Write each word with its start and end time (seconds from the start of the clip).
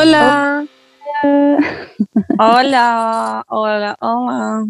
Hola. 0.00 0.64
Hola. 2.38 3.44
Hola. 3.48 3.96
Hola. 3.98 4.66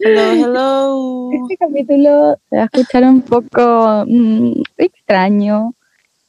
Hello, 0.00 0.32
hello. 0.32 1.30
Este 1.32 1.56
capítulo 1.56 2.36
se 2.50 2.56
va 2.56 2.62
a 2.62 2.64
escuchar 2.64 3.04
un 3.04 3.22
poco 3.22 4.04
mm, 4.08 4.60
extraño. 4.78 5.74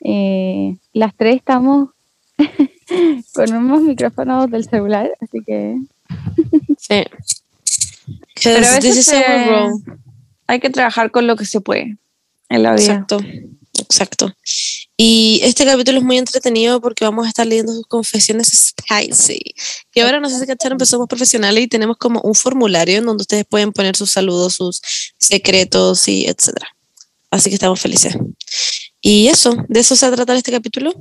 Eh, 0.02 0.78
las 0.94 1.16
tres 1.16 1.38
estamos 1.38 1.90
con 3.34 3.54
unos 3.56 3.82
micrófonos 3.82 4.52
del 4.52 4.70
celular, 4.70 5.10
así 5.20 5.40
que. 5.44 5.80
Sí. 6.78 7.04
Pero 8.44 8.68
a 8.68 8.76
veces 8.76 9.04
se-. 9.04 9.26
Hay 10.46 10.60
que 10.60 10.70
trabajar 10.70 11.10
con 11.10 11.26
lo 11.26 11.36
que 11.36 11.46
se 11.46 11.60
puede 11.60 11.98
en 12.50 12.62
la 12.62 12.76
vida. 12.76 12.84
Exacto, 12.84 13.18
exacto. 13.80 14.32
Y 14.98 15.42
este 15.44 15.66
capítulo 15.66 15.98
es 15.98 16.04
muy 16.06 16.18
entretenido 16.18 16.80
porque 16.80 17.04
vamos 17.04 17.26
a 17.26 17.30
estar 17.30 17.46
leyendo 17.46 17.74
sus 17.74 17.86
confesiones 17.86 18.48
spicy. 18.48 19.42
Y 19.94 20.00
ahora 20.00 20.22
no 20.22 20.30
sé 20.30 20.40
si 20.40 20.48
cacharon, 20.48 20.78
pero 20.78 20.86
somos 20.86 21.08
profesionales 21.08 21.64
y 21.66 21.68
tenemos 21.68 21.98
como 21.98 22.22
un 22.22 22.34
formulario 22.34 23.00
en 23.00 23.06
donde 23.06 23.24
ustedes 23.24 23.46
pueden 23.46 23.74
poner 23.74 23.98
sus 23.98 24.12
saludos, 24.12 24.56
sus 24.56 24.82
secretos 25.18 26.08
y 26.08 26.28
etcétera. 26.28 26.68
Así 27.30 27.50
que 27.50 27.56
estamos 27.56 27.82
felices. 27.82 28.16
Y 29.02 29.28
eso, 29.28 29.58
de 29.68 29.82
eso 29.82 29.98
se 29.98 30.08
va 30.08 30.14
a 30.14 30.16
tratar 30.16 30.38
este 30.38 30.52
capítulo. 30.52 30.94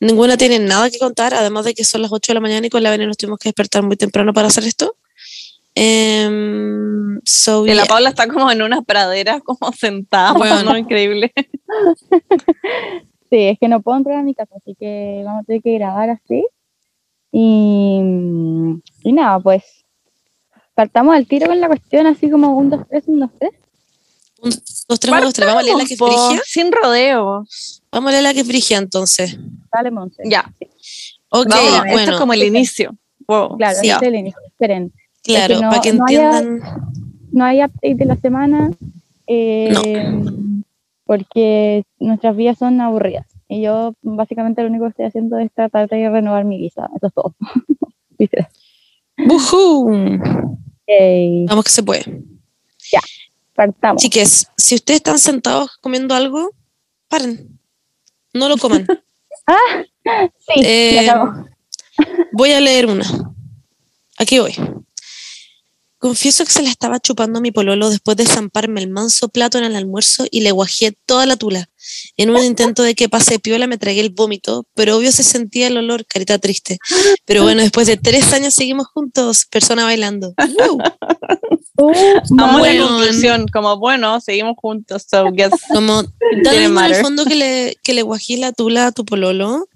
Ninguna 0.00 0.38
tiene 0.38 0.58
nada 0.58 0.88
que 0.90 0.98
contar, 0.98 1.34
además 1.34 1.66
de 1.66 1.74
que 1.74 1.84
son 1.84 2.02
las 2.02 2.12
8 2.12 2.32
de 2.32 2.34
la 2.34 2.40
mañana 2.40 2.66
y 2.66 2.70
con 2.70 2.82
la 2.82 2.90
Vene 2.90 3.06
nos 3.06 3.18
tuvimos 3.18 3.38
que 3.38 3.50
despertar 3.50 3.82
muy 3.82 3.96
temprano 3.96 4.32
para 4.32 4.48
hacer 4.48 4.64
esto. 4.64 4.96
Em, 5.74 7.20
so, 7.24 7.66
Y 7.66 7.68
la 7.68 7.82
yeah. 7.82 7.84
Paula 7.84 8.08
está 8.08 8.26
como 8.28 8.50
en 8.50 8.62
una 8.62 8.80
pradera, 8.80 9.40
como 9.40 9.72
sentada, 9.72 10.32
Bueno. 10.32 10.62
¿no? 10.62 10.78
increíble. 10.78 11.32
Sí, 13.30 13.36
es 13.48 13.58
que 13.58 13.68
no 13.68 13.80
puedo 13.80 13.98
entrar 13.98 14.18
a 14.18 14.22
mi 14.22 14.34
casa, 14.34 14.54
así 14.56 14.74
que 14.78 15.22
vamos 15.24 15.42
a 15.42 15.44
tener 15.44 15.62
que 15.62 15.74
grabar 15.74 16.10
así. 16.10 16.46
Y, 17.32 18.00
y 19.02 19.12
nada, 19.12 19.40
pues 19.40 19.62
partamos 20.74 21.14
al 21.14 21.26
tiro 21.26 21.46
con 21.48 21.60
la 21.60 21.66
cuestión, 21.66 22.06
así 22.06 22.30
como 22.30 22.56
un, 22.56 22.70
dos, 22.70 22.80
tres, 22.88 23.04
un, 23.06 23.20
dos, 23.20 23.30
tres. 23.38 23.52
Un, 24.40 24.50
dos, 24.88 25.00
tres, 25.00 25.12
un, 25.14 25.20
dos, 25.20 25.32
tres. 25.34 25.46
Vamos 25.48 25.62
a 25.62 25.64
leer 25.64 25.76
la 25.76 25.84
que 25.84 25.94
es 25.94 25.98
frigia. 25.98 26.40
Sin 26.44 26.72
rodeos. 26.72 27.82
Vamos 27.90 28.08
a 28.08 28.12
leer 28.12 28.22
la 28.22 28.34
que 28.34 28.40
es 28.40 28.46
frigia 28.46 28.78
entonces. 28.78 29.38
Dale, 29.72 29.90
Monse. 29.90 30.22
Ya. 30.24 30.50
Ok, 31.30 31.46
Vamos, 31.48 31.64
esto 31.74 31.92
bueno. 31.92 32.12
es 32.12 32.18
como 32.18 32.32
el 32.32 32.42
inicio. 32.44 32.94
Wow. 33.26 33.56
Claro, 33.56 33.78
Sí. 33.80 33.90
este 33.90 34.04
es 34.06 34.12
el 34.12 34.18
inicio. 34.18 34.40
Esperen, 34.46 34.92
Claro, 35.22 35.54
que 35.56 35.60
no- 35.62 35.68
para 35.70 35.82
que 35.82 35.92
no 35.92 36.04
haya- 36.06 36.38
entiendan. 36.38 36.90
no 37.32 37.44
hay 37.44 37.58
update 37.64 37.94
de 37.96 38.04
la 38.04 38.16
semana 38.16 38.70
eh, 39.26 39.72
porque 41.06 41.84
nuestras 41.98 42.36
vidas 42.36 42.58
son 42.58 42.80
aburridas. 42.80 43.26
Y 43.48 43.62
yo 43.62 43.94
básicamente 44.02 44.62
lo 44.62 44.68
único 44.68 44.84
que 44.84 44.90
estoy 44.90 45.04
haciendo 45.06 45.38
es 45.38 45.52
tratar 45.52 45.88
de 45.88 46.10
renovar 46.10 46.44
mi 46.44 46.58
visa. 46.58 46.88
Eso 46.96 47.06
es 47.06 47.14
todo. 47.14 47.34
¡Bujú! 49.16 49.88
Vamos 51.48 51.64
que 51.64 51.70
se 51.70 51.82
puede. 51.82 52.22
partamos. 53.54 54.02
Chiques, 54.02 54.50
si 54.56 54.74
ustedes 54.74 54.98
están 54.98 55.18
sentados 55.18 55.78
comiendo 55.80 56.14
algo, 56.14 56.50
paren. 57.08 57.58
No 58.34 58.48
lo 58.48 58.56
coman. 58.58 58.86
Sí, 60.38 60.60
Eh, 60.64 61.02
ya. 61.04 61.44
Voy 62.32 62.52
a 62.52 62.60
leer 62.60 62.86
una. 62.86 63.04
Aquí 64.18 64.38
voy. 64.38 64.54
Confieso 66.06 66.44
que 66.44 66.52
se 66.52 66.62
la 66.62 66.70
estaba 66.70 67.00
chupando 67.00 67.38
a 67.40 67.42
mi 67.42 67.50
pololo 67.50 67.90
después 67.90 68.16
de 68.16 68.26
zamparme 68.26 68.80
el 68.80 68.88
manso 68.88 69.28
plato 69.28 69.58
en 69.58 69.64
el 69.64 69.74
almuerzo 69.74 70.24
y 70.30 70.42
le 70.42 70.52
guajé 70.52 70.96
toda 71.04 71.26
la 71.26 71.36
tula. 71.36 71.68
En 72.16 72.30
un 72.30 72.44
intento 72.44 72.84
de 72.84 72.94
que 72.94 73.08
pase 73.08 73.40
piola 73.40 73.66
me 73.66 73.76
tragué 73.76 74.02
el 74.02 74.10
vómito, 74.10 74.68
pero 74.74 74.96
obvio 74.96 75.10
se 75.10 75.24
sentía 75.24 75.66
el 75.66 75.76
olor, 75.76 76.06
carita 76.06 76.38
triste. 76.38 76.78
Pero 77.24 77.42
bueno, 77.42 77.62
después 77.62 77.88
de 77.88 77.96
tres 77.96 78.32
años 78.32 78.54
seguimos 78.54 78.86
juntos, 78.86 79.46
persona 79.50 79.82
bailando. 79.82 80.32
Uh, 81.78 81.90
Vamos 82.30 82.56
a 82.56 82.58
Bueno. 82.60 82.84
la 82.84 82.88
conclusión, 82.88 83.46
como 83.52 83.76
bueno, 83.78 84.20
seguimos 84.20 84.54
juntos, 84.56 85.06
so 85.10 85.24
guess. 85.32 85.50
Como 85.74 86.04
da 86.04 86.08
lo 86.08 86.50
Didn't 86.52 86.60
mismo 86.68 86.80
en 86.82 86.86
el 86.86 87.02
fondo 87.02 87.24
que 87.24 87.34
le, 87.34 87.76
que 87.82 87.94
le 87.94 88.02
guají 88.02 88.36
la 88.36 88.52
tula 88.52 88.86
a 88.86 88.92
tu 88.92 89.04
pololo, 89.04 89.68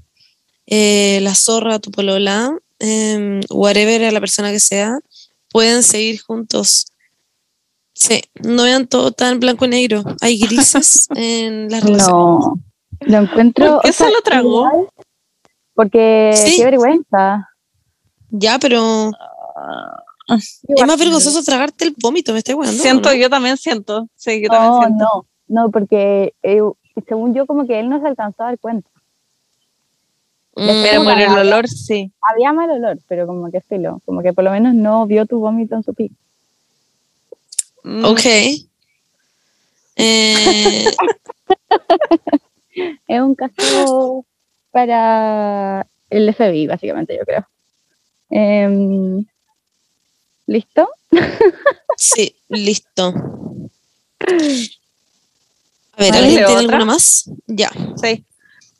eh, 0.66 1.18
la 1.22 1.34
zorra 1.34 1.74
a 1.74 1.78
tu 1.80 1.90
polola, 1.90 2.56
em, 2.78 3.40
whatever 3.50 4.04
a 4.04 4.12
la 4.12 4.20
persona 4.20 4.52
que 4.52 4.60
sea, 4.60 5.00
pueden 5.50 5.82
seguir 5.82 6.20
juntos. 6.22 6.86
Sí, 7.92 8.22
no 8.42 8.62
vean 8.62 8.86
todo 8.86 9.10
tan 9.12 9.40
blanco 9.40 9.64
y 9.66 9.68
negro. 9.68 10.02
Hay 10.20 10.38
grises 10.38 11.06
en 11.14 11.68
las 11.70 11.82
relaciones. 11.82 12.10
no, 12.14 12.54
lo 13.00 13.16
encuentro. 13.18 13.66
¿Por 13.74 13.82
qué 13.82 13.90
o 13.90 13.92
sea, 13.92 14.06
se 14.06 14.12
lo 14.12 14.20
tragó? 14.22 14.90
Porque 15.74 16.32
Sí. 16.34 16.56
qué 16.58 16.64
vergüenza. 16.64 17.48
Ya, 18.30 18.58
pero 18.58 19.10
es 20.28 20.86
más 20.86 20.98
vergonzoso 20.98 21.42
tragarte 21.42 21.84
el 21.86 21.94
vómito, 22.00 22.32
me 22.32 22.38
estoy 22.38 22.54
weando. 22.54 22.80
siento, 22.80 23.08
¿no? 23.10 23.14
yo 23.16 23.28
también 23.28 23.56
siento. 23.56 24.08
Sí, 24.14 24.40
yo 24.40 24.48
también 24.48 24.72
No, 24.72 24.78
siento. 24.80 25.04
no, 25.48 25.62
no, 25.64 25.70
porque 25.70 26.34
eh, 26.42 26.60
según 27.08 27.34
yo 27.34 27.46
como 27.46 27.66
que 27.66 27.80
él 27.80 27.88
no 27.88 28.00
se 28.00 28.06
alcanzó 28.06 28.42
a 28.44 28.46
dar 28.46 28.58
cuenta. 28.58 28.88
Mm, 30.56 30.82
Pero 30.82 31.04
por 31.04 31.18
el 31.20 31.38
olor, 31.38 31.68
sí. 31.68 32.10
Había 32.28 32.52
mal 32.52 32.70
olor, 32.70 32.98
pero 33.08 33.26
como 33.26 33.50
que 33.50 33.60
filo, 33.60 34.00
como 34.04 34.22
que 34.22 34.32
por 34.32 34.44
lo 34.44 34.50
menos 34.50 34.74
no 34.74 35.06
vio 35.06 35.26
tu 35.26 35.38
vómito 35.38 35.76
en 35.76 35.82
su 35.82 35.94
pico. 35.94 36.14
Mm, 37.84 38.04
ok. 38.04 38.20
Eh, 40.02 40.84
Es 43.06 43.20
un 43.20 43.34
caso 43.34 44.24
para 44.70 45.86
el 46.08 46.32
FBI, 46.34 46.66
básicamente, 46.68 47.16
yo 47.18 47.24
creo. 47.24 47.46
Em, 48.30 49.26
¿Listo? 50.46 50.88
sí, 51.96 52.36
listo. 52.48 53.12
A 55.92 56.02
ver, 56.02 56.14
¿alguien 56.14 56.28
tiene 56.28 56.44
¿otra? 56.44 56.58
alguna 56.60 56.84
más? 56.84 57.30
Ya. 57.46 57.70
Sí. 58.00 58.24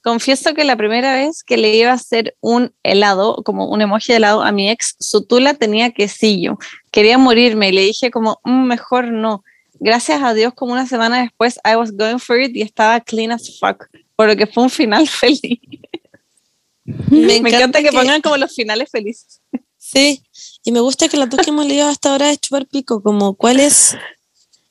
Confieso 0.03 0.55
que 0.55 0.65
la 0.65 0.77
primera 0.77 1.15
vez 1.15 1.43
que 1.43 1.57
le 1.57 1.77
iba 1.77 1.91
a 1.91 1.95
hacer 1.95 2.37
un 2.41 2.73
helado, 2.83 3.43
como 3.45 3.69
un 3.69 3.83
emoji 3.83 4.13
de 4.13 4.17
helado 4.17 4.43
a 4.43 4.51
mi 4.51 4.71
ex, 4.71 4.97
su 4.99 5.27
tula 5.27 5.55
tenía 5.55 5.91
quesillo. 5.91 6.59
Quería 6.91 7.19
morirme 7.19 7.69
y 7.69 7.73
le 7.73 7.83
dije 7.83 8.11
como, 8.11 8.41
"Mm, 8.45 8.65
mejor 8.65 9.13
no. 9.13 9.45
Gracias 9.79 10.23
a 10.23 10.35
Dios, 10.35 10.53
como 10.55 10.73
una 10.73 10.87
semana 10.87 11.23
después, 11.23 11.59
I 11.65 11.77
was 11.77 11.91
going 11.93 12.19
for 12.19 12.39
it 12.39 12.55
y 12.55 12.63
estaba 12.63 13.01
clean 13.01 13.33
as 13.33 13.59
fuck. 13.59 13.87
Por 14.15 14.29
lo 14.29 14.37
que 14.37 14.47
fue 14.47 14.63
un 14.65 14.71
final 14.71 15.07
feliz. 15.09 15.59
Me 16.85 17.37
encanta, 17.37 17.83
que, 17.83 17.93
pongan 17.93 18.21
como 18.21 18.37
los 18.37 18.55
finales 18.55 18.91
felices. 18.91 19.41
Sí, 19.79 20.23
y 20.65 20.73
me 20.73 20.81
gusta 20.81 21.09
que 21.09 21.17
las 21.17 21.31
dos 21.31 21.41
que 21.41 21.51
hemos 21.51 21.67
leído 21.67 21.89
hasta 21.89 22.13
ahora 22.13 22.31
es 22.31 22.41
chupar 22.41 22.67
pico, 22.67 23.03
como 23.03 23.35
cuál 23.35 23.61
es... 23.61 23.97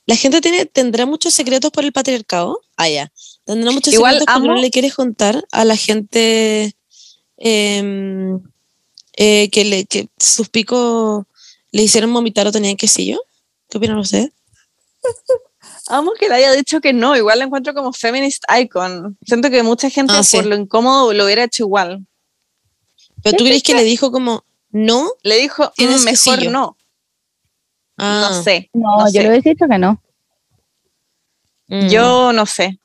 La 0.06 0.16
gente 0.16 0.40
tiene, 0.40 0.66
tendrá 0.66 1.06
muchos 1.06 1.34
secretos 1.34 1.70
por 1.70 1.84
el 1.84 1.92
patriarcado. 1.92 2.60
Ah, 2.76 2.88
ya. 2.88 3.12
Tendrá 3.52 3.72
muchos 3.72 3.92
Igual 3.92 4.14
secretos 4.14 4.34
amo- 4.36 4.46
no 4.46 4.54
le 4.60 4.70
quieres 4.70 4.94
contar 4.94 5.44
a 5.50 5.64
la 5.64 5.74
gente 5.76 6.76
em, 7.36 8.40
eh, 9.16 9.48
que, 9.50 9.64
le, 9.64 9.86
que 9.86 10.08
sus 10.18 10.48
picos 10.48 11.24
le 11.72 11.82
hicieron 11.82 12.12
vomitar 12.12 12.46
o 12.46 12.52
tenían 12.52 12.76
quesillo. 12.76 13.20
¿Qué 13.68 13.78
opinan 13.78 13.98
ustedes? 13.98 14.30
Amo 15.88 16.12
que 16.12 16.28
le 16.28 16.34
haya 16.36 16.52
dicho 16.52 16.80
que 16.80 16.92
no, 16.92 17.16
igual 17.16 17.40
la 17.40 17.44
encuentro 17.46 17.74
como 17.74 17.92
feminist 17.92 18.44
icon. 18.60 19.18
Siento 19.26 19.50
que 19.50 19.62
mucha 19.64 19.90
gente 19.90 20.12
Ah, 20.16 20.22
sí. 20.22 20.36
por 20.36 20.46
lo 20.46 20.54
incómodo 20.54 21.12
lo 21.12 21.24
hubiera 21.24 21.42
hecho 21.44 21.64
igual. 21.64 22.06
¿Pero 23.24 23.36
tú 23.36 23.44
crees 23.44 23.62
que 23.64 23.74
le 23.74 23.82
dijo 23.82 24.12
como 24.12 24.44
no? 24.70 25.10
Le 25.24 25.38
dijo, 25.38 25.72
Tienes 25.76 26.02
"Mm, 26.02 26.04
mejor 26.04 26.34
quesillo". 26.36 26.50
no. 26.52 26.76
Ah, 27.98 28.28
No 28.30 28.42
sé. 28.44 28.70
No, 28.72 28.98
No 28.98 29.06
yo 29.06 29.10
sé. 29.12 29.22
le 29.22 29.28
hubiese 29.30 29.48
dicho 29.50 29.66
que 29.68 29.78
no. 29.78 30.00
mm. 31.66 31.88
Yo 31.88 32.32
no 32.32 32.46
sé. 32.46 32.78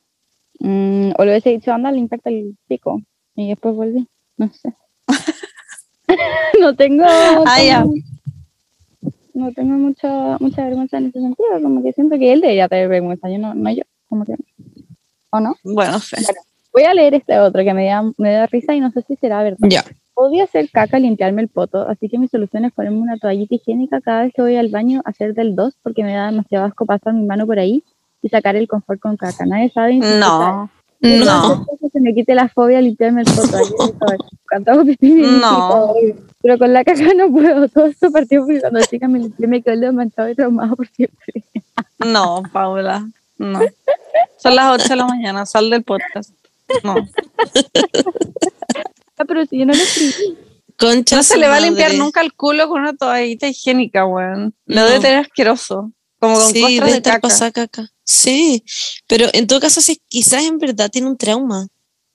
Mm, 0.59 1.11
o 1.17 1.25
le 1.25 1.31
hubiese 1.31 1.51
dicho, 1.51 1.71
anda, 1.71 1.91
limpiarte 1.91 2.29
el 2.29 2.57
pico. 2.67 3.01
Y 3.35 3.49
después 3.49 3.75
volví. 3.75 4.07
No 4.37 4.49
sé. 4.53 4.73
no 6.59 6.75
tengo. 6.75 7.05
Ah, 7.05 7.63
ya. 7.63 7.85
No 9.33 9.51
tengo 9.51 9.75
mucha, 9.75 10.37
mucha 10.39 10.65
vergüenza 10.65 10.97
en 10.97 11.07
ese 11.07 11.19
sentido. 11.19 11.61
Como 11.61 11.83
que 11.83 11.93
siento 11.93 12.17
que 12.17 12.33
él 12.33 12.41
debería 12.41 12.69
tener 12.69 12.87
vergüenza. 12.87 13.29
Yo 13.29 13.37
no, 13.37 13.53
no 13.53 13.71
yo. 13.71 13.83
Como 14.07 14.25
que. 14.25 14.35
¿O 15.31 15.39
no? 15.39 15.55
Bueno, 15.63 15.99
sé. 15.99 16.17
Voy 16.73 16.83
a 16.83 16.93
leer 16.93 17.13
este 17.13 17.39
otro 17.39 17.63
que 17.63 17.73
me 17.73 17.85
da, 17.85 18.03
me 18.17 18.31
da 18.31 18.47
risa 18.47 18.73
y 18.75 18.79
no 18.81 18.91
sé 18.91 19.01
si 19.01 19.15
será 19.15 19.43
verdad. 19.43 19.67
Ya. 19.69 19.83
Odio 20.13 20.43
hacer 20.43 20.69
caca, 20.69 20.99
limpiarme 20.99 21.41
el 21.41 21.49
poto, 21.49 21.87
así 21.87 22.07
que 22.07 22.17
mi 22.17 22.27
solución 22.27 22.63
es 22.63 22.73
ponerme 22.73 22.99
una 22.99 23.17
toallita 23.17 23.55
higiénica 23.55 23.99
cada 23.99 24.23
vez 24.23 24.33
que 24.33 24.41
voy 24.41 24.55
al 24.55 24.69
baño 24.69 25.01
a 25.03 25.09
hacer 25.09 25.33
del 25.33 25.55
2 25.55 25.77
porque 25.83 26.03
me 26.03 26.13
da 26.13 26.31
demasiado 26.31 26.65
asco 26.65 26.85
pasar 26.85 27.13
mi 27.13 27.25
mano 27.25 27.45
por 27.45 27.59
ahí 27.59 27.83
y 28.25 28.29
sacar 28.29 28.55
el 28.55 28.67
confort 28.67 28.99
con 28.99 29.17
caca. 29.17 29.45
Nadie 29.45 29.69
sabe. 29.69 29.93
ni 29.93 29.99
No. 29.99 30.69
No. 31.01 31.65
que 31.79 31.89
se 31.89 31.99
me 31.99 32.15
quite 32.15 32.33
la 32.33 32.49
fobia 32.49 32.81
limpiarme 32.81 33.21
el 33.21 33.27
yo 33.27 33.35
no 33.35 33.43
sé, 33.43 33.57
Cuando 34.49 34.71
hago 34.71 34.83
pipí 34.85 35.11
me 35.13 35.27
No. 35.27 35.93
irrita, 36.01 36.21
Pero 36.41 36.57
con 36.57 36.73
la 36.73 36.83
caca 36.83 37.13
no 37.15 37.29
puedo. 37.31 37.69
Todo 37.69 37.85
esto 37.85 38.11
partió 38.11 38.41
porque 38.43 38.61
cuando 38.61 38.81
chica 38.81 39.07
me 39.07 39.19
limpié 39.19 39.45
me 39.47 39.61
quedó 39.61 39.73
el 39.75 39.81
dedo 39.81 39.93
manchado 39.93 40.29
y 40.29 40.35
traumado 40.35 40.75
por 40.75 40.87
siempre. 40.87 41.43
No, 41.99 42.41
Paula. 42.51 43.07
No. 43.37 43.59
Son 44.37 44.55
las 44.55 44.71
8 44.81 44.89
de 44.89 44.95
la 44.95 45.05
mañana, 45.05 45.45
sal 45.45 45.69
del 45.69 45.83
podcast. 45.83 46.31
No. 46.83 46.95
La 49.17 49.25
pero 49.25 49.45
si 49.45 49.59
yo 49.59 49.65
no 49.65 49.73
lo 49.73 49.79
escribí. 49.79 50.37
Concha 50.77 51.17
No 51.17 51.23
se 51.23 51.37
le 51.37 51.47
va 51.47 51.57
a 51.57 51.59
limpiar 51.61 51.93
nunca 51.93 52.21
el 52.21 52.33
culo 52.33 52.67
con 52.67 52.81
una 52.81 52.93
toallita 52.93 53.47
higiénica, 53.47 54.05
weón. 54.05 54.53
Lo 54.65 54.75
No. 54.81 54.85
debe 54.87 54.99
tener 54.99 55.19
asqueroso. 55.19 55.91
Como 56.19 56.35
con 56.35 56.51
sí, 56.51 56.61
costras 56.61 56.93
de 56.93 57.01
caca. 57.51 57.89
Sí, 58.05 58.63
pero 59.07 59.27
en 59.33 59.47
todo 59.47 59.59
caso, 59.59 59.81
si 59.81 59.99
quizás 60.07 60.43
en 60.43 60.57
verdad 60.59 60.89
tiene 60.89 61.07
un 61.07 61.17
trauma. 61.17 61.67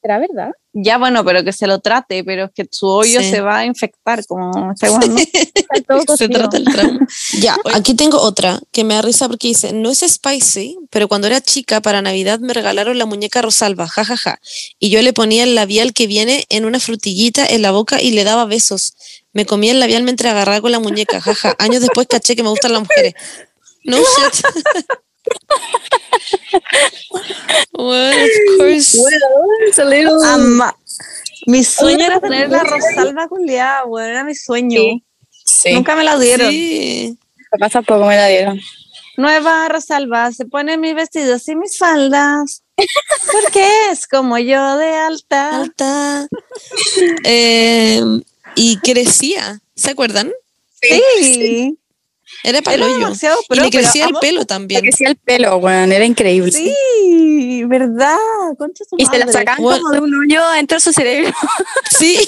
¿Será 0.03 0.19
verdad? 0.19 0.53
Ya, 0.73 0.97
bueno, 0.97 1.23
pero 1.27 1.45
que 1.45 1.53
se 1.53 1.67
lo 1.67 1.81
trate, 1.81 2.25
pero 2.25 2.45
es 2.47 2.51
que 2.55 2.67
su 2.71 2.87
hoyo 2.87 3.21
Sí. 3.21 3.29
se 3.29 3.41
va 3.43 3.59
a 3.59 3.65
infectar, 3.67 4.25
como 4.25 4.73
está 4.73 4.87
igual, 4.87 5.15
¿no? 5.15 5.19
Está 5.55 6.05
todo 6.05 6.17
Se 6.17 6.29
trata 6.29 6.57
el 6.57 6.65
trauma. 6.65 7.07
ya, 7.41 7.59
aquí 7.75 7.93
tengo 7.95 8.19
otra 8.19 8.61
que 8.73 8.83
me 8.85 8.95
da 8.95 9.03
risa 9.03 9.29
porque 9.29 9.49
dice, 9.49 9.73
no 9.75 9.91
es 9.91 9.99
spicy, 9.99 10.79
pero 10.89 11.07
cuando 11.09 11.27
era 11.27 11.43
chica 11.43 11.83
para 11.83 12.01
Navidad 12.01 12.39
me 12.39 12.55
regalaron 12.55 12.97
la 12.99 13.05
muñeca 13.05 13.43
Rosalba, 13.43 13.89
jajaja. 13.89 14.41
Y 14.79 14.89
yo 14.89 15.03
le 15.03 15.13
ponía 15.13 15.43
el 15.43 15.55
labial 15.55 15.93
que 15.93 16.07
viene 16.07 16.47
en 16.49 16.65
una 16.65 16.81
frutillita 16.81 17.45
en 17.47 17.61
la 17.61 17.73
boca 17.73 18.01
y 18.01 18.13
le 18.13 18.25
daba 18.25 18.47
besos. 18.47 18.95
Me 19.35 19.45
comía 19.45 19.73
el 19.73 19.81
labial 19.81 20.05
mientras 20.05 20.33
agarraba 20.33 20.63
con 20.63 20.73
la 20.73 20.79
muñeca, 20.79 21.21
jaja. 21.21 21.55
Años 21.59 21.83
después 21.83 22.07
caché 22.07 22.37
que 22.37 22.43
me 22.43 22.49
gustan 22.49 22.73
las 22.73 22.81
mujeres. 22.83 23.15
No 23.85 23.99
shit. 23.99 24.45
well, 27.75 28.13
of 28.25 28.31
course. 28.59 28.97
It's 29.67 29.79
a 29.79 29.85
little- 29.85 30.23
Ama- 30.25 30.77
Mi 31.47 31.65
sueño 31.65 32.05
era 32.05 32.21
tener 32.21 32.51
la 32.51 32.63
Rosalba 32.65 33.27
culiada, 33.29 33.85
weón, 33.87 34.11
era 34.11 34.25
mi 34.25 34.35
sueño. 34.35 34.79
Sí. 34.81 35.05
Sí. 35.45 35.73
Nunca 35.73 35.97
me 35.97 36.05
la 36.05 36.19
dieron. 36.19 36.51
Sí. 36.51 37.19
Papás 37.51 37.73
tampoco 37.73 38.07
me 38.07 38.17
la 38.17 38.27
dieron. 38.29 38.61
Nueva 39.17 39.69
Rosalba, 39.69 40.31
se 40.33 40.45
pone 40.45 40.77
mis 40.77 40.95
vestidos 40.95 41.49
y 41.49 41.57
mis 41.57 41.77
faldas. 41.79 42.63
Porque 43.33 43.67
es 43.91 44.07
como 44.07 44.39
yo 44.39 44.77
de 44.77 44.95
alta. 44.95 45.63
Alta. 45.63 46.29
Eh, 47.25 48.03
y 48.55 48.77
crecía, 48.79 49.61
¿se 49.75 49.91
acuerdan? 49.91 50.31
Sí. 50.83 51.79
Era 52.43 52.63
para 52.63 52.77
Era 52.77 52.87
el 52.87 52.93
hoyo. 52.93 53.05
demasiado 53.05 53.39
Y 53.43 53.47
pro, 53.49 53.65
le 53.65 53.71
pero 53.71 53.83
crecía 53.83 54.05
el 54.07 54.15
pelo 54.21 54.41
Le 54.41 54.47
también. 54.47 54.81
crecía 54.81 55.09
el 55.09 55.17
pelo, 55.17 55.57
weón, 55.59 55.93
era 55.93 56.05
increíble. 56.05 56.53
Sí, 56.53 57.65
verdad. 57.67 58.17
Concha 58.59 58.85
su 58.89 58.97
Y 58.99 59.07
se 59.07 59.19
la 59.19 59.27
madre. 59.27 59.39
sacaban 59.39 59.63
Bueno. 59.63 59.83
como 59.83 59.95
de 59.95 60.01
un 60.01 60.15
hoyo 60.15 60.49
dentro 60.51 60.77
de 60.77 60.81
su 60.81 60.93
cerebro. 60.93 61.33
Sí, 61.91 62.19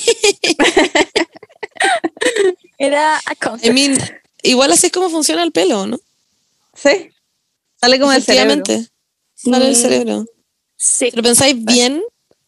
Era 2.79 3.17
a 3.19 3.59
I 3.63 3.71
mean, 3.71 3.97
igual 4.43 4.73
así 4.73 4.87
es 4.87 4.93
como 4.93 5.09
funciona 5.11 5.43
el 5.43 5.53
pelo, 5.53 5.87
¿no? 5.87 5.99
Sí. 6.75 7.11
Sale 7.81 7.99
como 8.01 8.13
el 8.13 8.23
cerebro. 8.23 8.63
Sale 9.35 9.65
del 9.65 9.77
Sí. 9.77 9.83
cerebro. 9.83 10.25
Sí, 10.77 11.11
Si 11.11 11.17
lo 11.17 11.23
pensáis 11.23 11.63
bien, 11.65 12.03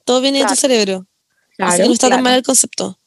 todo 0.04 0.20
viene 0.20 0.38
de 0.38 0.44
tu 0.44 0.48
Claro. 0.48 0.60
cerebro. 0.60 1.06
claro. 1.56 1.72
así 1.72 1.82
no 1.82 1.92
está 1.92 2.08
tan 2.08 2.18
claro. 2.18 2.22
mal 2.24 2.34
el 2.34 2.42
concepto. 2.42 2.98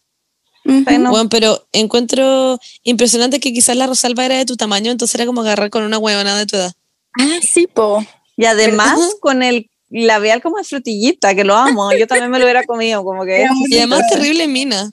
Bueno, 0.69 1.11
Bueno, 1.11 1.29
pero 1.29 1.65
encuentro 1.71 2.59
impresionante 2.83 3.39
que 3.39 3.53
quizás 3.53 3.75
la 3.77 3.87
Rosalba 3.87 4.25
era 4.25 4.37
de 4.37 4.45
tu 4.45 4.57
tamaño, 4.57 4.91
entonces 4.91 5.15
era 5.15 5.25
como 5.25 5.39
agarrar 5.41 5.69
con 5.69 5.83
una 5.83 5.97
huevona 5.97 6.37
de 6.37 6.45
tu 6.45 6.57
edad. 6.57 6.73
Ah, 7.19 7.39
sí, 7.41 7.67
po. 7.67 8.05
y 8.35 8.45
además 8.45 8.99
con 9.21 9.43
el 9.43 9.69
labial 9.89 10.41
como 10.41 10.57
de 10.57 10.65
frutillita, 10.65 11.33
que 11.35 11.45
lo 11.45 11.55
amo. 11.55 11.91
Yo 11.93 12.05
también 12.05 12.29
me 12.29 12.37
lo 12.39 12.43
hubiera 12.45 12.63
comido, 12.65 13.03
como 13.05 13.23
que 13.23 13.45
Y 13.69 13.77
además 13.77 14.01
terrible 14.11 14.45
mina. 14.47 14.91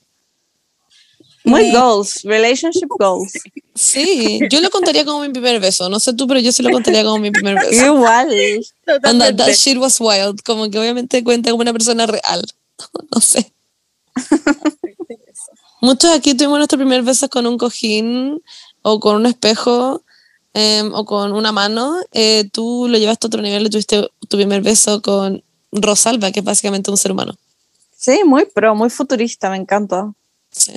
muy 1.42 1.64
Sí. 1.64 1.72
goals, 1.72 2.20
relationship 2.22 2.86
goals. 2.96 3.32
Sí, 3.74 4.38
yo 4.48 4.60
lo 4.60 4.70
contaría 4.70 5.04
como 5.04 5.20
mi 5.22 5.28
primer 5.30 5.58
beso. 5.60 5.88
No 5.88 5.98
sé 5.98 6.14
tú, 6.14 6.28
pero 6.28 6.38
yo 6.38 6.52
sí 6.52 6.62
lo 6.62 6.70
contaría 6.70 7.02
como 7.02 7.18
mi 7.18 7.32
primer 7.32 7.56
beso. 7.56 7.84
Igual. 7.84 8.28
Onda, 8.28 9.00
Totalmente. 9.00 9.42
that 9.42 9.52
shit 9.54 9.76
was 9.76 9.96
wild. 10.00 10.40
Como 10.44 10.70
que 10.70 10.78
obviamente 10.78 11.22
cuenta 11.24 11.50
como 11.50 11.62
una 11.62 11.72
persona 11.72 12.06
real. 12.06 12.44
No 13.14 13.20
sé. 13.20 13.52
Muchos 15.80 16.10
aquí 16.12 16.34
tuvimos 16.34 16.58
nuestro 16.58 16.78
primer 16.78 17.02
beso 17.02 17.28
con 17.28 17.46
un 17.46 17.58
cojín 17.58 18.42
o 18.82 19.00
con 19.00 19.16
un 19.16 19.26
espejo 19.26 20.02
em, 20.54 20.92
o 20.94 21.04
con 21.04 21.32
una 21.32 21.52
mano. 21.52 21.96
Eh, 22.12 22.48
tú 22.52 22.86
lo 22.88 22.98
llevaste 22.98 23.26
a 23.26 23.28
otro 23.28 23.42
nivel 23.42 23.66
y 23.66 23.70
tuviste 23.70 24.08
tu 24.28 24.36
primer 24.36 24.62
beso 24.62 25.02
con 25.02 25.42
Rosalba, 25.72 26.30
que 26.30 26.40
es 26.40 26.44
básicamente 26.44 26.90
un 26.90 26.96
ser 26.96 27.12
humano. 27.12 27.34
Sí, 27.96 28.20
muy 28.24 28.44
pro, 28.44 28.74
muy 28.74 28.90
futurista, 28.90 29.50
me 29.50 29.56
encanta. 29.56 30.12
Sí. 30.50 30.72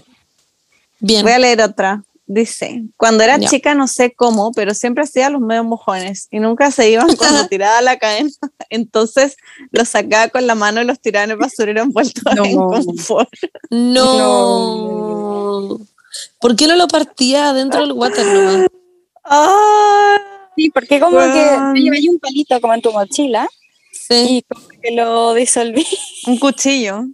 Bien. 0.99 1.23
Voy 1.23 1.33
a 1.33 1.39
leer 1.39 1.61
otra. 1.61 2.03
Dice, 2.29 2.83
cuando 2.97 3.23
era 3.23 3.39
chica 3.39 3.73
no 3.73 3.87
sé 3.87 4.13
cómo, 4.13 4.51
pero 4.51 4.73
siempre 4.73 5.05
hacía 5.05 5.29
los 5.29 5.39
medios 5.39 5.63
mojones 5.65 6.27
y 6.29 6.39
nunca 6.39 6.71
se 6.71 6.89
iban 6.89 7.07
cuando 7.17 7.47
tiraba 7.47 7.81
la 7.81 7.97
cadena. 7.97 8.29
Entonces 8.69 9.37
los 9.71 9.87
sacaba 9.87 10.27
con 10.27 10.45
la 10.45 10.53
mano 10.55 10.81
y 10.81 10.85
los 10.85 10.99
tiraba 10.99 11.23
en 11.23 11.31
el 11.31 11.37
basurero 11.37 11.83
envueltos 11.83 12.23
No. 12.35 12.43
en 12.43 12.57
confort. 12.57 13.29
No. 13.71 15.79
¿Por 16.39 16.55
qué 16.55 16.67
no 16.67 16.75
lo 16.75 16.87
partía 16.87 17.49
adentro 17.49 17.81
del 17.81 17.91
water 17.93 18.25
nomás? 18.25 18.67
Ah, 19.23 20.17
Sí, 20.55 20.71
porque 20.71 20.99
como 20.99 21.17
Weón. 21.17 21.73
que 21.75 21.81
llevé 21.81 21.99
un 22.09 22.19
palito 22.19 22.59
como 22.59 22.73
en 22.73 22.81
tu 22.81 22.91
mochila 22.91 23.47
Sí. 23.91 24.39
y 24.39 24.41
como 24.53 24.67
que 24.81 24.91
lo 24.91 25.33
disolví. 25.33 25.85
un 26.25 26.39
cuchillo. 26.39 27.05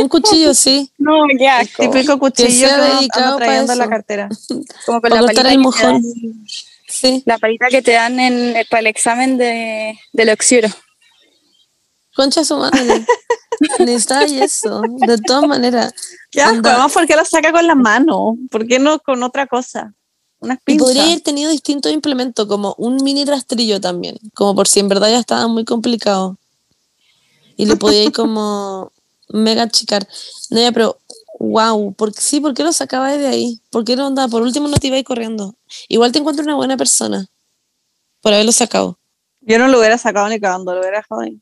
Un 0.00 0.08
cuchillo, 0.08 0.52
sí. 0.54 0.90
No, 0.98 1.22
qué 1.38 1.48
asco. 1.48 1.82
Típico 1.82 2.18
cuchillo 2.18 2.68
que 2.68 2.94
dedicado 2.96 3.36
trayendo 3.38 3.72
en 3.72 3.78
la 3.78 3.88
cartera. 3.88 4.28
Como 4.86 5.00
con 5.00 5.10
Para 5.10 5.20
la 5.22 5.26
palita 5.26 5.42
el 5.42 5.48
que 5.48 5.58
mojón. 5.58 6.02
dan- 6.02 6.46
Sí. 6.92 7.22
La 7.24 7.38
palita 7.38 7.68
que 7.68 7.82
te 7.82 7.92
dan 7.92 8.18
en, 8.18 8.56
eh, 8.56 8.66
para 8.68 8.80
el 8.80 8.88
examen 8.88 9.38
de, 9.38 9.96
del 10.12 10.28
oxiuro. 10.30 10.68
Concha 12.16 12.44
su 12.44 12.56
madre. 12.56 13.06
Necesitaba 13.78 14.24
eso. 14.24 14.82
De 15.06 15.16
todas 15.18 15.46
maneras. 15.46 15.94
Qué 16.32 16.42
asco, 16.42 16.56
Anda. 16.56 16.70
además, 16.72 16.92
¿por 16.92 17.06
qué 17.06 17.14
lo 17.14 17.24
saca 17.24 17.52
con 17.52 17.64
la 17.66 17.76
mano? 17.76 18.36
¿Por 18.50 18.66
qué 18.66 18.80
no 18.80 18.98
con 18.98 19.22
otra 19.22 19.46
cosa? 19.46 19.94
Unas 20.40 20.58
pinzas. 20.64 20.84
podría 20.84 21.04
haber 21.04 21.20
tenido 21.20 21.50
distintos 21.50 21.92
implementos, 21.92 22.46
como 22.48 22.74
un 22.76 22.96
mini 23.04 23.24
rastrillo 23.24 23.80
también. 23.80 24.18
Como 24.34 24.54
por 24.56 24.66
si 24.66 24.80
en 24.80 24.88
verdad 24.88 25.10
ya 25.10 25.18
estaba 25.20 25.46
muy 25.46 25.64
complicado. 25.64 26.38
Y 27.56 27.66
le 27.66 27.76
podía 27.76 28.02
ir 28.04 28.12
como 28.12 28.90
mega 29.32 29.62
achicar. 29.62 30.06
No, 30.50 30.60
ya, 30.60 30.72
pero 30.72 30.98
wow, 31.38 31.94
porque 31.94 32.20
sí, 32.20 32.40
¿por 32.40 32.54
qué 32.54 32.62
lo 32.62 32.72
sacaba 32.72 33.16
de 33.16 33.26
ahí? 33.26 33.60
¿Por 33.70 33.84
qué 33.84 33.96
no 33.96 34.06
andaba? 34.06 34.28
Por 34.28 34.42
último 34.42 34.68
no 34.68 34.76
te 34.76 34.88
iba 34.88 34.96
a 34.96 34.98
ir 35.00 35.04
corriendo. 35.04 35.56
Igual 35.88 36.12
te 36.12 36.18
encuentro 36.18 36.44
una 36.44 36.54
buena 36.54 36.76
persona 36.76 37.26
por 38.20 38.32
haberlo 38.32 38.52
sacado. 38.52 38.98
Yo 39.40 39.58
no 39.58 39.68
lo 39.68 39.78
hubiera 39.78 39.96
sacado 39.96 40.28
ni 40.28 40.38
cagando, 40.38 40.74
lo 40.74 40.80
hubiera 40.80 40.98
dejado 40.98 41.22
ahí. 41.22 41.40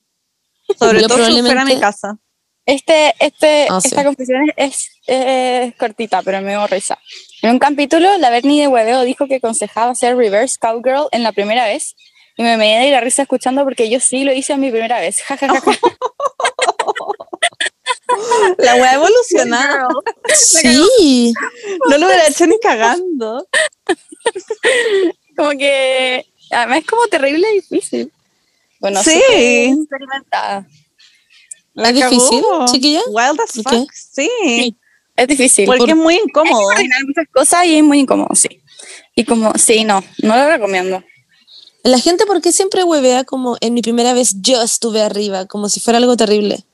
Sobre 0.78 1.00
Yo 1.02 1.09
todo 1.09 1.25
si 1.26 1.40
fuera 1.40 1.62
a 1.62 1.64
mi 1.64 1.80
casa. 1.80 2.18
Este, 2.64 3.14
este, 3.18 3.66
sí. 3.80 3.88
esta 3.88 4.04
confesión 4.04 4.42
es, 4.57 4.90
es 5.07 5.75
cortita, 5.76 6.23
pero 6.23 6.42
me 6.42 6.50
dio 6.50 6.66
risa. 6.66 6.99
En 7.40 7.52
un 7.52 7.59
capítulo, 7.59 8.18
la 8.18 8.28
Bernie 8.28 8.61
de 8.61 8.68
Hueveo 8.68 9.02
dijo 9.02 9.26
que 9.26 9.37
aconsejaba 9.37 9.92
hacer 9.92 10.16
reverse 10.16 10.59
cowgirl 10.59 11.09
en 11.12 11.23
la 11.23 11.33
primera 11.33 11.64
vez. 11.64 11.97
Y 12.37 12.42
me 12.42 12.57
me 12.57 12.85
di 12.85 12.90
la 12.90 13.00
risa 13.00 13.23
escuchando 13.23 13.64
porque 13.64 13.88
yo 13.88 13.99
sí 14.00 14.23
lo 14.23 14.33
hice 14.33 14.52
en 14.52 14.61
mi 14.61 14.71
primera 14.71 15.00
vez. 15.00 15.23
Ja, 15.23 15.37
ja, 15.37 15.49
ja, 15.49 15.61
ja. 15.61 15.73
La 18.59 18.75
wea 18.77 18.95
evolucionada. 18.95 19.88
Sí. 20.35 21.33
No 21.88 21.99
lo 21.99 22.07
hubiera 22.07 22.27
hecho 22.29 22.47
ni 22.47 22.59
cagando. 22.62 23.47
Como 25.37 25.50
que, 25.50 26.27
además 26.50 26.79
es 26.81 26.87
como 26.87 27.07
terrible 27.07 27.47
y 27.53 27.55
difícil. 27.61 28.12
Bueno, 28.81 29.03
Sí. 29.03 29.21
experimentada. 29.27 30.67
La 31.75 31.91
¿Es 31.91 31.95
difícil, 31.95 32.43
chiquilla? 32.67 33.00
Wild 33.09 33.41
as 33.41 33.62
¿Por 33.62 33.75
fuck. 33.75 33.93
Sí. 33.93 34.29
Sí. 34.45 34.77
Es 35.17 35.29
difícil. 35.29 35.67
Porque 35.67 35.91
es 35.93 35.97
muy 35.97 36.17
incómodo. 36.17 36.62
coordinar 36.62 37.05
muchas 37.05 37.27
cosas 37.33 37.65
y 37.67 37.77
es 37.79 37.85
muy 37.85 38.00
incómodo, 38.00 38.35
sí. 38.35 38.49
Y 39.15 39.25
como, 39.25 39.53
sí, 39.55 39.85
no, 39.85 40.03
no 40.23 40.37
lo 40.37 40.49
recomiendo. 40.49 41.03
La 41.85 41.99
gente, 41.99 42.27
¿por 42.27 42.41
qué 42.41 42.53
siempre 42.53 42.85
huevea 42.85 43.25
como 43.25 43.57
en 43.61 43.75
mi 43.75 43.83
primera 43.83 44.12
vez 44.12 44.35
yo 44.41 44.61
estuve 44.62 45.03
arriba? 45.03 45.47
Como 45.47 45.69
si 45.69 45.81
fuera 45.81 45.99
algo 45.99 46.17
terrible. 46.17 46.65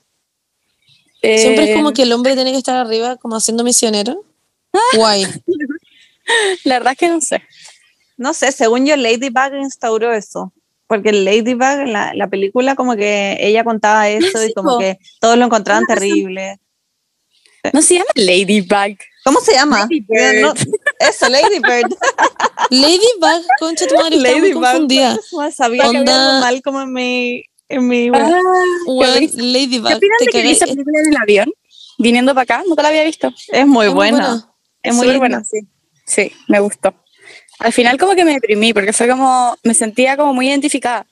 Siempre 1.37 1.71
es 1.71 1.75
como 1.75 1.89
Eh, 1.89 1.93
que 1.93 2.03
el 2.03 2.13
hombre 2.13 2.35
tiene 2.35 2.51
que 2.51 2.57
estar 2.57 2.75
arriba 2.75 3.17
como 3.17 3.35
haciendo 3.35 3.63
misionero. 3.63 4.23
Guay. 4.95 5.25
La 6.63 6.75
verdad 6.75 6.93
es 6.93 6.97
que 6.99 7.09
no 7.09 7.21
sé. 7.21 7.41
No 8.17 8.33
sé, 8.33 8.51
según 8.51 8.85
yo, 8.85 8.95
Ladybug 8.95 9.55
instauró 9.61 10.13
eso. 10.13 10.53
Porque 10.87 11.11
Ladybug, 11.11 11.87
la, 11.87 12.13
la 12.13 12.27
película, 12.29 12.75
como 12.75 12.95
que 12.95 13.37
ella 13.39 13.63
contaba 13.63 14.07
eso 14.09 14.43
y 14.43 14.47
sí, 14.47 14.53
como 14.53 14.71
po. 14.71 14.79
que 14.79 14.97
todos 15.19 15.37
lo 15.37 15.45
encontraban 15.45 15.83
terrible. 15.85 16.59
No 17.73 17.81
se 17.81 17.95
llama 17.95 18.11
Ladybug. 18.15 18.97
¿Cómo 19.23 19.39
se 19.41 19.53
llama? 19.53 19.79
Ladybird. 19.79 20.41
No, 20.41 20.53
eso, 20.99 21.27
Ladybird. 21.29 21.95
Ladybug, 22.69 23.45
concha 23.59 23.87
tu 23.87 23.95
madre, 23.95 24.35
muy 24.39 24.51
confundida. 24.51 25.17
pues, 25.31 25.55
Sabía 25.55 25.89
que 25.89 25.97
había 25.97 26.27
algo 26.29 26.39
mal 26.41 26.61
como 26.61 26.81
en 26.81 26.93
mi... 26.93 27.43
En 27.69 27.87
mi 27.87 28.09
Ah, 28.13 28.29
risa. 29.17 29.37
Ladybug. 29.41 29.87
¿Qué 29.87 29.95
opinan 29.95 30.17
te 30.19 30.25
de 30.25 30.31
que 30.31 30.41
vi 30.43 30.51
esa 30.51 30.65
película 30.65 30.99
en 30.99 31.11
el 31.13 31.17
avión? 31.17 31.51
Viniendo 31.97 32.33
para 32.33 32.43
acá, 32.43 32.63
nunca 32.67 32.81
la 32.83 32.89
había 32.89 33.03
visto. 33.03 33.33
es 33.51 33.65
muy 33.67 33.87
Es 33.87 33.91
muy 33.91 33.95
buena. 33.95 34.17
buena. 34.17 34.51
Es 34.83 34.93
muy 34.93 35.07
súper 35.07 35.13
linda. 35.13 35.19
buena, 35.19 35.43
sí. 35.43 35.59
Sí, 36.05 36.31
me 36.47 36.59
gustó. 36.59 36.93
Al 37.59 37.73
final 37.73 37.97
como 37.97 38.13
que 38.15 38.25
me 38.25 38.33
deprimí 38.33 38.73
porque 38.73 38.93
fue 38.93 39.07
como, 39.07 39.55
me 39.63 39.73
sentía 39.73 40.15
como 40.17 40.33
muy 40.33 40.47
identificada. 40.49 41.07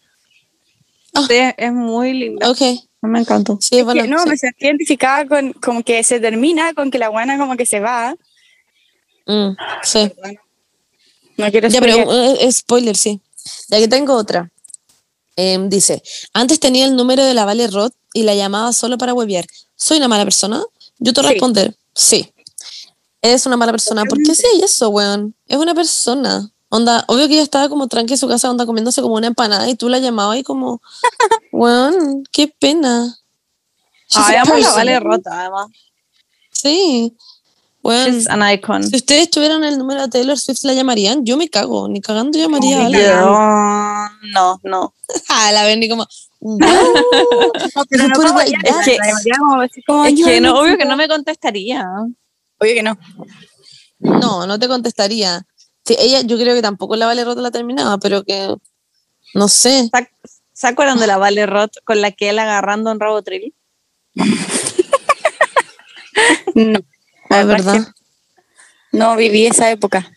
Sí, 1.27 1.35
es 1.57 1.71
muy 1.71 2.13
linda. 2.13 2.49
Ok, 2.49 2.59
Me 3.01 3.19
encantó. 3.19 3.57
Sí, 3.61 3.77
Que 3.77 3.83
bueno, 3.83 4.05
no, 4.07 4.19
sí. 4.23 4.29
me 4.29 4.37
sentí 4.37 4.65
identificada 4.65 5.25
con 5.27 5.53
como 5.53 5.83
que 5.83 6.03
se 6.03 6.19
termina, 6.19 6.73
con 6.73 6.91
que 6.91 6.99
la 6.99 7.09
buena 7.09 7.37
como 7.37 7.55
que 7.57 7.65
se 7.65 7.79
va. 7.79 8.15
Mm, 9.25 9.51
sí. 9.83 10.11
No 11.37 11.49
quiero 11.49 11.67
Ya, 11.69 11.79
pero 11.79 11.95
eh, 12.11 12.51
spoiler, 12.51 12.95
sí. 12.95 13.19
Ya 13.69 13.79
que 13.79 13.87
tengo 13.87 14.13
otra. 14.15 14.51
Em, 15.35 15.69
dice, 15.69 16.01
antes 16.33 16.59
tenía 16.59 16.85
el 16.85 16.95
número 16.95 17.23
de 17.23 17.33
la 17.33 17.45
Vale 17.45 17.67
Roth 17.67 17.93
y 18.13 18.23
la 18.23 18.35
llamaba 18.35 18.71
solo 18.73 18.97
para 18.97 19.13
huevear. 19.13 19.45
¿Soy 19.75 19.97
una 19.97 20.07
mala 20.07 20.23
persona? 20.23 20.63
Yo 20.99 21.13
te 21.13 21.21
voy 21.21 21.27
a 21.27 21.29
Sí. 21.29 21.33
responder, 21.35 21.75
sí. 21.93 22.33
Eres 23.21 23.45
una 23.45 23.57
mala 23.57 23.71
persona. 23.71 24.03
¿Por 24.05 24.21
qué 24.21 24.33
hacía 24.33 24.49
eso, 24.63 24.89
weón? 24.89 25.33
Es 25.47 25.57
una 25.57 25.73
persona. 25.73 26.49
Onda, 26.69 27.05
obvio 27.07 27.27
que 27.27 27.35
ella 27.35 27.43
estaba 27.43 27.69
como 27.69 27.87
tranqui 27.87 28.13
en 28.13 28.17
su 28.19 28.27
casa, 28.27 28.49
onda 28.49 28.65
comiéndose 28.65 29.01
como 29.01 29.15
una 29.15 29.27
empanada 29.27 29.69
y 29.69 29.75
tú 29.75 29.89
la 29.89 29.99
llamabas 29.99 30.37
y 30.39 30.43
como, 30.43 30.81
weón, 31.51 32.23
qué 32.31 32.47
pena. 32.47 33.15
Ay, 34.15 34.35
amo 34.35 34.55
la. 34.57 34.71
Vale 34.71 34.99
rota, 34.99 35.39
además. 35.41 35.67
Sí. 36.51 37.15
Es 37.91 38.29
an 38.29 38.49
icon. 38.49 38.81
si 38.83 38.95
ustedes 38.95 39.29
tuvieran 39.29 39.63
el 39.65 39.77
número 39.77 40.01
de 40.03 40.07
Taylor 40.07 40.39
Swift, 40.39 40.63
¿la 40.63 40.73
llamarían? 40.73 41.25
Yo 41.25 41.35
me 41.35 41.49
cago, 41.49 41.87
ni 41.89 41.99
cagando 41.99 42.39
llamaría 42.39 42.77
a 42.85 42.89
ni 42.89 42.95
alguien. 42.95 44.31
no, 44.33 44.59
no. 44.63 44.93
La 45.51 45.63
ven 45.65 45.83
y 45.83 45.89
como, 45.89 46.07
wow. 46.39 46.57
No, 47.75 47.85
pero 47.89 48.07
no 48.07 48.15
like 48.35 48.57
la 48.57 49.07
llamaría 49.07 49.35
como 49.37 49.61
Es 49.63 49.71
"Ay, 49.87 50.15
que 50.23 50.39
no, 50.41 50.57
obvio 50.59 50.77
que 50.77 50.85
necesito-". 50.85 50.89
no 50.89 50.95
me 50.97 51.07
contestaría. 51.09 51.85
Obvio 52.59 52.73
que 52.73 52.83
no. 52.83 52.97
No, 53.99 54.47
no 54.47 54.57
te 54.59 54.67
contestaría. 54.67 55.45
Sí, 55.85 55.95
ella, 55.99 56.21
yo 56.21 56.37
creo 56.37 56.55
que 56.55 56.61
tampoco 56.61 56.95
la 56.95 57.05
Vale 57.07 57.25
Rota 57.25 57.41
la 57.41 57.51
terminaba, 57.51 57.97
pero 57.97 58.23
que, 58.23 58.55
no 59.33 59.47
sé. 59.49 59.83
¿Se 59.83 59.89
ac- 59.91 60.09
¿Se 60.53 60.67
acuerdan 60.67 60.99
de 60.99 61.07
la 61.07 61.17
Vale 61.17 61.45
Roth 61.45 61.73
con 61.83 61.99
la 61.99 62.11
que 62.11 62.29
él 62.29 62.39
agarrando 62.39 62.91
un 62.91 62.99
Robotrill? 63.01 63.53
No. 66.55 66.79
La 67.33 67.37
Ah, 67.39 67.41
es 67.41 67.47
verdad 67.47 67.75
es 67.75 67.85
que 67.85 67.91
No 68.91 69.15
viví 69.15 69.45
esa 69.47 69.69
época. 69.71 70.11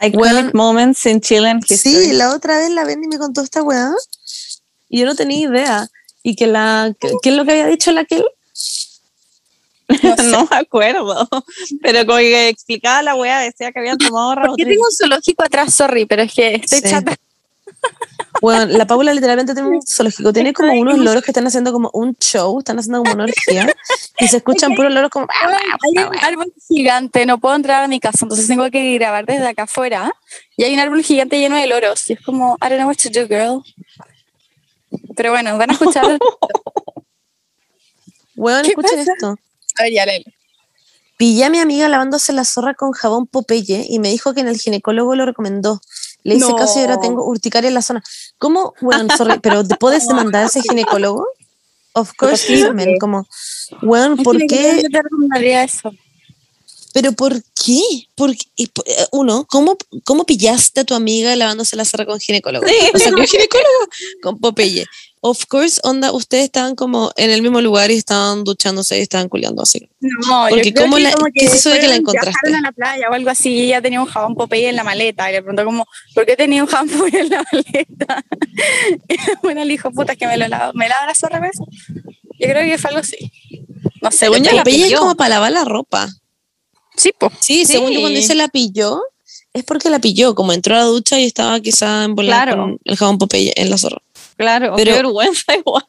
Iconic 0.00 0.14
Bueno, 0.14 0.50
moments 0.54 1.04
in 1.06 1.20
Chilean 1.20 1.58
history. 1.58 1.78
Sí, 2.06 2.12
la 2.12 2.34
otra 2.34 2.58
vez 2.58 2.70
la 2.70 2.84
Benny 2.84 3.06
me 3.06 3.18
contó 3.18 3.42
esta 3.42 3.62
weá 3.62 3.92
y 4.88 5.00
yo 5.00 5.06
no 5.06 5.14
tenía 5.14 5.48
idea. 5.48 5.88
Y 6.22 6.36
que 6.36 6.46
la, 6.46 6.94
que- 7.00 7.12
¿qué 7.22 7.30
es 7.30 7.36
lo 7.36 7.44
que 7.44 7.52
había 7.52 7.66
dicho 7.66 7.92
la 7.92 8.04
que 8.04 8.22
No, 10.24 10.46
me 10.50 10.56
acuerdo. 10.56 11.28
Pero 11.82 12.06
como 12.06 12.18
que 12.18 12.48
explicaba 12.48 13.02
la 13.02 13.14
wea, 13.14 13.40
decía 13.40 13.72
que 13.72 13.78
habían 13.80 13.98
tomado 13.98 14.34
¿Por 14.34 14.56
qué 14.56 14.64
tengo 14.64 14.82
un 14.84 14.92
zoológico 14.96 15.42
atrás? 15.42 15.74
Sorry, 15.74 16.04
pero 16.06 16.22
es 16.22 16.32
que 16.34 16.54
estoy 16.56 16.80
Sí. 16.80 16.88
chata. 16.90 17.16
Bueno, 18.40 18.64
la 18.66 18.86
Paula 18.86 19.12
literalmente 19.12 19.52
tiene 19.54 19.68
un 19.68 19.82
zoológico, 19.82 20.32
tiene 20.32 20.54
como 20.54 20.72
unos 20.72 20.98
loros 20.98 21.22
que 21.22 21.30
están 21.30 21.46
haciendo 21.46 21.72
como 21.72 21.90
un 21.92 22.16
show, 22.16 22.58
están 22.58 22.78
haciendo 22.78 23.02
como 23.02 23.12
una 23.12 23.24
orgía 23.24 23.70
y 24.18 24.28
se 24.28 24.38
escuchan 24.38 24.74
puros 24.74 24.92
loros 24.92 25.10
como... 25.10 25.26
Hay 25.30 26.04
un 26.04 26.16
árbol 26.18 26.52
gigante, 26.66 27.26
no 27.26 27.38
puedo 27.38 27.54
entrar 27.54 27.84
a 27.84 27.88
mi 27.88 28.00
casa, 28.00 28.20
entonces 28.22 28.46
tengo 28.46 28.70
que 28.70 28.94
grabar 28.94 29.26
desde 29.26 29.46
acá 29.46 29.64
afuera. 29.64 30.12
Y 30.56 30.64
hay 30.64 30.72
un 30.72 30.80
árbol 30.80 31.02
gigante 31.02 31.38
lleno 31.38 31.56
de 31.56 31.66
loros. 31.66 32.08
Y 32.08 32.14
es 32.14 32.20
como, 32.22 32.56
I 32.62 32.68
don't 32.68 32.76
know 32.76 32.88
what 32.88 32.96
to 32.96 33.10
do, 33.10 33.26
girl. 33.26 33.62
Pero 35.16 35.32
bueno, 35.32 35.58
van 35.58 35.70
a 35.70 35.72
escuchar. 35.74 36.06
¿Qué 38.36 38.68
escuchen 38.68 38.98
pasa? 38.98 39.12
esto. 39.12 39.36
a 39.78 39.82
ver, 39.82 39.92
ya, 39.92 40.06
léelo. 40.06 40.24
Pillé 41.18 41.44
a 41.44 41.50
mi 41.50 41.58
amiga 41.58 41.86
lavándose 41.88 42.32
la 42.32 42.46
zorra 42.46 42.72
con 42.72 42.92
jabón 42.92 43.26
Popeye 43.26 43.84
y 43.86 43.98
me 43.98 44.08
dijo 44.08 44.32
que 44.32 44.40
en 44.40 44.48
el 44.48 44.58
ginecólogo 44.58 45.14
lo 45.14 45.26
recomendó. 45.26 45.82
Le 46.22 46.36
hice 46.36 46.48
No. 46.48 46.56
caso 46.56 46.78
y 46.78 46.82
ahora 46.82 47.00
tengo 47.00 47.24
urticaria 47.24 47.68
en 47.68 47.74
la 47.74 47.82
zona. 47.82 48.02
¿Cómo? 48.38 48.74
Weón, 48.80 49.08
sorry, 49.16 49.38
pero 49.40 49.64
¿te 49.66 49.76
puedes 49.76 50.06
demandar 50.06 50.44
a 50.44 50.46
ese 50.46 50.62
ginecólogo? 50.62 51.26
Of 51.92 52.12
course, 52.16 52.66
women, 52.66 52.98
como, 52.98 53.26
weón, 53.82 54.16
¿por 54.18 54.38
qué? 54.46 54.82
Yo 54.82 54.88
te 54.88 55.62
eso. 55.62 55.92
¿Pero 56.92 57.12
por 57.12 57.32
qué? 57.64 57.82
¿Por 58.14 58.36
qué? 58.36 58.46
Eh, 58.56 59.06
uno, 59.12 59.46
¿cómo, 59.48 59.76
¿cómo 60.04 60.24
pillaste 60.24 60.80
a 60.80 60.84
tu 60.84 60.94
amiga 60.94 61.34
lavándose 61.36 61.76
la 61.76 61.84
zorra 61.84 62.06
con 62.06 62.18
ginecólogo? 62.18 62.66
O 62.94 62.98
sea, 62.98 63.12
¿qué 63.12 63.26
ginecólogo? 63.26 63.88
Con 64.22 64.38
Popeye. 64.38 64.86
Of 65.22 65.44
course, 65.48 65.78
onda, 65.84 66.12
ustedes 66.12 66.44
estaban 66.44 66.74
como 66.74 67.12
en 67.16 67.30
el 67.30 67.42
mismo 67.42 67.60
lugar 67.60 67.90
y 67.90 67.96
estaban 67.96 68.42
duchándose 68.42 68.98
y 68.98 69.02
estaban 69.02 69.28
culiando 69.28 69.62
así. 69.62 69.86
No, 70.00 70.46
Porque 70.48 70.68
yo 70.68 70.72
creo 70.72 70.84
¿cómo 70.86 70.96
que 70.96 71.02
la- 71.02 71.12
como 71.12 71.26
qué 71.34 71.44
es 71.44 71.52
eso 71.54 71.68
de 71.68 71.78
que 71.78 71.88
la 71.88 71.96
encontraste? 71.96 72.54
a 72.56 72.60
la 72.62 72.72
playa 72.72 73.06
o 73.10 73.12
algo 73.12 73.28
así 73.28 73.50
y 73.52 73.60
ella 73.64 73.82
tenía 73.82 74.00
un 74.00 74.06
jabón 74.06 74.34
Popeye 74.34 74.70
en 74.70 74.76
la 74.76 74.84
maleta 74.84 75.28
y 75.28 75.34
le 75.34 75.42
preguntó 75.42 75.64
como, 75.66 75.86
¿por 76.14 76.24
qué 76.24 76.36
tenía 76.36 76.62
un 76.62 76.68
jabón 76.70 76.88
Popeye 76.98 77.20
en 77.20 77.28
la 77.28 77.44
maleta? 77.52 78.24
Bueno, 79.42 79.62
el 79.62 79.70
hijo 79.70 79.90
puta 79.90 80.12
es 80.12 80.18
que 80.18 80.26
me 80.26 80.36
lo 80.38 80.48
lavo, 80.48 80.72
¿me 80.74 80.88
lava 80.88 81.06
la 81.06 81.14
zorra 81.14 81.46
eso? 81.46 81.66
Yo 82.38 82.48
creo 82.48 82.62
que 82.64 82.78
fue 82.78 82.88
algo 82.88 83.00
así. 83.00 83.30
No 84.00 84.10
sé. 84.10 84.16
Según 84.18 84.38
yo, 84.42 84.52
la 84.52 84.58
Popeye 84.64 84.78
es 84.80 84.84
pilló. 84.88 84.98
como 85.00 85.14
para 85.16 85.30
lavar 85.30 85.52
la 85.52 85.64
ropa. 85.64 86.08
Sí, 86.96 87.12
pues. 87.18 87.32
Sí, 87.40 87.66
Sí. 87.66 87.72
según 87.74 87.92
yo 87.92 88.00
cuando 88.00 88.18
dice 88.18 88.34
la 88.34 88.48
pilló, 88.48 89.02
es 89.52 89.64
porque 89.64 89.90
la 89.90 89.98
pilló, 89.98 90.34
como 90.34 90.52
entró 90.54 90.74
a 90.76 90.78
la 90.78 90.84
ducha 90.84 91.18
y 91.20 91.24
estaba 91.26 91.60
quizá 91.60 92.04
envolada 92.04 92.44
Claro. 92.44 92.62
con 92.62 92.78
el 92.84 92.96
jabón 92.96 93.18
Popeye 93.18 93.52
en 93.56 93.68
la 93.68 93.76
zorra. 93.76 94.00
Claro, 94.40 94.72
Pero- 94.76 94.90
qué 94.92 94.96
vergüenza 95.02 95.54
igual. 95.58 95.84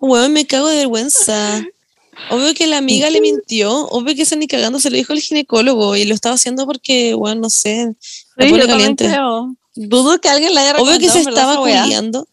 Weón, 0.00 0.32
me 0.34 0.46
cago 0.46 0.68
de 0.68 0.76
vergüenza. 0.76 1.64
Obvio 2.30 2.52
que 2.52 2.66
la 2.66 2.76
amiga 2.76 3.08
le 3.08 3.22
mintió, 3.22 3.72
obvio 3.88 4.14
que 4.14 4.22
eso 4.22 4.36
ni 4.36 4.46
cagando 4.46 4.78
se 4.78 4.90
lo 4.90 4.96
dijo 4.96 5.14
el 5.14 5.20
ginecólogo 5.22 5.96
y 5.96 6.04
lo 6.04 6.12
estaba 6.14 6.34
haciendo 6.34 6.66
porque, 6.66 7.14
weón, 7.14 7.40
no 7.40 7.48
sé, 7.48 7.94
Sí, 8.00 8.50
yo 8.50 8.66
caliente. 8.66 9.06
creo. 9.06 9.54
Dudo 9.74 10.20
que 10.20 10.28
alguien 10.28 10.54
la 10.54 10.60
haya 10.60 10.76
Obvio 10.82 10.98
que 10.98 11.08
se 11.08 11.20
estaba 11.20 11.56
culeando, 11.56 12.28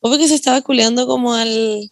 obvio 0.00 0.18
que 0.18 0.28
se 0.28 0.34
estaba 0.36 0.60
culeando 0.60 1.08
como 1.08 1.34
al, 1.34 1.90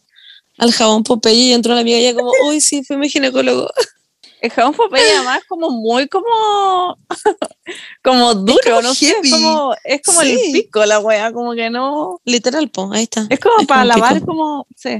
al 0.58 0.72
jabón 0.72 1.02
Popeye 1.02 1.48
y 1.48 1.52
entró 1.52 1.74
la 1.74 1.80
amiga 1.80 1.98
y 1.98 2.06
ella 2.06 2.14
como, 2.14 2.30
uy, 2.46 2.60
sí, 2.60 2.84
fue 2.84 2.96
mi 2.96 3.08
ginecólogo. 3.08 3.68
El 4.42 4.50
jabón 4.50 4.74
Popeye 4.74 5.08
además 5.16 5.38
es 5.38 5.44
como 5.46 5.70
muy 5.70 6.08
como 6.08 6.98
como 8.02 8.34
duro, 8.34 8.58
como 8.64 8.82
no 8.82 8.92
sé, 8.94 9.14
es 9.22 9.30
como, 9.30 9.74
es 9.84 10.02
como 10.02 10.20
Sí. 10.22 10.32
el 10.32 10.52
pico 10.52 10.84
la 10.84 10.98
wea, 10.98 11.32
como 11.32 11.54
que 11.54 11.70
no. 11.70 12.20
Literal, 12.24 12.68
po, 12.68 12.90
ahí 12.92 13.04
está. 13.04 13.24
Es 13.30 13.38
como 13.38 13.60
Es 13.60 13.66
para 13.68 13.82
como 13.82 13.94
lavar 13.94 14.14
pico. 14.14 14.26
como. 14.26 14.66
Sí, 14.76 14.98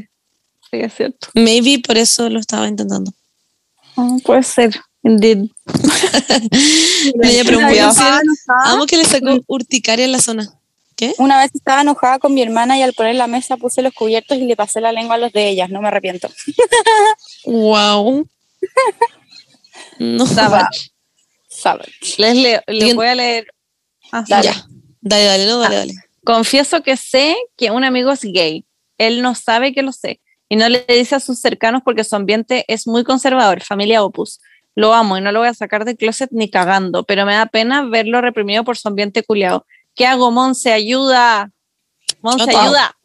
sí, 0.70 0.76
es 0.80 0.94
cierto. 0.94 1.28
Maybe 1.34 1.82
por 1.84 1.99
eso 1.99 2.28
lo 2.28 2.38
estaba 2.38 2.68
intentando. 2.68 3.11
Mm, 3.96 4.20
puede 4.20 4.44
ser, 4.44 4.80
indeed. 5.02 5.46
Ella, 7.22 7.40
enojada. 7.40 8.20
Amo 8.66 8.87
que 8.87 8.96
le 8.96 9.04
sacó 9.04 9.38
urticaria 9.49 10.04
en 10.04 10.12
la 10.12 10.20
zona. 10.20 10.49
¿Qué? 10.94 11.14
Una 11.18 11.38
vez 11.40 11.50
estaba 11.52 11.80
enojada 11.80 12.20
con 12.20 12.32
mi 12.32 12.42
hermana 12.42 12.78
y 12.78 12.82
al 12.82 12.92
poner 12.92 13.16
la 13.16 13.26
mesa 13.26 13.56
puse 13.56 13.82
los 13.82 13.92
cubiertos 13.92 14.38
y 14.38 14.42
le 14.46 14.54
pasé 14.54 14.80
la 14.80 14.92
lengua 14.92 15.16
a 15.16 15.18
los 15.18 15.32
de 15.32 15.49
ellas, 15.49 15.68
no 15.68 15.80
me 15.80 15.88
arrepiento. 15.88 16.28
Wow. 17.44 18.25
No. 19.99 20.26
Savage. 20.26 20.90
Savage. 21.49 22.14
Les 22.18 22.37
leo, 22.37 22.61
les 22.66 22.94
voy 22.94 23.06
a 23.06 23.14
leer. 23.14 23.46
Ah, 24.11 24.25
Dale. 24.26 24.49
Ya. 24.49 24.66
Dale, 25.00 25.25
dale, 25.25 25.46
no, 25.46 25.58
dale, 25.58 25.76
dale. 25.76 25.94
Confieso 26.25 26.82
que 26.82 26.96
sé 26.96 27.37
que 27.56 27.70
un 27.70 27.84
amigo 27.84 28.11
es 28.12 28.22
gay. 28.22 28.64
Él 28.99 29.22
no 29.22 29.34
sabe 29.34 29.75
que 29.75 29.82
lo 29.82 29.92
sé. 29.92 30.20
Y 30.49 30.56
no 30.56 30.68
le 30.68 30.84
dice 30.87 31.14
a 31.14 31.20
sus 31.20 31.40
cercanos 31.40 31.82
porque 31.84 32.04
su 32.04 32.14
ambiente 32.14 32.64
es 32.68 32.87
muy 32.87 33.04
conservador, 33.04 33.62
familia 33.62 34.04
opus. 34.04 34.40
Lo 34.75 34.94
amo 34.94 35.18
y 35.18 35.20
no 35.20 35.32
lo 35.32 35.40
voy 35.40 35.49
a 35.49 35.54
sacar 35.54 35.84
del 35.84 35.96
closet 35.96 36.30
ni 36.32 36.50
cagando, 36.50 37.04
pero 37.04 37.26
me 37.26 37.34
da 37.34 37.46
pena 37.46 37.84
verlo 37.84 38.20
reprimido 38.20 38.64
por 38.64 38.76
su 38.76 38.88
ambiente 38.88 39.22
culiado. 39.22 39.66
¿Qué 39.94 40.06
hago, 40.06 40.30
Monse? 40.30 40.72
¡Ayuda! 40.72 41.50
Monse, 42.22 42.54
ayuda. 42.54 42.96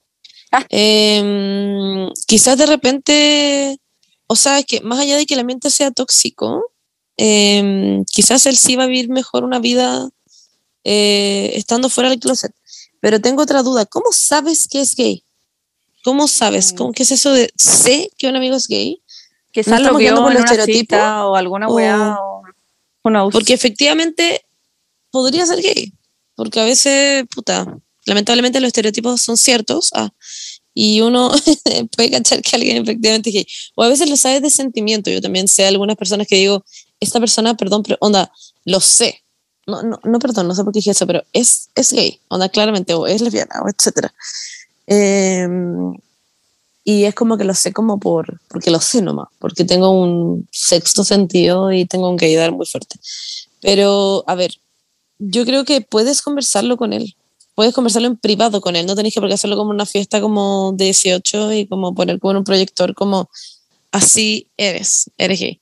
Em, 0.70 2.10
quizás 2.28 2.58
de 2.58 2.66
repente, 2.66 3.78
o 4.28 4.36
sea, 4.36 4.60
es 4.60 4.66
que 4.66 4.82
más 4.82 5.00
allá 5.00 5.18
de 5.18 5.26
que 5.26 5.34
el 5.34 5.42
ambiente 5.42 5.70
sea 5.70 5.92
tóxico, 5.92 6.72
em, 7.18 8.06
quizás 8.06 8.46
él 8.46 8.58
sí 8.58 8.76
va 8.76 8.84
a 8.84 8.88
vivir 8.88 9.10
mejor 9.10 9.44
una 9.44 9.60
vida 9.60 10.10
eh, 10.84 11.52
estando 11.56 11.90
fuera 11.90 12.10
del 12.10 12.20
closet. 12.20 12.54
Pero 13.00 13.22
tengo 13.22 13.44
otra 13.44 13.64
duda, 13.64 13.86
¿cómo 13.86 14.12
sabes 14.12 14.68
que 14.68 14.82
es 14.82 14.96
gay? 14.96 15.24
¿Cómo 16.04 16.28
sabes? 16.28 16.74
Mm. 16.74 16.76
¿Cómo, 16.78 16.92
¿Qué 16.94 17.04
es 17.04 17.12
eso 17.12 17.34
de 17.34 17.52
sé 17.58 18.10
que 18.18 18.28
un 18.28 18.36
amigo 18.36 18.56
es 18.56 18.68
gay? 18.68 19.02
Quizás 19.52 19.74
lo 19.74 19.78
estamos 19.78 20.00
vio 20.00 20.16
por 20.16 20.32
en 20.32 20.38
lo 20.38 20.54
una 20.54 20.66
cita 20.66 21.26
o 21.28 21.36
alguna 21.36 21.68
O- 21.68 21.76
weá. 21.76 22.18
O... 22.20 22.44
knows. 23.04 23.34
Porque 23.34 23.54
efectivamente 23.54 24.46
podría 25.10 25.46
ser 25.46 25.62
gay, 25.62 25.94
porque 26.36 26.60
a 26.60 26.66
veces, 26.66 27.26
puta, 27.34 27.78
lamentablemente 28.06 28.60
los 28.60 28.68
estereotipos 28.68 29.22
son 29.22 29.38
ciertos 29.38 29.92
ah, 29.94 30.12
y 30.74 31.02
uno 31.02 31.32
puede 31.96 32.12
cachar 32.12 32.42
que 32.42 32.56
alguien 32.56 32.78
efectivamente 32.78 33.30
es 33.30 33.36
gay. 33.36 33.48
O 33.76 33.84
a 33.84 33.90
veces 33.90 34.10
lo 34.10 34.16
sabes 34.16 34.42
de 34.42 34.50
sentimiento. 34.50 35.10
Yo 35.10 35.22
también 35.22 35.48
sé 35.48 35.66
algunas 35.66 35.98
personas 35.98 36.28
que 36.28 36.36
digo, 36.36 36.64
esta 37.00 37.20
persona, 37.20 37.56
perdón, 37.56 37.84
pero 37.84 37.98
onda, 38.00 38.32
lo 38.66 38.80
sé. 38.80 39.24
No, 39.66 39.84
no, 39.84 40.00
no, 40.04 40.20
perdón, 40.20 40.48
no 40.48 40.56
sé 40.56 40.64
por 40.64 40.74
qué 40.74 40.80
dije 40.80 40.92
eso, 40.92 41.06
pero 41.06 41.24
es, 41.34 41.70
es 41.76 41.92
gay, 41.92 42.20
onda, 42.30 42.50
claramente, 42.50 42.94
o 42.94 43.06
es 43.06 43.22
lesbiana, 43.22 43.62
o 43.64 43.70
etcétera. 43.70 44.14
Em, 44.88 45.94
y 46.86 47.04
es 47.04 47.14
como 47.16 47.38
que 47.38 47.44
lo 47.44 47.54
sé 47.54 47.74
como 47.74 48.00
por, 48.00 48.40
porque 48.48 48.72
lo 48.72 48.80
sé 48.80 49.02
nomás, 49.02 49.28
porque 49.40 49.66
tengo 49.66 49.90
un 49.90 50.48
sexto 50.52 51.04
sentido 51.04 51.72
y 51.74 51.86
tengo 51.86 52.10
un 52.10 52.16
gaydar 52.16 52.54
muy 52.54 52.66
fuerte. 52.66 52.98
Pero, 53.62 54.24
a 54.28 54.36
ver, 54.36 54.54
yo 55.20 55.46
creo 55.46 55.66
que 55.66 55.82
puedes 55.82 56.22
conversarlo 56.22 56.78
con 56.78 56.94
él. 56.94 57.16
puedes 57.56 57.74
conversarlo 57.74 58.08
en 58.08 58.18
privado 58.18 58.62
con 58.62 58.76
él, 58.76 58.86
no 58.86 58.96
tenés 58.96 59.14
que 59.14 59.20
por 59.20 59.30
qué 59.30 59.34
hacerlo 59.36 59.58
como 59.58 59.72
una 59.72 59.86
fiesta 59.86 60.22
como 60.22 60.74
de 60.74 60.86
18 60.86 61.54
y 61.54 61.68
como 61.68 61.96
poner 61.96 62.20
como 62.20 62.32
en 62.32 62.38
un 62.38 62.44
proyector 62.44 62.94
como 62.94 63.30
así 63.92 64.48
eres, 64.58 65.10
eres 65.18 65.40
gay. 65.40 65.60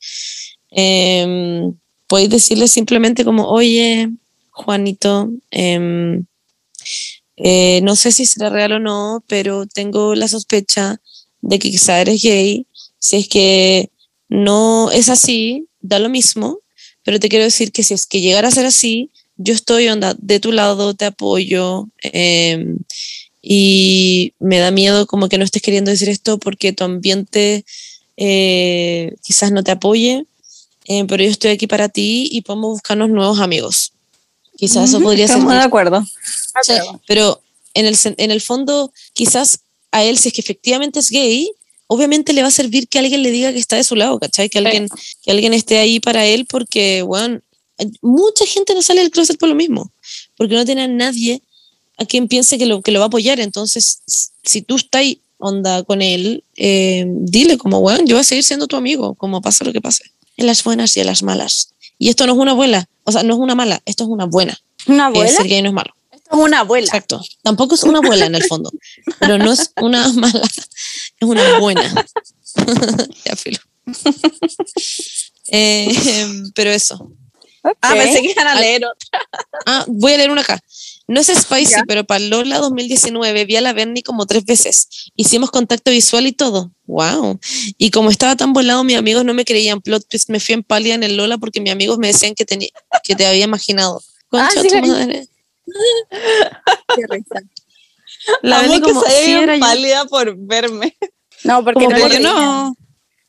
Em, 0.77 1.73
podéis 2.07 2.29
decirle 2.29 2.67
simplemente 2.67 3.23
como, 3.23 3.47
oye, 3.47 4.09
Juanito, 4.51 5.31
em, 5.51 6.25
eh, 7.37 7.79
no 7.81 7.95
sé 7.95 8.11
si 8.11 8.25
será 8.25 8.49
real 8.49 8.73
o 8.73 8.79
no, 8.79 9.23
pero 9.27 9.65
tengo 9.67 10.15
la 10.15 10.27
sospecha 10.27 11.01
de 11.41 11.59
que 11.59 11.71
quizá 11.71 12.01
eres 12.01 12.21
gay. 12.21 12.67
Si 12.99 13.17
es 13.17 13.27
que 13.29 13.89
no 14.29 14.91
es 14.91 15.09
así, 15.09 15.67
da 15.81 15.99
lo 15.99 16.09
mismo, 16.09 16.59
pero 17.03 17.19
te 17.19 17.29
quiero 17.29 17.45
decir 17.45 17.71
que 17.71 17.83
si 17.83 17.93
es 17.93 18.05
que 18.05 18.21
llegara 18.21 18.49
a 18.49 18.51
ser 18.51 18.65
así, 18.65 19.11
yo 19.37 19.53
estoy 19.53 19.87
onda 19.89 20.15
de 20.19 20.39
tu 20.39 20.51
lado, 20.51 20.93
te 20.93 21.05
apoyo. 21.05 21.87
em, 22.03 22.79
y 23.47 24.33
me 24.39 24.57
da 24.57 24.71
miedo 24.71 25.05
como 25.05 25.29
que 25.29 25.37
no 25.37 25.45
estés 25.45 25.61
queriendo 25.61 25.91
decir 25.91 26.09
esto 26.09 26.39
porque 26.39 26.73
tu 26.73 26.83
ambiente 26.83 27.63
eh, 28.17 29.15
quizás 29.23 29.51
no 29.51 29.63
te 29.63 29.71
apoye, 29.71 30.25
eh, 30.85 31.05
pero 31.07 31.23
yo 31.23 31.29
estoy 31.29 31.51
aquí 31.51 31.67
para 31.67 31.89
ti 31.89 32.29
y 32.31 32.41
podemos 32.41 32.71
buscarnos 32.73 33.09
nuevos 33.09 33.39
amigos. 33.39 33.91
Quizás 34.57 34.89
eso 34.89 34.97
Ujú, 34.97 35.07
podría 35.07 35.27
ser. 35.27 35.37
Estamos 35.37 35.53
de 35.53 35.59
acuerdo. 35.59 36.05
Sí, 36.63 36.73
pero 37.07 37.41
en 37.73 37.85
el, 37.85 37.97
en 38.03 38.31
el 38.31 38.41
fondo, 38.41 38.91
quizás 39.13 39.59
a 39.91 40.03
él, 40.03 40.17
si 40.17 40.29
es 40.29 40.33
que 40.33 40.41
efectivamente 40.41 40.99
es 40.99 41.09
gay, 41.09 41.51
obviamente 41.87 42.33
le 42.33 42.41
va 42.41 42.47
a 42.47 42.51
servir 42.51 42.87
que 42.87 42.99
alguien 42.99 43.21
le 43.21 43.31
diga 43.31 43.51
que 43.51 43.59
está 43.59 43.75
de 43.75 43.83
su 43.83 43.95
lado, 43.95 44.19
¿cachai? 44.19 44.49
Que 44.49 44.59
alguien, 44.59 44.87
que 45.23 45.31
alguien 45.31 45.53
esté 45.53 45.77
ahí 45.77 45.99
para 45.99 46.25
él, 46.25 46.45
porque, 46.45 47.01
bueno, 47.01 47.41
mucha 48.01 48.45
gente 48.45 48.73
no 48.73 48.81
sale 48.81 49.01
del 49.01 49.11
closet 49.11 49.37
por 49.37 49.49
lo 49.49 49.55
mismo, 49.55 49.91
porque 50.37 50.55
no 50.55 50.65
tiene 50.65 50.83
a 50.83 50.87
nadie 50.87 51.41
a 51.97 52.05
quien 52.05 52.27
piense 52.27 52.57
que 52.57 52.65
lo, 52.65 52.81
que 52.81 52.91
lo 52.91 52.99
va 52.99 53.05
a 53.05 53.07
apoyar. 53.07 53.39
Entonces, 53.39 54.01
si 54.43 54.61
tú 54.61 54.75
estás 54.75 55.01
ahí, 55.01 55.21
onda 55.37 55.83
con 55.83 56.01
él, 56.01 56.43
eh, 56.55 57.05
dile 57.07 57.57
como, 57.57 57.81
bueno, 57.81 57.99
yo 58.05 58.15
voy 58.15 58.21
a 58.21 58.23
seguir 58.23 58.43
siendo 58.43 58.67
tu 58.67 58.75
amigo, 58.77 59.15
como 59.15 59.41
pase 59.41 59.65
lo 59.65 59.73
que 59.73 59.81
pase, 59.81 60.05
en 60.37 60.47
las 60.47 60.63
buenas 60.63 60.95
y 60.97 61.01
en 61.01 61.07
las 61.07 61.23
malas. 61.23 61.73
Y 61.97 62.09
esto 62.09 62.25
no 62.25 62.33
es 62.33 62.39
una 62.39 62.51
abuela, 62.51 62.87
o 63.03 63.11
sea, 63.11 63.23
no 63.23 63.33
es 63.33 63.39
una 63.39 63.55
mala, 63.55 63.81
esto 63.85 64.03
es 64.03 64.09
una 64.09 64.25
buena. 64.25 64.57
¿Una 64.87 65.11
que 65.11 65.19
abuela? 65.19 65.37
ser 65.37 65.47
gay 65.47 65.61
no 65.61 65.69
es 65.69 65.73
malo. 65.73 65.93
Esto 66.11 66.29
es 66.31 66.37
una 66.37 66.59
abuela. 66.59 66.85
Exacto. 66.87 67.21
Tampoco 67.43 67.75
es 67.75 67.83
una 67.83 67.99
abuela 67.99 68.25
en 68.25 68.35
el 68.35 68.43
fondo, 68.43 68.71
pero 69.19 69.37
no 69.37 69.51
es 69.51 69.71
una 69.81 70.11
mala, 70.13 70.41
es 70.41 71.27
una 71.27 71.59
buena. 71.59 72.05
ya, 73.25 73.35
filo. 73.35 73.59
Eh, 75.47 75.95
em, 76.21 76.51
pero 76.53 76.71
eso. 76.71 76.95
Ok. 77.63 77.77
Ah, 77.81 77.93
pensé 77.95 78.21
que 78.21 78.31
iban 78.31 78.47
a 78.47 78.59
leer 78.59 78.85
otra. 78.85 79.19
Ah, 79.65 79.85
voy 79.87 80.13
a 80.13 80.17
leer 80.17 80.31
una 80.31 80.41
acá. 80.41 80.59
No 81.07 81.19
es 81.21 81.27
spicy, 81.27 81.71
Ya. 81.73 81.83
pero 81.87 82.03
para 82.03 82.19
Lola 82.19 82.57
2019 82.59 83.45
vi 83.45 83.55
a 83.57 83.61
la 83.61 83.73
Bernie 83.73 84.01
como 84.01 84.25
tres 84.25 84.43
veces. 84.45 84.87
Hicimos 85.15 85.51
contacto 85.51 85.91
visual 85.91 86.25
y 86.25 86.31
todo. 86.31 86.71
Wow. 86.87 87.39
Y 87.77 87.91
como 87.91 88.09
estaba 88.09 88.35
tan 88.35 88.53
volado, 88.53 88.83
mis 88.83 88.97
amigos 88.97 89.23
no 89.23 89.33
me 89.35 89.45
creían. 89.45 89.81
Plot 89.81 90.07
twist, 90.09 90.29
me 90.29 90.39
fui 90.39 90.53
en 90.55 90.63
pálida 90.63 90.95
en 90.95 91.03
el 91.03 91.15
Lola 91.17 91.37
porque 91.37 91.61
mis 91.61 91.71
amigos 91.71 91.99
me 91.99 92.07
decían 92.07 92.33
que, 92.33 92.45
tenía 92.45 92.69
que 93.03 93.15
te 93.15 93.25
había 93.27 93.45
imaginado. 93.45 94.01
Concha 94.29 94.47
Ah, 94.57 94.61
sí, 94.61 94.67
tu 94.67 94.87
madre. 94.87 95.27
Qué 96.95 97.03
risa. 97.09 97.41
La 98.41 98.59
Amo 98.59 98.69
Bernie 98.71 98.81
que 98.93 98.99
se 98.99 99.25
sí, 99.25 99.31
yo. 99.33 99.59
pálida 99.59 100.05
por 100.05 100.35
verme. 100.37 100.97
No, 101.43 101.63
porque 101.63 101.85
Como 101.85 101.97
no 101.97 102.07
yo 102.07 102.19
no, 102.19 102.75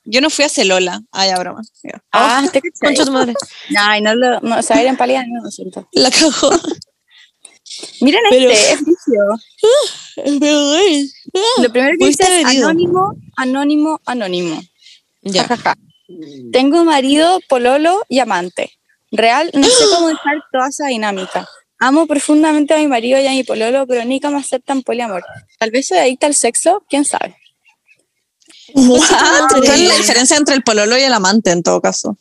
yo 0.04 0.20
no 0.22 0.30
fui 0.30 0.44
a 0.46 0.48
Celola. 0.48 1.02
Ah, 1.12 1.26
ya, 1.26 1.38
broma. 1.38 1.60
Ah, 2.12 2.42
te 2.50 2.60
cachai. 2.62 2.72
Concha 2.80 3.04
tu 3.04 3.12
madre. 3.12 3.34
Ay, 3.78 4.00
no 4.00 4.14
lo. 4.14 4.40
No, 4.40 4.58
o 4.58 4.62
sea, 4.62 4.80
era 4.80 4.88
en 4.88 4.96
pálida, 4.96 5.22
no 5.26 5.42
lo 5.44 5.50
siento. 5.50 5.86
La 5.92 6.10
cagó. 6.10 6.50
Miren 8.00 8.20
Pero- 8.30 8.50
este, 8.50 8.72
es 8.72 8.80
vicio. 8.84 9.22
Lo 11.62 11.70
primero 11.70 11.96
que 11.98 12.06
dice 12.06 12.40
es 12.40 12.46
anónimo, 12.46 13.14
anónimo, 13.36 14.00
anónimo. 14.06 14.62
Ya. 15.22 15.44
Jajaja. 15.44 15.76
Tengo 16.52 16.84
marido, 16.84 17.40
pololo 17.48 18.04
y 18.08 18.20
amante. 18.20 18.72
Real, 19.10 19.50
no 19.54 19.66
sé 19.66 19.84
cómo 19.94 20.08
dejar 20.08 20.36
toda 20.52 20.68
esa 20.68 20.86
dinámica. 20.86 21.48
Amo 21.78 22.06
profundamente 22.06 22.72
a 22.74 22.78
mi 22.78 22.86
marido 22.86 23.18
y 23.20 23.26
a 23.26 23.30
mi 23.32 23.44
pololo, 23.44 23.86
pero 23.86 24.04
nunca 24.04 24.30
me 24.30 24.38
aceptan 24.38 24.82
poliamor. 24.82 25.24
Tal 25.58 25.70
vez 25.70 25.88
soy 25.88 25.98
adicta 25.98 26.26
al 26.26 26.34
sexo, 26.34 26.82
quién 26.88 27.04
sabe. 27.04 27.36
¿Cuál 28.72 29.64
es 29.64 29.80
la 29.88 29.96
diferencia 29.96 30.36
entre 30.36 30.54
el 30.54 30.62
pololo 30.62 30.96
y 30.98 31.02
el 31.02 31.12
amante 31.12 31.50
en 31.50 31.62
todo 31.62 31.80
caso? 31.80 32.16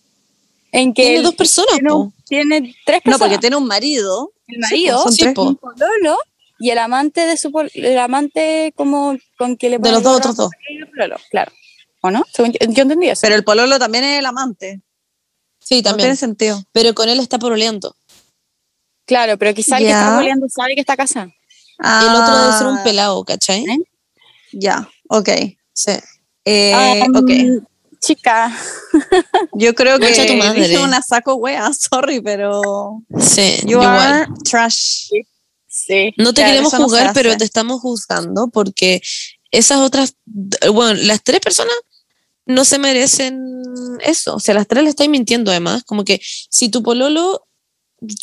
En 0.71 0.93
que 0.93 1.03
Tiene 1.03 1.21
dos 1.21 1.35
personas, 1.35 1.73
tiene, 1.75 1.93
un- 1.93 2.13
tiene 2.27 2.61
tres 2.85 2.97
No, 2.97 3.03
personas. 3.03 3.19
porque 3.19 3.37
tiene 3.37 3.55
un 3.55 3.65
marido. 3.65 4.31
El 4.47 4.59
marido, 4.59 5.01
son 5.03 5.13
Sí, 5.13 5.21
tres. 5.23 5.37
un 5.37 5.55
pololo 5.55 6.17
y 6.59 6.69
el 6.69 6.77
amante 6.77 7.21
de 7.25 7.37
su 7.37 7.51
pol- 7.51 7.71
el 7.73 7.97
amante 7.99 8.73
como 8.75 9.17
con 9.37 9.57
que 9.57 9.69
le 9.69 9.77
De 9.79 9.91
los 9.91 10.03
dos 10.03 10.17
otros 10.17 10.35
dos. 10.35 10.49
pololo, 10.91 11.17
claro. 11.29 11.51
¿O 12.01 12.11
no? 12.11 12.23
Según 12.33 12.51
yo, 12.53 12.59
yo 12.69 12.81
entendí 12.83 13.09
eso. 13.09 13.21
Pero 13.21 13.35
el 13.35 13.43
pololo 13.43 13.79
también 13.79 14.03
es 14.03 14.19
el 14.19 14.25
amante. 14.25 14.81
Sí, 15.59 15.77
No 15.77 15.83
también. 15.83 16.05
tiene 16.07 16.15
sentido. 16.15 16.63
Pero 16.71 16.93
con 16.93 17.09
él 17.09 17.19
está 17.19 17.39
poroleando. 17.39 17.95
claro, 19.05 19.37
pero 19.37 19.53
quizá 19.53 19.77
el 19.77 19.83
que 19.83 19.89
Ya. 19.89 19.99
está 20.01 20.15
boleando 20.15 20.47
sabe 20.49 20.75
que 20.75 20.81
está 20.81 20.95
casado. 20.97 21.31
El 21.79 22.15
otro 22.15 22.37
debe 22.37 22.53
ser 22.57 22.67
un 22.67 22.77
Ah, 22.77 22.83
pelado, 22.83 23.23
¿cachai? 23.25 23.61
¿Eh? 23.63 23.77
Ya, 24.53 24.87
ok. 25.09 25.29
Sí. 25.73 25.91
Eh, 26.45 26.71
Ah, 26.73 27.05
ok. 27.19 27.29
Chica, 28.05 28.55
Yo 29.53 29.73
creo 29.73 29.99
que 29.99 30.13
tu 30.27 30.33
madre. 30.35 30.67
dije 30.67 30.77
una 30.83 31.01
saco 31.01 31.35
wea, 31.35 31.71
sorry, 31.91 32.21
pero 32.21 33.01
Sí, 33.19 33.57
you 33.63 33.71
igual. 33.81 33.87
are 33.87 34.27
trash. 34.43 35.09
sí. 35.67 36.13
No 36.17 36.33
te 36.33 36.41
Claro, 36.41 36.51
queremos 36.51 36.73
no 36.73 36.83
juzgar, 36.83 37.13
pero 37.13 37.35
te 37.37 37.45
estamos 37.45 37.81
juzgando 37.81 38.47
porque 38.49 39.01
esas 39.51 39.79
otras, 39.79 40.15
bueno, 40.71 40.93
las 41.03 41.23
tres 41.23 41.39
personas 41.39 41.73
no 42.45 42.63
se 42.65 42.77
merecen 42.77 43.41
eso. 44.01 44.35
O 44.35 44.39
sea, 44.39 44.53
las 44.53 44.67
tres 44.67 44.83
le 44.83 44.89
estáis 44.89 45.09
mintiendo 45.09 45.49
además. 45.51 45.83
Como 45.83 46.03
que 46.03 46.21
si 46.49 46.69
tu 46.69 46.83
pololo, 46.83 47.47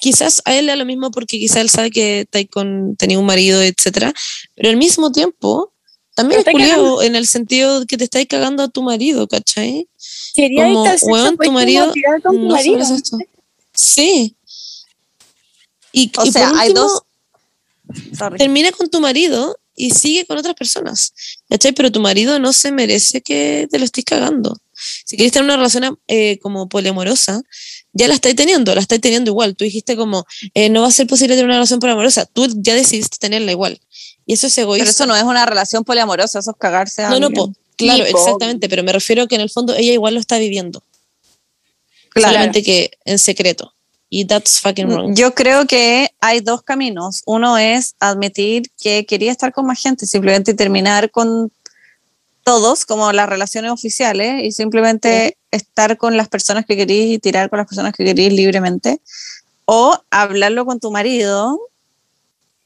quizás 0.01 0.43
a 0.45 0.55
él 0.55 0.67
le 0.67 0.73
da 0.73 0.77
lo 0.77 0.85
mismo 0.85 1.11
porque 1.11 1.39
quizás 1.39 1.57
él 1.59 1.71
sabe 1.71 1.91
que 1.91 2.21
estáis 2.21 2.49
con, 2.51 2.95
tenía 2.97 3.19
un 3.19 3.27
marido, 3.27 3.61
etcétera, 3.63 4.13
pero 4.55 4.69
al 4.71 4.77
mismo 4.77 5.11
tiempo 5.11 5.72
también 6.15 6.41
es 6.41 6.45
te 6.45 6.53
culiao 6.53 7.03
en 7.03 7.17
el 7.17 7.27
sentido 7.27 7.81
de 7.81 7.87
que 7.87 7.97
te 7.97 8.05
estáis 8.05 8.27
cagando 8.27 8.63
a 8.63 8.69
tu 8.69 8.83
marido, 8.83 9.27
¿cachai? 9.29 9.89
Quería 10.35 10.65
como, 10.65 10.83
weón, 10.85 11.31
tu 11.33 11.37
pues, 11.37 11.49
como 11.49 11.59
marido 11.59 11.93
con 12.23 12.37
tu 12.37 12.43
no 12.43 12.49
marido. 12.55 12.79
esto. 12.81 13.19
Sí. 13.75 14.35
Y, 15.93 16.11
O 16.19 16.25
y 16.25 16.33
sea, 16.33 16.51
por 16.51 16.59
hay 16.59 16.73
dos- 16.73 17.03
Sorry. 18.17 18.39
termina 18.39 18.73
con 18.73 18.89
tu 18.89 19.01
marido 19.01 19.59
y 19.77 19.91
sigue 19.91 20.25
con 20.27 20.39
otras 20.39 20.55
personas. 20.55 21.13
¿Cachai? 21.49 21.73
Pero 21.73 21.91
tu 21.93 22.01
marido 22.01 22.39
no 22.39 22.53
se 22.53 22.73
merece 22.73 23.21
que 23.21 23.69
te 23.71 23.79
lo 23.79 23.85
estés 23.85 24.05
cagando. 24.05 24.57
Si 25.05 25.17
querés 25.17 25.33
tener 25.33 25.45
una 25.45 25.57
relación 25.57 25.99
eh, 26.09 26.39
como 26.41 26.69
poliamorosa, 26.69 27.43
ya 27.93 28.09
la 28.09 28.15
estáis 28.15 28.37
teniendo, 28.37 28.75
la 28.75 28.81
estáis 28.81 29.01
teniendo 29.01 29.31
igual. 29.31 29.55
Tú 29.57 29.65
dijiste 29.65 29.97
como, 29.97 30.27
eh, 30.55 30.69
no 30.69 30.83
va 30.83 30.89
a 30.89 30.93
ser 30.93 31.07
posible 31.07 31.35
tener 31.35 31.47
una 31.47 31.55
relación 31.55 31.81
poliamorosa. 31.81 32.27
Tú 32.27 32.47
ya 32.57 32.75
decidiste 32.75 33.19
tenerla 33.19 33.53
igual. 33.53 33.81
Y 34.27 34.35
eso 34.35 34.47
es 34.47 34.57
egoísta. 34.59 34.85
Pero 34.85 34.91
eso 34.91 35.07
no 35.07 35.17
es 35.17 35.25
una 35.25 35.45
relación 35.47 35.85
poliamorosa, 35.85 36.39
eso 36.39 36.51
es 36.53 36.57
cagarse 36.59 37.03
a 37.03 37.11
No, 37.11 37.19
no, 37.19 37.27
alguien. 37.27 37.53
po, 37.53 37.55
claro, 37.77 38.05
exactamente, 38.05 38.69
pero 38.69 38.83
me 38.83 38.93
refiero 38.93 39.23
a 39.23 39.27
que 39.27 39.35
en 39.35 39.41
el 39.41 39.51
fondo 39.51 39.75
ella 39.75 39.93
igual 39.93 40.15
lo 40.15 40.21
está 40.21 40.39
viviendo. 40.39 40.83
Claro. 42.11 42.33
Solamente 42.33 42.63
que 42.63 42.91
en 43.05 43.19
secreto. 43.19 43.75
Y 44.15 44.27
that's 44.27 44.61
fucking 44.61 44.89
wrong. 44.89 45.15
Yo 45.17 45.35
creo 45.35 45.67
que 45.67 46.11
hay 46.21 46.41
dos 46.41 46.63
caminos. 46.63 47.23
Uno 47.25 47.57
es 47.57 47.95
admitir 47.99 48.65
que 48.79 49.07
quería 49.07 49.33
estar 49.33 49.55
con 49.55 49.65
más 49.65 49.81
gente, 49.81 50.07
simplemente 50.07 50.53
terminar 50.53 51.11
con 51.11 51.51
todos, 52.45 52.85
como 52.85 53.13
las 53.13 53.29
relaciones 53.29 53.71
oficiales, 53.71 54.43
y 54.43 54.53
simplemente 54.53 55.37
estar 55.51 55.97
con 55.97 56.17
las 56.17 56.29
personas 56.29 56.65
que 56.67 56.77
querís 56.77 57.15
y 57.15 57.19
tirar 57.19 57.51
con 57.51 57.59
las 57.59 57.67
personas 57.67 57.93
que 57.93 58.05
querís 58.05 58.33
libremente. 58.33 59.01
O 59.65 59.99
hablarlo 60.11 60.67
con 60.67 60.81
tu 60.81 60.91
marido, 60.91 61.59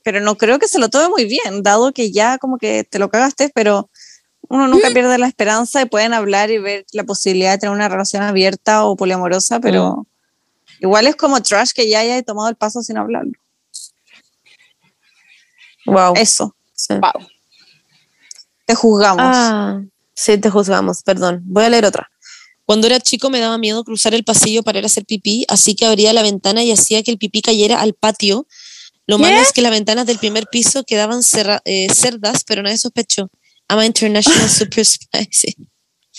pero 0.02 0.20
no 0.20 0.36
creo 0.36 0.58
que 0.58 0.68
se 0.68 0.78
lo 0.78 0.88
tome 0.88 1.08
muy 1.08 1.24
bien, 1.24 1.62
dado 1.62 1.92
que 1.92 2.10
ya 2.10 2.38
como 2.38 2.58
que 2.58 2.84
te 2.84 2.98
lo 2.98 3.10
cagaste, 3.10 3.50
pero 3.54 3.90
uno 4.48 4.68
nunca 4.68 4.90
pierde 4.90 5.18
la 5.18 5.26
esperanza 5.26 5.82
y 5.82 5.86
pueden 5.86 6.14
hablar 6.14 6.50
y 6.50 6.58
ver 6.58 6.86
la 6.92 7.04
posibilidad 7.04 7.52
de 7.52 7.58
tener 7.58 7.74
una 7.74 7.88
relación 7.88 8.22
abierta 8.22 8.84
o 8.84 8.96
poliamorosa, 8.96 9.60
pero 9.60 10.06
igual 10.80 11.06
es 11.06 11.16
como 11.16 11.42
trash 11.42 11.72
que 11.72 11.88
ya 11.88 12.00
haya 12.00 12.22
tomado 12.22 12.48
el 12.48 12.56
paso 12.56 12.82
sin 12.82 12.96
hablarlo. 12.96 13.32
Wow. 15.86 16.14
Eso, 16.16 16.56
Sí. 16.76 16.94
Wow. 16.94 17.26
Te 18.66 18.74
juzgamos. 18.74 19.24
Ah, 19.24 19.80
sí, 20.14 20.36
te 20.38 20.50
juzgamos, 20.50 21.02
perdón. 21.02 21.42
Voy 21.46 21.64
a 21.64 21.70
leer 21.70 21.84
otra. 21.86 22.10
Cuando 22.64 22.86
era 22.88 22.98
chico 23.00 23.30
me 23.30 23.38
daba 23.38 23.58
miedo 23.58 23.84
cruzar 23.84 24.12
el 24.14 24.24
pasillo 24.24 24.62
para 24.64 24.78
ir 24.78 24.84
a 24.84 24.86
hacer 24.86 25.04
pipí, 25.06 25.44
así 25.48 25.74
que 25.76 25.86
abría 25.86 26.12
la 26.12 26.22
ventana 26.22 26.64
y 26.64 26.72
hacía 26.72 27.02
que 27.02 27.12
el 27.12 27.18
pipí 27.18 27.40
cayera 27.40 27.80
al 27.80 27.94
patio. 27.94 28.46
Lo 29.06 29.18
malo 29.18 29.36
es 29.40 29.52
que 29.52 29.62
las 29.62 29.70
ventanas 29.70 30.04
del 30.06 30.18
primer 30.18 30.48
piso 30.48 30.82
quedaban 30.82 31.22
cerra- 31.22 31.62
eh, 31.64 31.86
cerdas, 31.94 32.42
pero 32.44 32.62
nadie 32.62 32.76
sospechó. 32.76 33.30
I'm 33.70 33.78
a 33.78 33.86
international 33.86 34.48
super 34.50 34.84
spicy. 34.84 35.54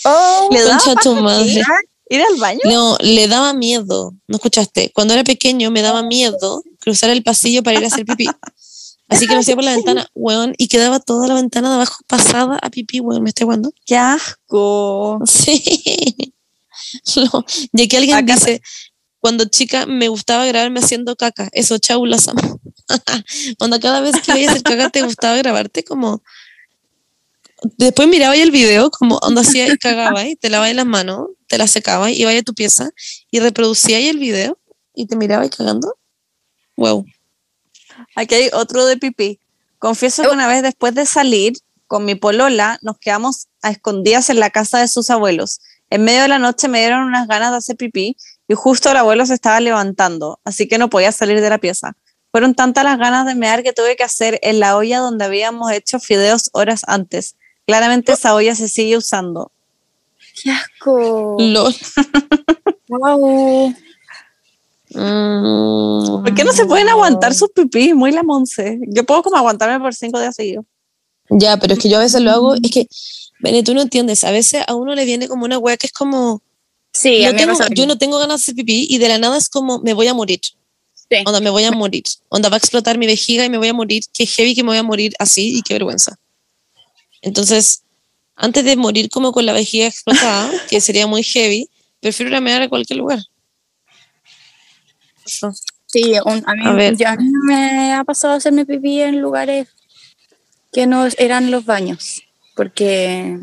Oh, 0.04 0.48
¿Le 0.50 0.62
daba 0.62 0.94
tu 1.02 1.14
madre. 1.16 1.62
¿Ir 2.10 2.22
al 2.22 2.36
baño? 2.40 2.60
No, 2.64 2.96
le 3.00 3.28
daba 3.28 3.52
miedo. 3.52 4.14
¿No 4.26 4.36
escuchaste? 4.36 4.90
Cuando 4.94 5.12
era 5.12 5.24
pequeño 5.24 5.70
me 5.70 5.82
daba 5.82 6.02
miedo 6.02 6.62
cruzar 6.80 7.10
el 7.10 7.22
pasillo 7.22 7.62
para 7.62 7.78
ir 7.78 7.84
a 7.84 7.88
hacer 7.88 8.06
pipí. 8.06 8.24
Así 9.08 9.26
que 9.26 9.34
lo 9.34 9.40
hacía 9.40 9.54
por 9.54 9.64
la 9.64 9.74
ventana, 9.74 10.06
weón, 10.14 10.54
y 10.58 10.68
quedaba 10.68 11.00
toda 11.00 11.26
la 11.28 11.34
ventana 11.34 11.68
de 11.70 11.74
abajo 11.76 11.96
pasada 12.06 12.58
a 12.60 12.70
pipí, 12.70 13.00
weón, 13.00 13.22
me 13.22 13.30
estoy 13.30 13.44
jugando. 13.44 13.72
¡Qué 13.86 13.96
asco! 13.96 15.20
Sí. 15.26 15.62
No, 17.16 17.44
Y 17.72 17.82
aquí 17.82 17.96
alguien 17.96 18.16
Acá- 18.16 18.36
dice, 18.36 18.62
cuando 19.18 19.44
chica 19.46 19.84
me 19.84 20.08
gustaba 20.08 20.46
grabarme 20.46 20.80
haciendo 20.80 21.16
caca. 21.16 21.48
Eso, 21.52 21.76
chau, 21.78 22.06
las 22.06 22.28
amo. 22.28 22.60
Onda, 23.58 23.78
cada 23.80 24.00
vez 24.00 24.14
que 24.22 24.30
a 24.30 24.50
hacer 24.50 24.62
caca 24.62 24.88
te 24.88 25.02
gustaba 25.02 25.36
grabarte 25.36 25.82
como... 25.84 26.22
Después 27.76 28.06
miraba 28.08 28.34
ahí 28.34 28.40
el 28.40 28.52
video, 28.52 28.90
como 28.90 29.16
onda 29.16 29.40
hacía 29.40 29.66
y 29.66 29.76
cagaba 29.78 30.24
y 30.28 30.36
te 30.36 30.48
lavabas 30.48 30.76
las 30.76 30.86
manos, 30.86 31.26
te 31.48 31.58
las 31.58 31.72
secabas 31.72 32.12
y 32.12 32.20
iba 32.22 32.30
a 32.30 32.42
tu 32.42 32.54
pieza 32.54 32.90
y 33.32 33.40
reproducía 33.40 33.96
ahí 33.96 34.06
el 34.06 34.18
video 34.18 34.56
y 34.94 35.06
te 35.06 35.16
miraba 35.16 35.44
y 35.44 35.50
cagando. 35.50 35.98
Wow. 36.76 37.04
Aquí 38.14 38.34
hay 38.34 38.50
otro 38.52 38.84
de 38.86 38.96
pipí. 38.96 39.38
Confieso 39.78 40.22
que 40.22 40.28
una 40.28 40.48
vez 40.48 40.62
después 40.62 40.94
de 40.94 41.06
salir 41.06 41.54
con 41.86 42.04
mi 42.04 42.14
polola, 42.14 42.78
nos 42.82 42.98
quedamos 42.98 43.48
a 43.62 43.70
escondidas 43.70 44.30
en 44.30 44.40
la 44.40 44.50
casa 44.50 44.78
de 44.78 44.88
sus 44.88 45.10
abuelos. 45.10 45.60
En 45.90 46.04
medio 46.04 46.22
de 46.22 46.28
la 46.28 46.38
noche 46.38 46.68
me 46.68 46.80
dieron 46.80 47.04
unas 47.04 47.26
ganas 47.26 47.50
de 47.50 47.56
hacer 47.58 47.76
pipí 47.76 48.16
y 48.46 48.54
justo 48.54 48.90
el 48.90 48.96
abuelo 48.96 49.24
se 49.24 49.34
estaba 49.34 49.60
levantando, 49.60 50.38
así 50.44 50.68
que 50.68 50.78
no 50.78 50.90
podía 50.90 51.12
salir 51.12 51.40
de 51.40 51.48
la 51.48 51.58
pieza. 51.58 51.96
Fueron 52.30 52.54
tantas 52.54 52.84
las 52.84 52.98
ganas 52.98 53.26
de 53.26 53.34
mear 53.34 53.62
que 53.62 53.72
tuve 53.72 53.96
que 53.96 54.04
hacer 54.04 54.38
en 54.42 54.60
la 54.60 54.76
olla 54.76 54.98
donde 54.98 55.24
habíamos 55.24 55.72
hecho 55.72 55.98
fideos 55.98 56.50
horas 56.52 56.82
antes. 56.86 57.36
Claramente 57.66 58.12
esa 58.12 58.34
olla 58.34 58.54
se 58.54 58.68
sigue 58.68 58.96
usando. 58.96 59.50
¡Qué 60.42 60.50
asco! 60.50 61.36
LOL. 61.38 61.74
Wow. 62.90 63.74
Mm. 64.98 66.22
¿Por 66.24 66.34
qué 66.34 66.44
no 66.44 66.52
se 66.52 66.66
pueden 66.66 66.88
aguantar 66.88 67.34
sus 67.34 67.50
pipí? 67.50 67.94
Muy 67.94 68.12
la 68.12 68.22
monce. 68.22 68.78
Yo 68.88 69.04
puedo 69.04 69.22
como 69.22 69.36
aguantarme 69.36 69.80
por 69.80 69.94
cinco 69.94 70.18
días 70.20 70.34
seguidos. 70.34 70.64
Ya, 71.30 71.56
pero 71.58 71.74
es 71.74 71.78
que 71.78 71.88
yo 71.88 71.98
a 71.98 72.00
veces 72.00 72.20
lo 72.22 72.30
hago, 72.30 72.54
es 72.54 72.70
que, 72.70 72.86
Bene, 73.40 73.62
tú 73.62 73.74
no 73.74 73.82
entiendes, 73.82 74.24
a 74.24 74.30
veces 74.30 74.62
a 74.66 74.74
uno 74.74 74.94
le 74.94 75.04
viene 75.04 75.28
como 75.28 75.44
una 75.44 75.58
wea 75.58 75.76
que 75.76 75.86
es 75.86 75.92
como, 75.92 76.42
Sí, 76.92 77.20
no 77.22 77.28
a 77.28 77.32
mí 77.32 77.38
me 77.38 77.46
tengo- 77.46 77.74
yo 77.74 77.86
no 77.86 77.98
tengo 77.98 78.18
ganas 78.18 78.40
de 78.40 78.42
hacer 78.44 78.54
pipí 78.56 78.86
y 78.90 78.98
de 78.98 79.08
la 79.08 79.18
nada 79.18 79.36
es 79.36 79.48
como, 79.48 79.78
me 79.80 79.92
voy 79.94 80.08
a 80.08 80.14
morir. 80.14 80.40
Sí. 80.94 81.16
Onda, 81.24 81.40
me 81.40 81.50
voy 81.50 81.64
a 81.64 81.70
morir. 81.70 82.02
Onda, 82.28 82.48
va 82.48 82.56
a 82.56 82.58
explotar 82.58 82.98
mi 82.98 83.06
vejiga 83.06 83.44
y 83.44 83.50
me 83.50 83.56
voy 83.58 83.68
a 83.68 83.74
morir. 83.74 84.02
Qué 84.12 84.26
heavy 84.26 84.54
que 84.54 84.62
me 84.62 84.70
voy 84.70 84.78
a 84.78 84.82
morir 84.82 85.12
así 85.18 85.56
y 85.56 85.62
qué 85.62 85.74
vergüenza. 85.74 86.18
Entonces, 87.22 87.82
antes 88.36 88.64
de 88.64 88.76
morir 88.76 89.08
como 89.10 89.32
con 89.32 89.46
la 89.46 89.52
vejiga 89.52 89.86
explotada, 89.86 90.50
que 90.68 90.80
sería 90.80 91.06
muy 91.06 91.22
heavy, 91.22 91.68
prefiero 92.00 92.30
ir 92.30 92.36
a 92.36 92.40
mear 92.40 92.62
a 92.62 92.68
cualquier 92.68 92.98
lugar. 92.98 93.20
Eso. 95.28 95.52
Sí, 95.86 96.14
un- 96.24 96.42
a, 96.46 96.54
mí, 96.54 96.62
A 96.66 96.72
ver. 96.72 96.96
ya 96.96 97.16
me 97.18 97.92
ha 97.94 98.04
pasado 98.04 98.34
hacerme 98.34 98.66
pipí 98.66 99.00
en 99.00 99.20
lugares 99.20 99.68
que 100.72 100.86
no 100.86 101.06
eran 101.18 101.50
los 101.50 101.64
baños. 101.64 102.22
Porque, 102.54 103.38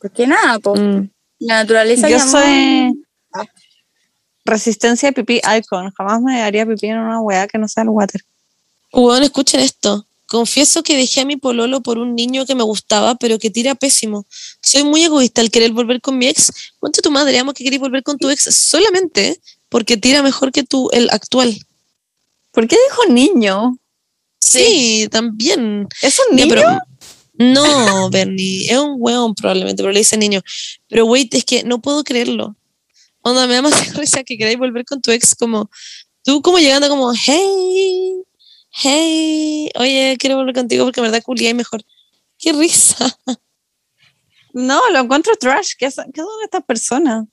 porque 0.00 0.26
nada, 0.26 0.58
pues, 0.60 0.80
Mm. 0.80 1.08
la 1.40 1.54
naturaleza 1.62 2.08
Yo 2.08 2.18
llamó- 2.18 2.30
soy 2.30 3.04
resistencia 4.44 5.08
de 5.08 5.12
pipí 5.14 5.40
icon. 5.58 5.90
Jamás 5.92 6.20
me 6.20 6.42
haría 6.42 6.66
pipí 6.66 6.86
en 6.88 6.98
una 6.98 7.20
weá 7.20 7.46
que 7.46 7.58
no 7.58 7.66
sea 7.68 7.82
el 7.82 7.88
water. 7.90 8.20
Weón, 8.92 9.22
escuchen 9.22 9.60
esto. 9.60 10.06
Confieso 10.26 10.82
que 10.82 10.96
dejé 10.96 11.20
a 11.20 11.24
mi 11.24 11.36
pololo 11.36 11.80
por 11.82 11.98
un 11.98 12.14
niño 12.14 12.46
que 12.46 12.54
me 12.54 12.62
gustaba, 12.62 13.14
pero 13.16 13.38
que 13.38 13.50
tira 13.50 13.74
pésimo. 13.74 14.24
Soy 14.62 14.82
muy 14.84 15.02
egoísta 15.04 15.40
al 15.40 15.50
querer 15.50 15.72
volver 15.72 16.00
con 16.00 16.16
mi 16.18 16.26
ex. 16.28 16.50
Cuenta 16.80 17.02
tu 17.02 17.10
madre, 17.10 17.38
amo 17.38 17.52
que 17.52 17.64
querés 17.64 17.78
volver 17.80 18.02
con 18.02 18.18
tu 18.18 18.28
ex 18.30 18.42
solamente 18.54 19.38
porque 19.74 19.96
tira 19.96 20.22
mejor 20.22 20.52
que 20.52 20.62
tú, 20.62 20.88
el 20.92 21.10
actual. 21.10 21.52
¿Por 22.52 22.68
qué 22.68 22.76
dijo 22.88 23.06
niño? 23.12 23.76
Sí, 24.38 25.08
también. 25.10 25.88
¿Es 26.00 26.20
un 26.20 26.36
Ya, 26.36 26.44
niño? 26.44 26.54
pero- 26.54 26.78
no, 27.36 28.08
Bernie, 28.08 28.70
es 28.70 28.78
un 28.78 28.94
weón 28.98 29.34
probablemente, 29.34 29.82
pero 29.82 29.90
le 29.92 29.98
dice 29.98 30.16
niño. 30.16 30.40
Pero 30.88 31.06
wait, 31.06 31.34
es 31.34 31.44
que 31.44 31.64
no 31.64 31.80
puedo 31.82 32.04
creerlo. 32.04 32.54
Onda, 33.22 33.48
me 33.48 33.54
da 33.54 33.62
más 33.62 33.72
risa 33.98 34.22
que 34.22 34.38
queráis 34.38 34.58
volver 34.58 34.84
con 34.84 35.00
tu 35.02 35.10
ex 35.10 35.34
como, 35.34 35.68
tú 36.22 36.40
como 36.40 36.60
llegando 36.60 36.88
como, 36.88 37.12
hey, 37.12 38.22
hey, 38.70 39.70
oye, 39.74 40.16
quiero 40.20 40.36
volver 40.36 40.54
contigo 40.54 40.84
porque 40.84 41.00
en 41.00 41.06
verdad 41.10 41.22
culiáis 41.24 41.56
mejor. 41.56 41.82
Qué 42.38 42.52
risa. 42.52 43.18
No, 44.52 44.80
lo 44.92 45.00
encuentro 45.00 45.34
trash. 45.34 45.72
¿Qué, 45.76 45.86
es- 45.86 45.96
qué 46.14 46.20
son 46.20 46.28
estas 46.44 46.62
personas? 46.62 47.24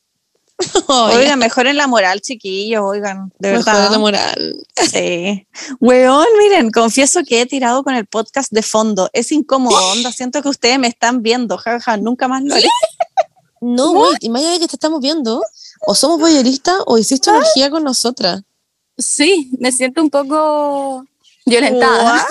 Oigan, 0.88 1.40
mejoren 1.40 1.78
la 1.78 1.88
moral, 1.88 2.22
chiquillos, 2.22 2.82
oigan, 2.84 3.32
de 3.40 3.52
mejor 3.54 3.74
verdad. 3.74 3.92
la 3.92 4.00
moral. 4.00 4.56
Sí. 4.92 5.48
Weón, 5.80 6.26
miren, 6.40 6.72
confieso 6.72 7.22
que 7.24 7.42
he 7.42 7.46
tirado 7.46 7.84
con 7.84 7.96
el 7.96 8.06
podcast 8.06 8.52
de 8.52 8.62
fondo. 8.62 9.10
Es 9.14 9.32
incómodo, 9.32 9.78
onda. 9.92 10.12
Siento 10.12 10.42
que 10.42 10.50
ustedes 10.50 10.80
me 10.80 10.88
están 10.88 11.22
viendo, 11.22 11.58
jaja, 11.58 11.98
nunca 11.98 12.28
más 12.28 12.44
lo 12.44 12.56
haré. 12.56 12.68
No, 13.64 13.92
wait, 13.92 14.24
y 14.24 14.30
más 14.30 14.42
allá 14.42 14.54
de 14.54 14.60
que 14.62 14.68
te 14.68 14.76
estamos 14.76 15.00
viendo, 15.02 15.44
o 15.86 15.94
somos 15.94 16.20
boyeristas 16.20 16.78
o 16.88 16.98
hiciste 16.98 17.30
energía 17.30 17.70
con 17.70 17.84
nosotras. 17.84 18.42
Sí, 18.98 19.52
me 19.60 19.72
siento 19.72 20.02
un 20.02 20.10
poco 20.10 21.06
violentada. 21.46 22.26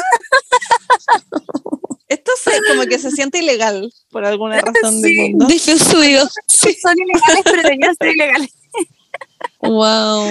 Esto 2.10 2.32
se, 2.42 2.50
como 2.68 2.82
que 2.86 2.98
se 2.98 3.10
siente 3.12 3.38
ilegal 3.38 3.90
por 4.10 4.24
alguna 4.24 4.60
razón 4.60 5.00
del 5.00 5.12
Sí. 5.14 5.20
mundo. 5.30 5.46
Defensivo. 5.46 6.28
Son 6.48 6.94
ilegales, 6.98 7.42
pero 7.44 7.62
deberían 7.62 7.94
ser 7.96 8.08
ilegales. 8.08 8.50
Wow. 9.62 10.30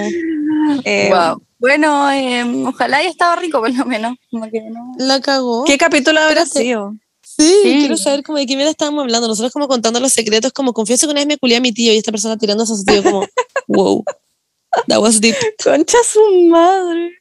Eh, 0.84 1.08
Wow. 1.10 1.42
Bueno, 1.58 2.10
eh, 2.12 2.42
ojalá 2.66 2.98
haya 2.98 3.08
estado 3.10 3.36
rico, 3.36 3.60
por 3.60 3.74
lo 3.74 3.84
menos. 3.84 4.16
Como 4.30 4.50
que 4.50 4.60
no- 4.62 4.92
La 4.98 5.20
cagó. 5.20 5.64
¿Qué 5.64 5.76
capítulo 5.78 6.20
habrá 6.20 6.46
sido? 6.46 6.94
Sí, 7.22 7.50
Sí. 7.62 7.76
quiero 7.80 7.96
saber 7.96 8.22
como 8.22 8.38
de 8.38 8.46
qué 8.46 8.56
mierda 8.56 8.70
estábamos 8.70 9.02
hablando. 9.02 9.28
Nosotros 9.28 9.52
como 9.52 9.68
contando 9.68 10.00
los 10.00 10.12
secretos, 10.12 10.52
como 10.52 10.72
confieso 10.72 11.06
que 11.06 11.12
una 11.12 11.20
vez 11.20 11.26
me 11.28 11.38
culié 11.38 11.56
a 11.56 11.60
mi 11.60 11.72
tío 11.72 11.92
y 11.92 11.96
esta 11.96 12.10
persona 12.12 12.36
tirando 12.36 12.64
a 12.64 12.66
su 12.66 12.82
tío 12.84 13.02
como, 13.02 13.26
wow, 13.68 14.04
that 14.88 14.98
was 15.00 15.20
deep. 15.20 15.36
Concha 15.62 15.98
su 16.04 16.20
madre. 16.48 17.12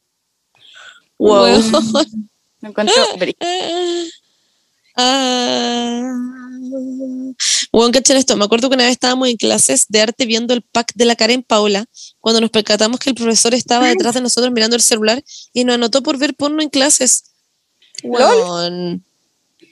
Wow. 1.18 1.46
Me 2.62 2.70
encuentro 2.70 2.96
Ah. 5.02 6.14
Weón, 7.72 7.92
cachen 7.92 8.18
esto. 8.18 8.36
Me 8.36 8.44
acuerdo 8.44 8.70
que 8.70 8.76
una 8.76 8.84
vez 8.84 8.94
estábamos 8.94 9.30
en 9.30 9.38
clases 9.38 9.86
de 9.88 10.02
arte 10.02 10.26
viendo 10.26 10.54
el 10.54 10.62
pack 10.62 10.92
de 10.96 11.06
la 11.06 11.16
Karen 11.16 11.42
Paola, 11.44 11.86
cuando 12.20 12.42
nos 12.42 12.50
percatamos 12.50 13.00
que 13.00 13.12
el 13.12 13.16
profesor 13.16 13.54
estaba 13.54 13.88
detrás 13.90 14.16
de 14.16 14.22
nosotros 14.22 14.52
mirando 14.52 14.76
el 14.76 14.82
celular 14.82 15.24
y 15.54 15.64
nos 15.64 15.76
anotó 15.76 16.04
por 16.04 16.18
ver 16.18 16.36
porno 16.36 16.62
en 16.62 16.70
clases. 16.70 17.32
Weón. 18.04 19.06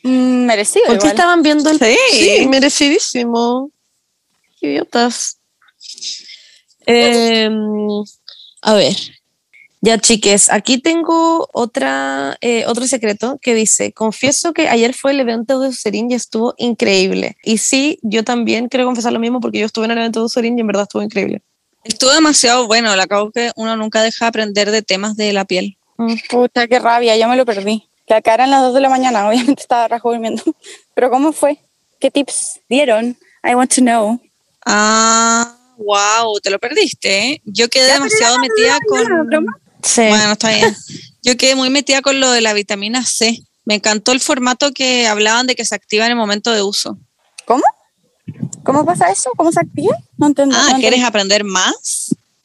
Mm, 0.03 0.45
merecido. 0.45 0.85
¿Por 0.85 0.99
qué 0.99 1.07
estaban 1.07 1.41
viendo 1.41 1.69
el 1.69 1.79
Sí. 1.79 1.97
Sí, 2.11 2.47
merecidísimo. 2.47 3.71
Idiotas. 4.61 5.39
Em, 6.85 8.03
a 8.61 8.73
ver. 8.73 8.95
Ya, 9.81 9.99
chiques, 9.99 10.51
aquí 10.51 10.79
tengo 10.79 11.47
otra, 11.53 12.35
eh, 12.41 12.65
otro 12.65 12.87
secreto 12.87 13.37
que 13.41 13.53
dice, 13.53 13.93
confieso 13.93 14.51
que 14.51 14.67
ayer 14.67 14.93
fue 14.95 15.11
el 15.11 15.19
evento 15.19 15.59
de 15.59 15.69
Userín 15.69 16.09
y 16.09 16.15
estuvo 16.15 16.55
increíble. 16.57 17.37
Y 17.43 17.59
sí, 17.59 17.99
yo 18.01 18.23
también 18.23 18.69
quiero 18.69 18.85
confesar 18.85 19.13
lo 19.13 19.19
mismo 19.19 19.39
porque 19.39 19.59
yo 19.59 19.67
estuve 19.67 19.85
en 19.85 19.91
el 19.91 19.99
evento 19.99 20.19
de 20.21 20.25
Userín 20.25 20.57
y 20.57 20.61
en 20.61 20.67
verdad 20.67 20.83
estuvo 20.83 21.03
increíble. 21.03 21.43
Estuvo 21.83 22.11
demasiado 22.11 22.65
bueno. 22.67 22.95
La 22.95 23.03
acabo 23.03 23.31
que 23.31 23.51
uno 23.55 23.77
nunca 23.77 24.01
deja 24.01 24.25
de 24.25 24.29
aprender 24.29 24.71
de 24.71 24.81
temas 24.81 25.15
de 25.15 25.31
la 25.31 25.45
piel. 25.45 25.77
Puta, 26.29 26.67
qué 26.67 26.79
rabia, 26.79 27.15
ya 27.15 27.27
me 27.27 27.37
lo 27.37 27.45
perdí. 27.45 27.87
La 28.07 28.21
cara 28.21 28.45
en 28.45 28.51
las 28.51 28.61
2 28.63 28.73
de 28.73 28.81
la 28.81 28.89
mañana, 28.89 29.27
obviamente 29.29 29.61
estaba 29.61 29.87
rajo 29.87 30.11
durmiendo. 30.11 30.43
Pero 30.95 31.09
¿cómo 31.09 31.31
fue? 31.33 31.59
¿Qué 31.99 32.09
tips 32.09 32.61
dieron? 32.67 33.17
I 33.43 33.53
want 33.55 33.73
to 33.75 33.81
know. 33.81 34.19
Ah, 34.65 35.55
wow, 35.77 36.39
te 36.41 36.49
lo 36.49 36.59
perdiste. 36.59 37.29
¿eh? 37.29 37.41
Yo 37.45 37.69
quedé 37.69 37.87
Ya, 37.87 37.93
demasiado 37.93 38.39
metida 38.39 38.79
con. 38.87 39.45
Sí. 39.87 40.01
Bueno, 40.09 40.31
está 40.33 40.49
bien. 40.49 40.75
Yo 41.23 41.37
quedé 41.37 41.55
muy 41.55 41.69
metida 41.69 42.01
con 42.01 42.19
lo 42.19 42.29
de 42.31 42.41
la 42.41 42.53
vitamina 42.53 43.05
C. 43.05 43.39
Me 43.65 43.75
encantó 43.75 44.11
el 44.11 44.19
formato 44.19 44.71
que 44.71 45.07
hablaban 45.07 45.47
de 45.47 45.55
que 45.55 45.65
se 45.65 45.75
activa 45.75 46.05
en 46.05 46.11
el 46.11 46.17
momento 46.17 46.51
de 46.51 46.61
uso. 46.61 46.97
¿Cómo? 47.45 47.63
¿Cómo 48.63 48.85
pasa 48.85 49.09
eso? 49.11 49.29
¿Cómo 49.37 49.51
se 49.51 49.59
activa? 49.61 49.95
No 50.17 50.27
entiendo. 50.27 50.55
Ah, 50.57 50.63
no 50.71 50.79
¿quieres 50.79 50.85
entiendo. 50.99 51.07
aprender 51.07 51.43
más? 51.43 51.75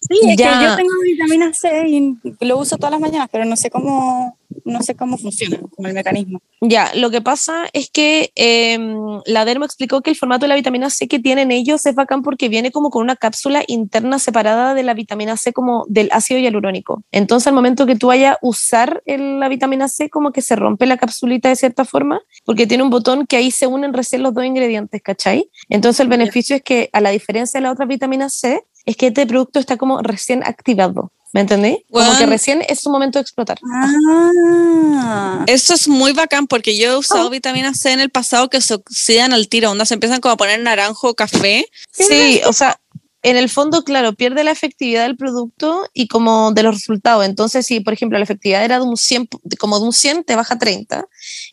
Sí, 0.00 0.18
es 0.28 0.36
Ya. 0.36 0.58
que 0.58 0.64
yo 0.66 0.76
tengo 0.76 0.92
vitamina 1.04 1.52
C 1.52 1.88
y 1.88 2.18
lo 2.44 2.58
uso 2.58 2.76
todas 2.76 2.92
las 2.92 3.00
mañanas, 3.00 3.28
pero 3.30 3.44
no 3.44 3.56
sé 3.56 3.70
cómo, 3.70 4.36
no 4.64 4.82
sé 4.82 4.94
cómo 4.94 5.18
funciona, 5.18 5.58
como 5.74 5.88
el 5.88 5.94
mecanismo. 5.94 6.40
Ya, 6.60 6.90
lo 6.94 7.10
que 7.10 7.20
pasa 7.20 7.64
es 7.72 7.90
que 7.90 8.30
em, 8.34 9.20
la 9.26 9.44
Dermo 9.44 9.64
explicó 9.64 10.00
que 10.00 10.10
el 10.10 10.16
formato 10.16 10.44
de 10.44 10.48
la 10.48 10.54
vitamina 10.54 10.90
C 10.90 11.08
que 11.08 11.18
tienen 11.18 11.50
ellos 11.50 11.84
es 11.86 11.94
bacán 11.94 12.22
porque 12.22 12.48
viene 12.48 12.70
como 12.70 12.90
con 12.90 13.02
una 13.02 13.16
cápsula 13.16 13.64
interna 13.66 14.18
separada 14.18 14.74
de 14.74 14.82
la 14.82 14.94
vitamina 14.94 15.36
C 15.36 15.52
como 15.52 15.84
del 15.88 16.08
ácido 16.12 16.40
hialurónico. 16.40 17.02
Entonces 17.10 17.46
al 17.48 17.54
momento 17.54 17.86
que 17.86 17.96
tú 17.96 18.08
vayas 18.08 18.34
a 18.34 18.38
usar 18.42 19.02
el- 19.06 19.40
la 19.40 19.48
vitamina 19.48 19.88
C 19.88 20.08
como 20.10 20.32
que 20.32 20.42
se 20.42 20.56
rompe 20.56 20.86
la 20.86 20.96
capsulita 20.96 21.48
de 21.48 21.56
cierta 21.56 21.84
forma 21.84 22.20
porque 22.44 22.66
tiene 22.66 22.82
un 22.82 22.90
botón 22.90 23.26
que 23.26 23.36
ahí 23.36 23.50
se 23.50 23.66
unen 23.66 23.92
recién 23.92 24.22
los 24.22 24.34
dos 24.34 24.44
ingredientes, 24.44 25.02
¿cachai? 25.02 25.50
Entonces 25.68 26.00
el 26.00 26.08
beneficio 26.08 26.56
es 26.56 26.62
que 26.62 26.90
a 26.92 27.00
la 27.00 27.10
diferencia 27.10 27.58
de 27.58 27.64
la 27.64 27.72
otra 27.72 27.86
vitamina 27.86 28.28
C 28.28 28.62
es 28.84 28.96
que 28.96 29.08
este 29.08 29.26
producto 29.26 29.58
está 29.58 29.76
como 29.76 30.00
recién 30.02 30.42
activado. 30.44 31.12
¿Me 31.32 31.40
entendí? 31.40 31.84
Como 31.90 32.16
que 32.18 32.26
recién 32.26 32.62
es 32.68 32.80
su 32.80 32.90
momento 32.90 33.18
de 33.18 33.22
explotar. 33.22 33.58
Ah. 33.72 35.44
Eso 35.46 35.72
es 35.72 35.88
muy 35.88 36.12
bacán 36.12 36.46
porque 36.46 36.76
yo 36.76 36.92
he 36.92 36.96
usado 36.96 37.30
vitamina 37.30 37.72
C 37.74 37.92
en 37.92 38.00
el 38.00 38.10
pasado 38.10 38.50
que 38.50 38.60
se 38.60 38.74
oxidan 38.74 39.32
al 39.32 39.48
tiro, 39.48 39.70
onda 39.70 39.86
se 39.86 39.94
empiezan 39.94 40.20
como 40.20 40.34
a 40.34 40.36
poner 40.36 40.60
naranjo 40.60 41.08
o 41.08 41.14
café. 41.14 41.66
Sí, 41.90 42.40
o 42.46 42.52
sea, 42.52 42.78
en 43.22 43.36
el 43.36 43.48
fondo, 43.48 43.84
claro, 43.84 44.14
pierde 44.14 44.42
la 44.42 44.50
efectividad 44.50 45.04
del 45.04 45.16
producto 45.16 45.88
y 45.94 46.08
como 46.08 46.52
de 46.52 46.64
los 46.64 46.74
resultados. 46.74 47.24
Entonces, 47.24 47.64
si, 47.64 47.80
por 47.80 47.94
ejemplo, 47.94 48.18
la 48.18 48.24
efectividad 48.24 48.64
era 48.64 48.78
de 48.78 48.84
un 48.84 48.96
100, 48.96 49.28
como 49.58 49.78
de 49.78 49.86
un 49.86 49.92
100, 49.92 50.24
te 50.24 50.34
baja 50.34 50.54
a 50.54 50.58
30. 50.58 51.06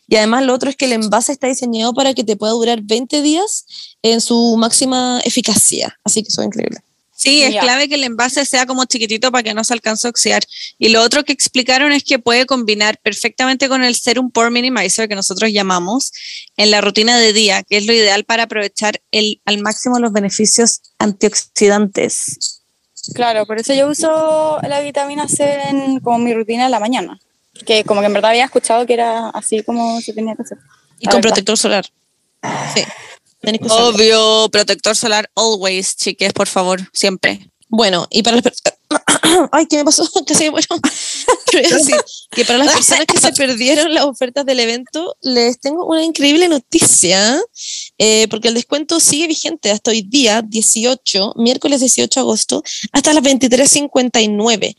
Y 0.08 0.16
además 0.16 0.44
lo 0.44 0.52
otro 0.52 0.68
es 0.68 0.76
que 0.76 0.86
el 0.86 0.92
envase 0.92 1.32
está 1.32 1.46
diseñado 1.46 1.94
para 1.94 2.12
que 2.12 2.24
te 2.24 2.36
pueda 2.36 2.52
durar 2.52 2.80
20 2.82 3.22
días 3.22 3.66
en 4.02 4.20
su 4.20 4.56
máxima 4.58 5.20
eficacia. 5.24 5.96
Así 6.04 6.22
que 6.22 6.28
eso 6.28 6.42
es 6.42 6.48
increíble. 6.48 6.80
Sí, 7.20 7.42
es 7.42 7.52
Ya. 7.52 7.60
clave 7.60 7.86
que 7.86 7.96
el 7.96 8.04
envase 8.04 8.46
sea 8.46 8.64
como 8.64 8.86
chiquitito 8.86 9.30
para 9.30 9.42
que 9.42 9.52
no 9.52 9.62
se 9.62 9.74
alcance 9.74 10.06
a 10.06 10.10
oxidar. 10.10 10.42
Y 10.78 10.88
lo 10.88 11.02
otro 11.02 11.22
que 11.22 11.34
explicaron 11.34 11.92
es 11.92 12.02
que 12.02 12.18
puede 12.18 12.46
combinar 12.46 12.98
perfectamente 13.02 13.68
con 13.68 13.84
el 13.84 13.94
Serum 13.94 14.30
Pore 14.30 14.48
Minimizer 14.50 15.06
que 15.06 15.14
nosotros 15.14 15.52
llamamos 15.52 16.12
en 16.56 16.70
la 16.70 16.80
rutina 16.80 17.18
de 17.18 17.34
día, 17.34 17.62
que 17.62 17.76
es 17.76 17.84
lo 17.84 17.92
ideal 17.92 18.24
para 18.24 18.44
aprovechar 18.44 19.02
el, 19.10 19.42
al 19.44 19.58
máximo 19.58 19.98
los 19.98 20.12
beneficios 20.12 20.80
antioxidantes. 20.98 22.62
Claro, 23.14 23.44
por 23.44 23.58
eso 23.58 23.74
yo 23.74 23.88
uso 23.88 24.58
la 24.62 24.80
vitamina 24.80 25.28
C 25.28 25.60
en 25.68 26.00
como 26.00 26.18
mi 26.18 26.32
rutina 26.32 26.64
en 26.64 26.70
la 26.70 26.80
mañana. 26.80 27.18
Que 27.66 27.84
como 27.84 28.00
que 28.00 28.06
en 28.06 28.14
verdad 28.14 28.30
había 28.30 28.46
escuchado 28.46 28.86
que 28.86 28.94
era 28.94 29.28
así 29.30 29.62
como 29.62 30.00
se 30.00 30.14
tenía 30.14 30.34
que 30.36 30.42
hacer. 30.42 30.56
Y 30.98 31.04
con 31.04 31.16
verdad. 31.16 31.28
protector 31.28 31.58
solar. 31.58 31.84
Sí. 32.74 32.82
Tenés 33.40 33.60
que 33.60 33.66
usarlo. 33.66 33.88
Obvio, 33.88 34.48
protector 34.50 34.96
solar 34.96 35.30
always, 35.34 35.96
chiques, 35.96 36.32
por 36.32 36.46
favor, 36.46 36.80
siempre. 36.92 37.50
Bueno, 37.70 38.06
y 38.10 38.22
para 38.22 38.36
las 38.36 38.42
personas... 38.42 38.80
Ay, 39.52 39.66
¿qué 39.66 39.76
me 39.78 39.84
pasó? 39.84 40.08
Casi 40.26 40.44
me 40.44 40.50
muero. 40.50 40.66
Pero 41.50 41.68
iba 41.68 41.76
a 41.76 41.78
decir 41.78 41.96
que 42.30 42.44
para 42.44 42.58
las 42.58 42.74
personas 42.74 43.06
que 43.06 43.18
se 43.18 43.32
perdieron 43.36 43.94
las 43.94 44.04
ofertas 44.04 44.44
del 44.44 44.60
evento, 44.60 45.16
les 45.22 45.60
tengo 45.60 45.86
una 45.86 46.02
increíble 46.02 46.48
noticia, 46.48 47.40
eh, 47.98 48.26
porque 48.28 48.48
el 48.48 48.54
descuento 48.54 48.98
sigue 48.98 49.28
vigente 49.28 49.70
hasta 49.70 49.92
hoy 49.92 50.02
día, 50.02 50.42
18, 50.42 51.34
miércoles 51.36 51.80
18 51.80 52.20
de 52.20 52.20
agosto, 52.20 52.62
hasta 52.92 53.12
las 53.12 53.22
23.59. 53.22 54.76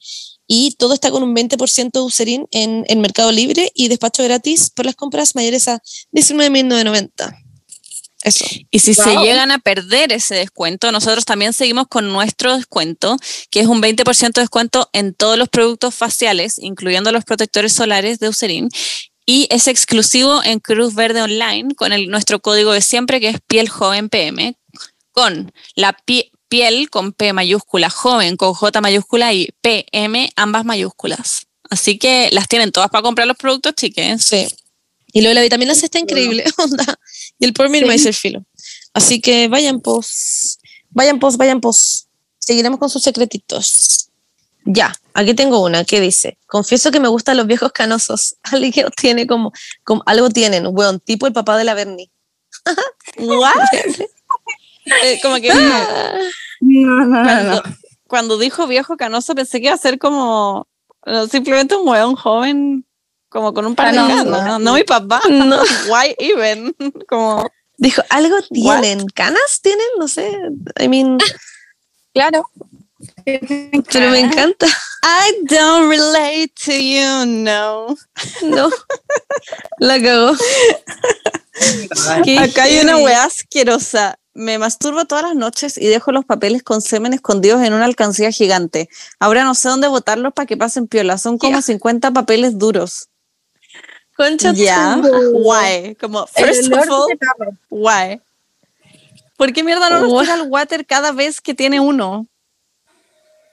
Y 0.47 0.71
todo 0.71 0.93
está 0.93 1.11
con 1.11 1.23
un 1.23 1.33
20% 1.33 1.91
de 1.91 1.99
userín 2.01 2.47
en 2.51 2.83
el 2.89 2.97
Mercado 2.97 3.31
Libre 3.31 3.71
y 3.73 3.87
despacho 3.87 4.21
gratis 4.23 4.69
por 4.69 4.85
las 4.85 4.95
compras 4.95 5.33
mayores 5.33 5.69
a 5.69 5.81
19.990. 6.11 7.50
Eso. 8.23 8.45
Y 8.69 8.79
si 8.79 8.93
se 8.93 9.15
llegan 9.23 9.51
a 9.51 9.59
perder 9.59 10.11
ese 10.11 10.35
descuento, 10.35 10.91
nosotros 10.91 11.25
también 11.25 11.53
seguimos 11.53 11.87
con 11.87 12.11
nuestro 12.11 12.55
descuento, 12.55 13.17
que 13.49 13.61
es 13.61 13.67
un 13.67 13.81
20% 13.81 14.33
de 14.33 14.41
descuento 14.41 14.89
en 14.93 15.13
todos 15.13 15.37
los 15.37 15.49
productos 15.49 15.95
faciales, 15.95 16.59
incluyendo 16.59 17.11
los 17.11 17.25
protectores 17.25 17.73
solares 17.73 18.19
de 18.19 18.27
Eucerin. 18.27 18.69
Y 19.25 19.47
es 19.49 19.67
exclusivo 19.67 20.43
en 20.43 20.59
Cruz 20.59 20.93
Verde 20.93 21.21
Online 21.21 21.73
con 21.75 21.93
el, 21.93 22.09
nuestro 22.09 22.39
código 22.41 22.71
de 22.73 22.81
siempre, 22.81 23.19
que 23.19 23.29
es 23.29 23.37
piel 23.47 23.69
joven 23.69 24.09
PM, 24.09 24.55
con 25.11 25.51
la 25.75 25.97
pie- 26.05 26.31
piel 26.47 26.89
con 26.89 27.13
P 27.13 27.31
mayúscula, 27.33 27.89
joven 27.89 28.35
con 28.35 28.53
J 28.53 28.81
mayúscula 28.81 29.33
y 29.33 29.49
PM, 29.61 30.31
ambas 30.35 30.65
mayúsculas. 30.65 31.47
Así 31.69 31.97
que 31.97 32.29
las 32.33 32.47
tienen 32.49 32.71
todas 32.73 32.89
para 32.89 33.01
comprar 33.01 33.25
los 33.27 33.37
productos, 33.37 33.73
chiques. 33.75 34.25
Sí. 34.25 34.47
Y 35.11 35.21
lo 35.21 35.29
de 35.29 35.35
la 35.35 35.41
vitamina 35.41 35.75
C 35.75 35.85
está 35.85 35.99
increíble, 35.99 36.45
onda. 36.57 36.99
Y 37.39 37.45
el 37.45 37.53
Pore 37.53 37.69
Minimizer 37.69 38.13
filo. 38.13 38.43
Así 38.93 39.21
que 39.21 39.47
vayan 39.47 39.79
pos, 39.81 40.59
vayan 40.89 41.19
pos, 41.19 41.37
vayan 41.37 41.61
pos. 41.61 42.07
Seguiremos 42.39 42.79
con 42.79 42.89
sus 42.89 43.03
secretitos. 43.03 44.09
Ya, 44.63 44.93
aquí 45.13 45.33
tengo 45.33 45.61
una 45.61 45.85
que 45.85 45.99
dice, 45.99 46.37
confieso 46.45 46.91
que 46.91 46.99
me 46.99 47.07
gustan 47.07 47.37
los 47.37 47.47
viejos 47.47 47.71
canosos. 47.71 48.35
Alguien 48.43 48.87
tiene 48.95 49.27
como, 49.27 49.51
como 49.83 50.03
algo 50.05 50.29
tienen, 50.29 50.67
weón, 50.67 50.99
tipo 50.99 51.27
el 51.27 51.33
papá 51.33 51.57
de 51.57 51.63
la 51.63 51.73
Bernie. 51.73 52.11
¿What? 53.17 53.55
Eh, 55.03 55.19
como 55.21 55.35
que 55.35 55.53
No, 56.59 57.05
no, 57.05 57.23
cuando, 57.23 57.63
cuando 58.07 58.37
dijo 58.37 58.67
viejo 58.67 58.97
canoso 58.97 59.35
pensé 59.35 59.59
que 59.59 59.67
iba 59.67 59.75
a 59.75 59.77
ser 59.77 59.99
como 59.99 60.67
no, 61.05 61.27
simplemente 61.27 61.75
un 61.75 61.87
hueón 61.87 62.15
joven 62.15 62.85
como 63.31 63.53
con 63.53 63.65
un 63.65 63.75
par 63.75 63.91
de 63.91 63.95
Canoso. 63.97 64.25
canas, 64.25 64.45
no, 64.45 64.59
no 64.59 64.73
mi 64.73 64.83
papá, 64.83 65.21
No. 65.29 65.61
why 65.87 66.13
even, 66.19 66.75
como 67.09 67.49
Dijo, 67.77 68.03
algo 68.11 68.35
tienen, 68.51 69.07
canas 69.07 69.59
tienen, 69.63 69.87
no 69.97 70.07
sé. 70.07 70.31
I 70.79 70.87
mean, 70.87 71.17
Claro. 72.13 72.43
pero 73.25 74.11
me 74.11 74.19
encanta. 74.19 74.67
I 74.67 75.45
don't 75.49 75.89
relate 75.89 76.51
to 76.65 76.73
you, 76.73 77.25
no. 77.25 77.95
No. 78.43 78.69
La 79.79 79.99
cagó. 79.99 80.33
Acá 82.39 82.63
hay 82.63 82.79
una 82.81 82.97
weá 82.97 83.23
asquerosa. 83.23 84.19
Me 84.33 84.59
masturbo 84.59 85.05
todas 85.05 85.23
las 85.23 85.35
noches 85.35 85.77
y 85.77 85.87
dejo 85.87 86.11
los 86.11 86.23
papeles 86.25 86.61
con 86.63 86.81
semen 86.81 87.13
escondidos 87.13 87.63
en 87.63 87.73
una 87.73 87.85
alcancía 87.85 88.31
gigante. 88.31 88.89
Ahora 89.19 89.43
no 89.43 89.55
sé 89.55 89.69
dónde 89.69 89.87
botarlos 89.87 90.33
para 90.33 90.45
que 90.45 90.55
pasen 90.57 90.87
piola. 90.87 91.17
Son 91.17 91.37
como 91.39 91.61
50 91.61 92.11
papeles 92.11 92.57
duros. 92.59 93.07
Concha 94.15 94.51
Ya. 94.53 94.99
tu- 95.01 95.37
Why? 95.39 95.95
Como, 95.95 96.27
El 96.35 96.45
first 96.45 96.71
of 96.71 96.89
all, 96.89 97.07
why? 97.69 98.21
¿Por 99.37 99.51
qué 99.53 99.63
mierda 99.63 99.89
no 99.89 99.99
los 100.01 100.11
Why? 100.11 100.19
tira 100.21 100.33
al 100.35 100.41
water 100.49 100.85
cada 100.85 101.11
vez 101.11 101.41
que 101.41 101.53
tiene 101.53 101.79
uno? 101.79 102.27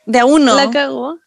De 0.05 0.19
a 0.19 0.27
uno. 0.27 0.55
La 0.55 0.71
cagó. 0.71 1.19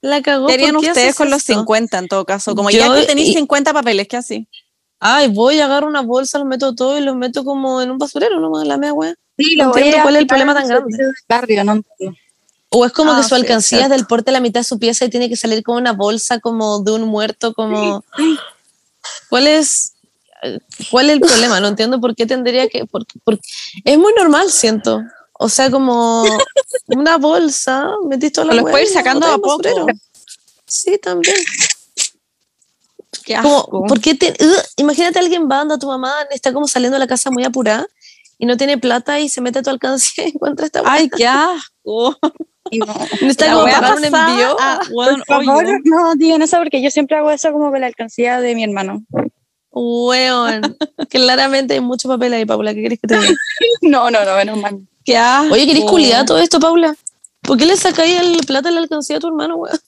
La 0.00 0.22
cagó. 0.22 0.46
¿Qué 0.46 0.54
harían 0.54 0.74
¿por 0.74 0.82
qué 0.82 0.88
ustedes 0.90 1.06
haces 1.08 1.16
con 1.16 1.30
los 1.30 1.40
esto? 1.40 1.54
50 1.54 1.98
en 1.98 2.08
todo 2.08 2.24
caso? 2.24 2.54
Como 2.54 2.70
Yo 2.70 2.78
ya 2.78 2.94
que 2.94 3.06
tenéis 3.06 3.30
y- 3.30 3.34
50 3.34 3.72
papeles, 3.72 4.06
¿qué 4.06 4.16
así? 4.18 4.46
Ay, 5.00 5.28
voy, 5.28 5.60
agarro 5.60 5.86
una 5.86 6.02
bolsa, 6.02 6.38
los 6.38 6.46
meto 6.46 6.74
todo 6.74 6.96
y 6.98 7.00
los 7.02 7.16
meto 7.16 7.44
como 7.44 7.82
en 7.82 7.90
un 7.90 7.98
basurero, 7.98 8.38
no 8.40 8.62
la 8.64 8.76
mea 8.76 8.92
wea. 8.92 9.14
Sí, 9.36 9.56
No 9.56 9.64
lo 9.64 9.70
voy 9.70 9.78
entiendo 9.82 9.98
a 9.98 10.02
cuál 10.02 10.14
es 10.16 10.20
el 10.22 10.26
problema 10.26 10.52
en 10.52 10.58
tan 10.58 10.68
grande. 10.68 10.98
Barrio, 11.28 11.64
no 11.64 11.72
entiendo. 11.72 12.16
O 12.76 12.84
es 12.84 12.92
como 12.92 13.12
Ah, 13.12 13.16
que 13.18 13.22
su 13.22 13.28
sí, 13.30 13.34
alcancía 13.36 13.84
es 13.84 13.90
del 13.90 14.06
porte 14.06 14.26
de 14.26 14.32
la 14.32 14.40
mitad 14.40 14.60
de 14.60 14.64
su 14.64 14.78
pieza 14.78 15.04
y 15.04 15.10
tiene 15.10 15.28
que 15.28 15.36
salir 15.36 15.62
con 15.62 15.76
una 15.76 15.92
bolsa 15.92 16.40
como 16.40 16.80
de 16.80 16.90
un 16.92 17.02
muerto, 17.02 17.54
como. 17.54 18.04
¿Cuál 19.28 19.46
es? 19.46 19.92
¿Cuál 20.90 21.06
es 21.10 21.12
el 21.14 21.20
problema? 21.20 21.60
No 21.60 21.68
entiendo 21.68 22.00
por 22.00 22.14
qué 22.16 22.26
tendría 22.26 22.68
que. 22.68 22.84
por- 22.86 23.06
por- 23.22 23.38
es 23.84 23.98
muy 23.98 24.12
normal, 24.14 24.50
siento. 24.50 25.00
O 25.38 25.48
sea, 25.48 25.70
como 25.70 26.24
una 26.88 27.16
bolsa, 27.18 27.88
metís 28.08 28.32
toda 28.32 28.48
la 28.48 28.54
Los 28.54 28.62
puedes 28.70 28.88
ir 28.88 28.94
sacando 28.94 29.26
a 29.26 29.36
poco. 29.38 29.58
basurero. 29.58 29.86
Sí, 30.66 30.98
también. 30.98 31.36
Qué 33.24 33.36
Como, 33.40 33.58
asco. 33.58 33.84
¿por 33.86 34.00
qué 34.00 34.14
te- 34.14 34.36
imagínate 34.76 35.18
a 35.18 35.22
alguien 35.22 35.48
va 35.50 35.60
a 35.62 35.78
tu 35.78 35.86
mamá, 35.86 36.12
está 36.30 36.52
como 36.52 36.66
saliendo 36.68 36.94
de 36.96 37.00
la 37.00 37.06
casa 37.06 37.30
muy 37.30 37.44
apurada 37.44 37.86
y 38.38 38.46
no 38.46 38.56
tiene 38.56 38.78
plata 38.78 39.20
y 39.20 39.28
se 39.28 39.40
mete 39.40 39.60
a 39.60 39.62
tu 39.62 39.70
alcance 39.70 40.10
y 40.16 40.22
encuentra 40.36 40.66
esta 40.66 40.82
wea. 40.82 40.92
Ay, 40.92 41.08
qué 41.08 41.26
asco. 41.26 42.16
Y 42.70 42.78
no. 42.78 42.86
La 42.86 43.52
como 43.52 43.64
pagar 43.64 43.96
un 43.96 44.04
envío. 44.04 44.56
a- 44.60 44.80
weón, 44.90 45.22
Por 45.26 45.44
favor, 45.44 45.64
no 45.84 46.14
digan 46.16 46.42
eso 46.42 46.56
porque 46.58 46.82
yo 46.82 46.90
siempre 46.90 47.16
hago 47.16 47.30
eso 47.30 47.52
como 47.52 47.70
con 47.70 47.80
la 47.80 47.86
alcancía 47.86 48.40
de 48.40 48.54
mi 48.54 48.64
hermano. 48.64 49.02
Weón. 49.70 50.76
Claramente 51.10 51.74
hay 51.74 51.80
mucho 51.80 52.08
papel 52.08 52.32
ahí, 52.34 52.44
Paula. 52.46 52.74
¿Qué 52.74 52.82
querés 52.82 53.00
que 53.00 53.08
te 53.08 53.18
diga? 53.18 53.34
No, 53.82 54.10
no, 54.10 54.24
no, 54.24 54.36
menos 54.36 54.56
mal. 54.58 54.78
Qué 55.04 55.16
asco. 55.16 55.52
Oye, 55.54 55.66
¿querés 55.66 55.84
culiar 55.84 56.24
todo 56.24 56.38
esto, 56.38 56.58
Paula? 56.60 56.94
¿Por 57.42 57.58
qué 57.58 57.66
le 57.66 57.76
sacáis 57.76 58.18
el 58.20 58.38
plata 58.46 58.68
en 58.70 58.76
la 58.76 58.80
alcancía 58.80 59.16
a 59.16 59.20
tu 59.20 59.26
hermano, 59.28 59.56
weón? 59.56 59.78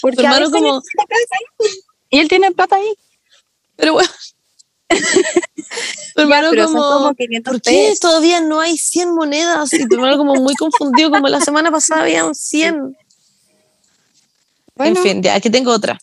Porque 0.00 0.16
Tu 0.16 0.22
a 0.22 0.24
hermano 0.26 0.50
veces 0.50 0.52
como-. 0.62 0.82
Y 2.10 2.18
él 2.20 2.28
tiene 2.28 2.50
plata 2.52 2.76
ahí. 2.76 2.94
Pero 3.76 3.94
weón. 3.96 4.08
tu 6.14 6.20
hermano 6.22 6.50
como, 6.50 6.82
como 6.82 7.14
500 7.14 7.52
¿por 7.52 7.62
qué 7.62 7.70
pesos. 7.70 8.00
todavía 8.00 8.40
no 8.40 8.60
hay 8.60 8.76
100 8.76 9.14
monedas? 9.14 9.72
Y 9.72 9.86
tu 9.88 9.96
hermano 9.96 10.16
como 10.16 10.34
muy 10.36 10.54
confundido, 10.54 11.10
como 11.10 11.28
la 11.28 11.40
semana 11.40 11.70
pasada 11.70 12.02
habían 12.02 12.34
100. 12.34 12.96
Bueno, 14.76 14.96
En 14.96 15.02
fin, 15.02 15.22
ya, 15.22 15.34
aquí 15.34 15.50
tengo 15.50 15.70
otra. 15.72 15.98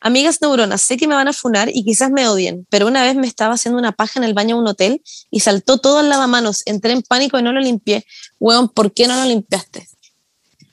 Amigas 0.00 0.42
neuronas, 0.42 0.82
sé 0.82 0.98
que 0.98 1.08
me 1.08 1.14
van 1.14 1.28
a 1.28 1.32
funar 1.32 1.70
y 1.72 1.82
quizás 1.82 2.10
me 2.10 2.28
odien, 2.28 2.66
pero 2.68 2.86
una 2.86 3.02
vez 3.02 3.16
me 3.16 3.26
estaba 3.26 3.54
haciendo 3.54 3.78
una 3.78 3.92
paja 3.92 4.20
en 4.20 4.24
el 4.24 4.34
baño 4.34 4.56
de 4.56 4.62
un 4.62 4.68
hotel 4.68 5.02
y 5.30 5.40
saltó 5.40 5.78
todo 5.78 6.00
el 6.00 6.10
lavamanos. 6.10 6.62
Entré 6.66 6.92
en 6.92 7.02
pánico 7.02 7.38
y 7.38 7.42
no 7.42 7.52
lo 7.52 7.60
limpié. 7.60 8.04
Weón, 8.38 8.68
¿por 8.68 8.92
qué 8.92 9.06
no 9.06 9.16
lo 9.16 9.24
limpiaste? 9.24 9.88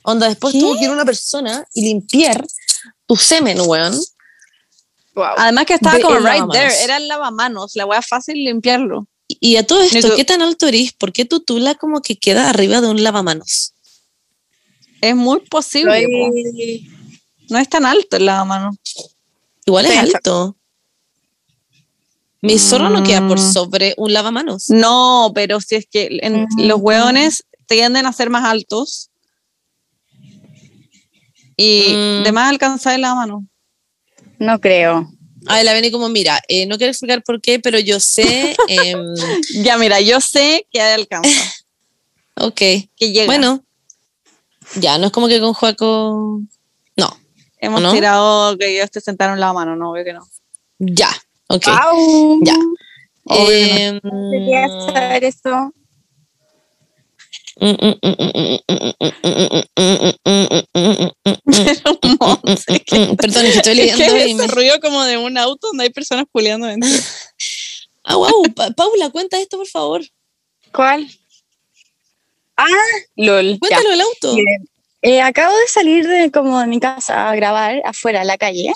Onda, 0.03 0.27
después 0.27 0.53
¿Qué? 0.53 0.59
tuvo 0.59 0.77
que 0.77 0.83
ir 0.85 0.89
una 0.91 1.05
persona 1.05 1.65
y 1.73 1.83
limpiar 1.83 2.45
tu 3.05 3.15
semen, 3.15 3.57
weón. 3.61 3.97
Wow. 5.21 5.35
Además 5.37 5.65
que 5.65 5.73
estaba 5.75 5.95
De 5.97 6.01
como 6.01 6.15
el 6.17 6.23
right 6.23 6.33
lavamanos. 6.41 6.53
there, 6.57 6.83
era 6.83 6.97
el 6.97 7.07
lavamanos, 7.07 7.75
la 7.75 7.85
weá 7.85 8.01
fácil 8.01 8.35
limpiarlo. 8.43 9.07
Y- 9.27 9.37
Y 9.39 9.55
a 9.57 9.65
todo 9.65 9.81
esto, 9.81 10.15
¿qué 10.15 10.25
tan 10.25 10.41
alto 10.41 10.67
eres? 10.67 10.93
¿Por 10.93 11.13
qué 11.13 11.25
tu 11.25 11.39
tula 11.39 11.75
como 11.75 12.01
que 12.01 12.17
queda 12.17 12.49
arriba 12.49 12.81
de 12.81 12.87
un 12.89 13.03
lavamanos? 13.03 13.73
Es 15.01 15.15
muy 15.15 15.39
posible. 15.41 16.05
po. 16.07 16.35
ahí- 16.35 16.87
No 17.49 17.57
es 17.59 17.67
tan 17.69 17.85
alto 17.85 18.17
el 18.17 18.25
lavamanos. 18.25 18.75
Igual 19.65 19.85
es 19.85 19.91
Sí, 19.91 19.97
alto. 19.97 20.55
Mi 22.41 22.57
zorro 22.57 22.89
no 22.89 23.03
queda 23.03 23.27
por 23.27 23.37
Mm. 23.39 23.53
sobre 23.53 23.93
un 23.97 24.13
lavamanos. 24.13 24.69
No, 24.69 25.31
pero 25.35 25.59
si 25.61 25.75
es 25.75 25.85
que 25.85 26.07
en- 26.21 26.43
Mm. 26.43 26.61
los 26.67 26.79
hueones 26.81 27.43
tienden 27.67 28.05
a 28.05 28.13
ser 28.13 28.29
más 28.29 28.43
altos. 28.45 29.09
Y 31.57 31.93
Mm. 31.93 32.23
de 32.23 32.31
más 32.31 32.49
alcanzar 32.49 32.99
la 32.99 33.13
mano. 33.15 33.45
No 34.41 34.59
creo. 34.59 35.07
Ay, 35.45 35.63
la 35.63 35.73
Beni 35.73 35.91
como, 35.91 36.09
mira, 36.09 36.41
eh, 36.47 36.65
no 36.65 36.77
quiero 36.77 36.89
explicar 36.89 37.21
por 37.23 37.39
qué, 37.41 37.59
pero 37.59 37.77
yo 37.77 37.99
sé. 37.99 38.55
em, 38.67 38.99
Ya, 39.63 39.77
mira, 39.77 40.01
yo 40.01 40.19
sé 40.19 40.65
que 40.71 40.81
alcanza. 40.81 41.29
ok. 42.37 42.57
Que 42.57 43.11
llega. 43.11 43.27
Bueno, 43.27 43.63
ya, 44.79 44.97
no 44.97 45.05
es 45.05 45.11
como 45.11 45.27
que 45.27 45.39
con 45.39 45.53
Joaco. 45.53 46.41
No, 46.97 47.17
hemos 47.59 47.81
¿no? 47.83 47.91
tirado 47.93 48.57
que 48.57 48.75
ellos 48.75 48.89
te 48.89 48.99
sentaron 48.99 49.39
la 49.39 49.53
mano, 49.53 49.75
no, 49.75 49.91
obvio 49.91 50.03
que 50.03 50.13
no. 50.13 50.27
ya, 50.79 51.11
ok. 51.47 51.67
Au. 51.67 52.39
Ya. 52.43 52.55
Obvio 53.25 53.45
que 53.47 53.85
Em, 53.85 53.99
Quería 54.31 54.67
saber 54.69 55.23
eso. 55.23 55.71
Perdón, 63.17 63.45
es 63.45 63.51
que 63.53 63.57
estoy 63.57 63.75
leyendo 63.75 64.03
¿Qué 64.03 64.27
y 64.27 64.31
es 64.31 64.39
ese 64.39 64.47
ruido 64.47 64.79
como 64.81 65.03
de 65.03 65.17
un 65.17 65.37
auto 65.37 65.67
donde 65.67 65.83
hay 65.83 65.89
personas 65.91 66.25
puleando 66.31 66.65
dentro? 66.67 66.89
Ah, 68.03 68.15
wow, 68.15 68.43
Pa- 68.55 68.71
Paula, 68.71 69.11
cuenta 69.11 69.39
esto, 69.39 69.57
por 69.57 69.67
favor. 69.67 70.01
¿Cuál? 70.73 71.07
Ah, 72.57 72.65
LOL. 73.15 73.51
ya. 73.53 73.59
Cuéntalo 73.59 73.89
del 73.91 74.01
auto. 74.01 74.35
Eh, 75.03 75.21
acabo 75.21 75.55
de 75.55 75.67
salir 75.67 76.07
de 76.07 76.31
como 76.31 76.59
de 76.59 76.65
mi 76.65 76.79
casa 76.79 77.29
a 77.29 77.35
grabar 77.35 77.79
afuera, 77.85 78.21
en 78.21 78.27
la 78.27 78.39
calle, 78.39 78.73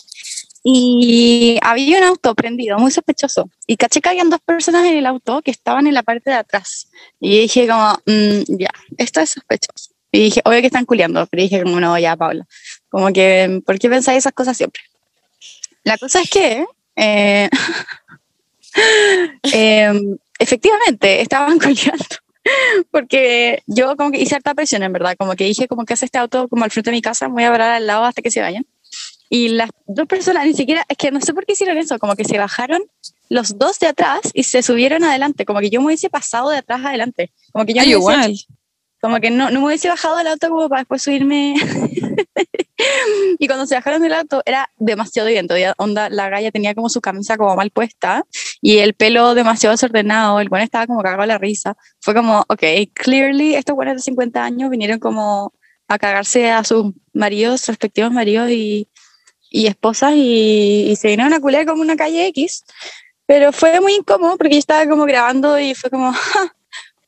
y 0.68 1.60
había 1.62 2.00
un 2.00 2.04
auto 2.06 2.34
prendido, 2.34 2.80
muy 2.80 2.90
sospechoso. 2.90 3.52
Y 3.68 3.78
caché 3.78 4.02
que 4.02 4.10
habían 4.10 4.32
dos 4.32 4.40
personas 4.44 4.84
en 4.88 4.98
el 4.98 5.06
auto 5.06 5.44
que 5.44 5.52
estaban 5.52 5.86
en 5.86 5.94
la 5.94 6.02
parte 6.02 6.32
de 6.32 6.38
atrás. 6.38 6.88
Y 7.20 7.42
dije 7.42 7.68
como, 7.68 7.94
mm, 8.08 8.58
ya, 8.58 8.72
esto 8.98 9.22
es 9.22 9.30
sospechoso. 9.30 9.92
Y 10.12 10.24
dije, 10.24 10.42
obvio 10.44 10.62
que 10.62 10.68
están 10.68 10.86
culiando, 10.86 11.28
pero 11.28 11.44
dije 11.44 11.62
como, 11.62 11.80
no, 11.80 12.00
ya, 12.00 12.16
Paula. 12.16 12.48
Como 12.90 13.14
que, 13.14 13.62
¿por 13.64 13.78
qué 13.78 13.90
pensáis 13.90 14.18
esas 14.18 14.34
cosas 14.34 14.58
siempre? 14.58 14.82
La 15.84 16.00
cosa 16.00 16.22
es 16.22 16.32
que, 16.32 16.66
eh, 16.96 17.48
em, 19.54 20.18
efectivamente, 20.40 21.22
estaban 21.22 21.60
culiando 21.60 22.06
porque 22.92 23.64
yo 23.68 23.96
como 23.96 24.12
que 24.12 24.20
hice 24.20 24.36
harta 24.36 24.54
presión 24.54 24.84
en 24.84 24.94
verdad, 24.94 25.16
como 25.18 25.36
que 25.36 25.44
dije 25.44 25.68
como 25.68 25.86
que 25.86 25.94
hace 25.94 26.06
este 26.06 26.18
auto 26.18 26.48
como 26.48 26.64
al 26.64 26.72
frente 26.72 26.90
de 26.90 26.96
mi 26.96 27.02
casa, 27.02 27.28
voy 27.28 27.44
a 27.44 27.52
parar 27.52 27.72
al 27.72 27.88
lado 27.88 28.04
hasta 28.04 28.22
que 28.22 28.32
se 28.32 28.42
vayan. 28.42 28.66
Y 29.30 29.50
las 29.50 29.70
dos 29.88 30.08
personas, 30.08 30.46
ni 30.46 30.54
siquiera, 30.54 30.86
es 30.88 30.98
que 30.98 31.12
no 31.12 31.20
sé 31.22 31.34
por 31.34 31.46
qué 31.46 31.54
hicieron 31.54 31.78
eso, 31.78 31.98
como 32.00 32.16
que 32.16 32.26
se 32.26 32.38
bajaron 32.38 32.84
los 33.30 33.58
dos 33.58 33.80
de 33.80 33.88
atrás 33.88 34.20
y 34.34 34.44
se 34.44 34.62
subieron 34.62 35.04
adelante, 35.04 35.46
como 35.46 35.60
que 35.60 35.70
yo 35.70 35.80
me 35.82 35.88
hubiese 35.88 36.10
pasado 36.10 36.50
de 36.52 36.58
atrás 36.58 36.82
adelante, 36.86 37.32
como 37.52 37.66
que 37.66 37.74
yo 37.74 37.82
Ay, 37.82 37.92
no 37.92 37.98
hubiese- 38.00 38.12
igual. 38.20 38.36
como 39.02 39.20
que 39.20 39.32
no, 39.32 39.50
no 39.52 39.60
me 39.62 39.68
hubiese 39.68 39.90
bajado 39.90 40.16
del 40.18 40.28
auto 40.28 40.50
como 40.50 40.70
para 40.70 40.82
después 40.82 41.02
subirme. 41.02 41.56
y 43.40 43.48
cuando 43.48 43.66
se 43.66 43.76
bajaron 43.76 44.02
del 44.02 44.14
auto 44.14 44.42
era 44.46 44.70
demasiado 44.78 45.28
viento. 45.30 45.56
Onda, 45.78 46.10
la 46.10 46.30
galla 46.30 46.52
tenía 46.52 46.76
como 46.76 46.90
su 46.90 47.02
camisa 47.02 47.38
como 47.38 47.56
mal 47.56 47.72
puesta 47.72 48.24
y 48.62 48.78
el 48.80 48.94
pelo 48.94 49.34
demasiado 49.34 49.74
desordenado. 49.74 50.40
El 50.40 50.50
buen 50.50 50.64
estaba 50.64 50.88
como 50.88 51.02
cagado 51.02 51.24
a 51.24 51.28
la 51.28 51.38
risa. 51.38 51.76
Fue 52.00 52.14
como, 52.14 52.42
ok, 52.48 52.64
clearly 52.94 53.56
estos 53.56 53.76
buenos 53.76 53.96
de 53.96 54.02
50 54.02 54.44
años 54.44 54.70
vinieron 54.70 55.00
como 55.00 55.54
a 55.88 55.98
cagarse 56.00 56.50
a 56.52 56.64
sus 56.64 56.94
maridos, 57.14 57.68
respectivos 57.68 58.12
maridos 58.12 58.50
y, 58.50 58.88
y 59.58 59.68
esposas 59.68 60.14
y, 60.16 60.88
y 60.92 60.96
se 60.98 61.08
vinieron 61.08 61.34
a 61.34 61.40
culear 61.40 61.66
como 61.66 61.82
una 61.82 61.96
calle 61.96 62.28
X. 62.28 62.64
Pero 63.26 63.54
fue 63.54 63.80
muy 63.80 63.94
incómodo 63.96 64.38
porque 64.38 64.54
yo 64.56 64.60
estaba 64.60 64.86
como 64.88 65.06
grabando 65.06 65.58
y 65.60 65.74
fue 65.74 65.90
como, 65.90 66.12
"Ja, 66.14 66.54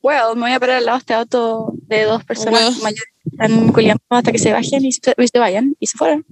well, 0.02 0.34
me 0.34 0.42
voy 0.42 0.52
a 0.52 0.58
parar 0.60 0.76
al 0.78 0.86
lado 0.86 0.98
de 0.98 1.00
este 1.00 1.14
auto 1.14 1.72
de 1.86 2.04
dos 2.04 2.24
personas 2.24 2.62
Well. 2.74 2.82
mayores 2.82 3.04
que 3.22 3.30
están 3.30 3.72
culiando 3.72 4.02
hasta 4.08 4.32
que 4.32 4.38
se 4.38 4.52
bajen 4.52 4.84
y 4.84 4.92
se, 4.92 5.14
y 5.16 5.28
se 5.28 5.38
vayan 5.38 5.76
y 5.78 5.86
se 5.86 5.98
fueron. 5.98 6.24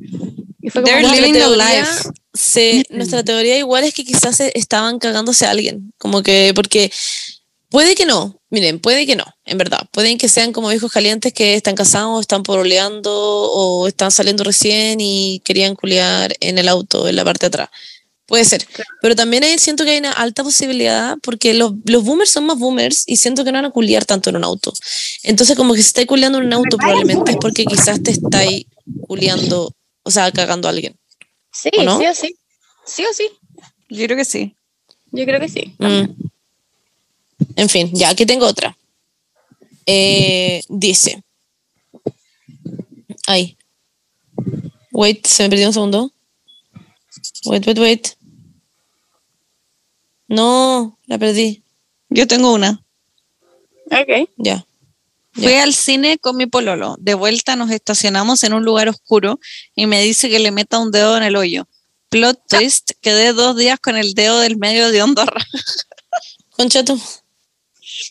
Y 0.63 0.71
fue 0.71 0.83
como, 0.83 0.93
They're 0.97 1.09
living 1.09 1.35
the 1.35 1.51
life. 1.57 2.11
se- 2.33 2.85
nuestra 2.91 3.23
teoría 3.23 3.59
igual 3.59 3.85
es 3.85 3.93
que 3.95 4.05
quizás 4.05 4.41
estaban 4.41 4.99
cagándose 4.99 5.45
a 5.47 5.51
alguien, 5.51 5.93
como 5.99 6.23
que, 6.23 6.53
porque 6.55 6.91
puede 7.71 7.95
que 7.95 8.07
no, 8.07 8.41
miren, 8.51 8.81
puede 8.81 9.07
que 9.07 9.17
no, 9.17 9.25
en 9.45 9.59
verdad, 9.59 9.81
pueden 9.91 10.19
que 10.19 10.29
sean 10.29 10.53
como 10.53 10.69
viejos 10.69 10.93
calientes 10.93 11.33
que 11.33 11.55
están 11.55 11.75
casados, 11.75 12.21
están 12.21 12.43
poroleando 12.43 13.13
o 13.13 13.89
están 13.89 14.11
saliendo 14.11 14.45
recién 14.45 15.01
y 15.01 15.41
querían 15.45 15.75
culiar 15.75 16.35
en 16.41 16.59
el 16.59 16.69
auto, 16.69 17.09
en 17.09 17.17
la 17.17 17.25
parte 17.25 17.47
de 17.47 17.49
atrás. 17.49 17.69
Puede 18.27 18.45
ser, 18.45 18.67
pero 19.01 19.15
también 19.15 19.45
ahí 19.45 19.57
siento 19.57 19.85
que 19.85 19.93
hay 19.93 19.99
una 19.99 20.11
alta 20.11 20.43
posibilidad 20.43 21.17
porque 21.23 21.55
los, 21.55 21.75
los 21.85 22.03
boomers 22.03 22.31
son 22.31 22.47
más 22.47 22.59
boomers 22.59 23.05
y 23.07 23.19
siento 23.19 23.45
que 23.45 23.53
no 23.53 23.59
van 23.59 23.67
a 23.67 23.71
culiar 23.71 24.05
tanto 24.05 24.31
en 24.31 24.37
un 24.37 24.43
auto. 24.43 24.73
Entonces, 25.23 25.57
como 25.57 25.75
que 25.75 25.83
si 25.83 25.89
estáis 25.89 26.09
culiando 26.09 26.39
en 26.39 26.47
un 26.47 26.53
auto, 26.53 26.77
probablemente 26.77 27.31
es 27.31 27.37
porque 27.41 27.65
quizás 27.65 28.03
te 28.03 28.11
estáis 28.11 28.67
culiando, 29.07 29.73
o 30.03 30.11
sea, 30.11 30.33
cagando 30.33 30.67
a 30.67 30.73
alguien. 30.73 30.97
Sí, 31.53 31.71
¿O 31.79 31.85
no? 31.85 31.99
sí 32.01 32.07
o 32.07 32.15
sí. 32.15 32.37
Sí 32.85 33.05
o 33.05 33.15
sí. 33.15 33.29
Yo 33.91 34.05
creo 34.07 34.17
que 34.17 34.25
sí. 34.25 34.57
Yo 35.13 35.25
creo 35.25 35.39
que 35.39 35.49
sí. 35.49 35.75
Mm. 35.79 36.27
En 37.57 37.69
fin, 37.69 37.91
ya, 37.93 38.11
aquí 38.11 38.27
tengo 38.27 38.47
otra. 38.47 38.77
Eh, 39.87 40.63
dice. 40.69 41.23
Ay. 43.27 43.57
Wait, 44.93 45.27
se 45.27 45.43
me 45.43 45.51
perdió 45.51 45.69
un 45.69 45.75
segundo. 45.75 46.13
Wait, 47.45 47.67
wait, 47.67 47.79
wait. 47.79 48.09
No, 50.29 50.99
la 51.07 51.19
perdí. 51.19 51.63
Yo 52.09 52.27
tengo 52.27 52.53
una. 52.53 52.83
Ok. 53.87 54.29
Ya. 54.37 54.67
Fui 55.33 55.53
al 55.55 55.75
cine 55.75 56.19
con 56.19 56.37
mi 56.37 56.47
pololo. 56.47 56.97
De 56.99 57.15
vuelta 57.15 57.57
nos 57.57 57.71
estacionamos 57.71 58.43
en 58.43 58.55
un 58.55 58.65
lugar 58.65 58.89
oscuro 58.89 59.39
y 59.75 59.87
me 59.87 60.01
dice 60.01 60.31
que 60.31 60.39
le 60.39 60.51
meta 60.51 60.79
un 60.79 60.91
dedo 60.91 61.17
en 61.17 61.23
el 61.23 61.37
hoyo. 61.37 61.69
Plot 62.09 62.41
twist, 62.49 62.93
quedé 63.03 63.33
dos 63.33 63.57
días 63.57 63.79
con 63.79 63.97
el 63.97 64.15
dedo 64.15 64.41
del 64.41 64.57
medio 64.57 64.91
de 64.91 65.01
Andorra. 65.03 65.45
Concha 66.57 66.85
tú. 66.85 66.99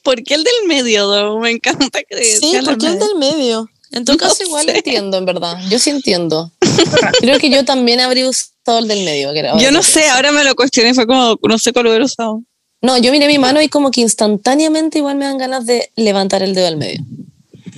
¿Por 0.03 0.23
qué 0.23 0.35
el 0.35 0.43
del 0.43 0.67
medio? 0.67 1.07
Do? 1.07 1.39
Me 1.39 1.51
encanta 1.51 2.01
que 2.03 2.23
Sí, 2.23 2.53
¿por 2.63 2.77
qué 2.77 2.87
el 2.87 2.99
del 2.99 3.15
medio? 3.17 3.69
En 3.91 4.03
todo 4.03 4.15
No 4.17 4.19
caso, 4.27 4.43
igual 4.43 4.65
sé. 4.65 4.77
entiendo, 4.77 5.17
en 5.17 5.25
verdad. 5.25 5.57
Yo 5.69 5.79
sí 5.79 5.89
entiendo. 5.89 6.51
Creo 7.21 7.39
que 7.39 7.49
yo 7.49 7.63
también 7.63 7.99
habría 8.01 8.27
usado 8.27 8.79
el 8.79 8.87
del 8.87 9.05
medio. 9.05 9.31
que 9.33 9.39
era- 9.39 9.57
Yo 9.57 9.71
no 9.71 9.83
sé, 9.83 10.07
ahora 10.09 10.31
me 10.31 10.43
lo 10.43 10.55
cuestioné, 10.55 10.93
fue 10.93 11.05
como, 11.07 11.37
no 11.43 11.57
sé 11.59 11.71
cuál 11.71 11.87
hubiera 11.87 12.03
usado. 12.05 12.41
No, 12.81 12.97
yo 12.97 13.11
miré 13.11 13.27
mi 13.27 13.39
mano 13.39 13.61
y 13.61 13.69
como 13.69 13.89
que 13.91 14.01
instantáneamente 14.01 14.97
igual 14.99 15.15
me 15.15 15.25
dan 15.25 15.37
ganas 15.37 15.65
de 15.65 15.89
levantar 15.95 16.43
el 16.43 16.53
dedo 16.53 16.65
del 16.65 16.77
medio. 16.77 17.01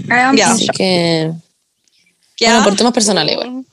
Ah, 0.09 0.33
Ya. 0.35 0.51
Así 0.51 0.67
que, 0.67 1.31
Ya. 2.39 2.49
bueno, 2.51 2.63
por 2.63 2.75
temas 2.75 2.93
personales 2.93 3.33
igual. 3.33 3.63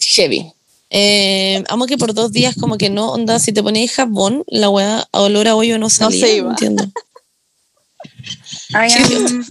Heavy. 0.00 0.52
Eh, 0.90 1.62
amo 1.68 1.86
que 1.86 1.98
por 1.98 2.14
dos 2.14 2.32
días 2.32 2.54
como 2.58 2.76
que 2.78 2.90
no, 2.90 3.12
onda, 3.12 3.38
si 3.38 3.52
te 3.52 3.62
ponías 3.62 3.92
jabón, 3.92 4.44
la 4.46 4.68
weá 4.70 5.06
a 5.10 5.20
olor 5.20 5.48
a 5.48 5.56
hoyo 5.56 5.78
no 5.78 5.90
salía. 5.90 6.26
se 6.26 6.36
iba. 6.36 6.50
entiendo. 6.50 6.84
I 8.70 8.88
am 8.92 9.44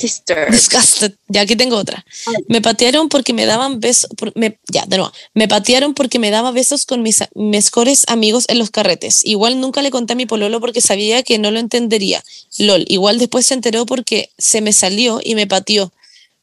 disturbed. 0.00 0.50
Disgusted. 0.52 1.12
Ya, 1.28 1.42
aquí 1.42 1.54
tengo 1.54 1.76
otra. 1.76 2.04
Me 2.48 2.62
patearon 2.62 3.08
porque 3.10 3.32
me 3.34 3.44
daban 3.44 3.78
besos. 3.78 4.08
por- 4.16 4.32
me- 4.36 4.58
ya, 4.72 4.86
de 4.86 4.96
nuevo. 4.96 5.12
Me 5.34 5.48
patearon 5.48 5.92
porque 5.94 6.18
me 6.18 6.30
daba 6.30 6.50
besos 6.50 6.86
con 6.86 7.02
mis 7.02 7.22
mejores 7.34 8.04
amigos 8.08 8.46
en 8.48 8.58
los 8.58 8.70
carretes. 8.70 9.22
Igual 9.24 9.60
nunca 9.60 9.82
le 9.82 9.90
conté 9.90 10.14
a 10.14 10.16
mi 10.16 10.24
pololo 10.26 10.60
porque 10.60 10.80
sabía 10.80 11.22
que 11.22 11.38
no 11.38 11.50
lo 11.50 11.58
entendería. 11.58 12.24
LOL. 12.58 12.84
Igual 12.88 13.18
después 13.18 13.44
se 13.46 13.54
enteró 13.54 13.84
porque 13.84 14.30
se 14.38 14.62
me 14.62 14.72
salió 14.72 15.20
y 15.22 15.34
me 15.34 15.46
pateó. 15.46 15.92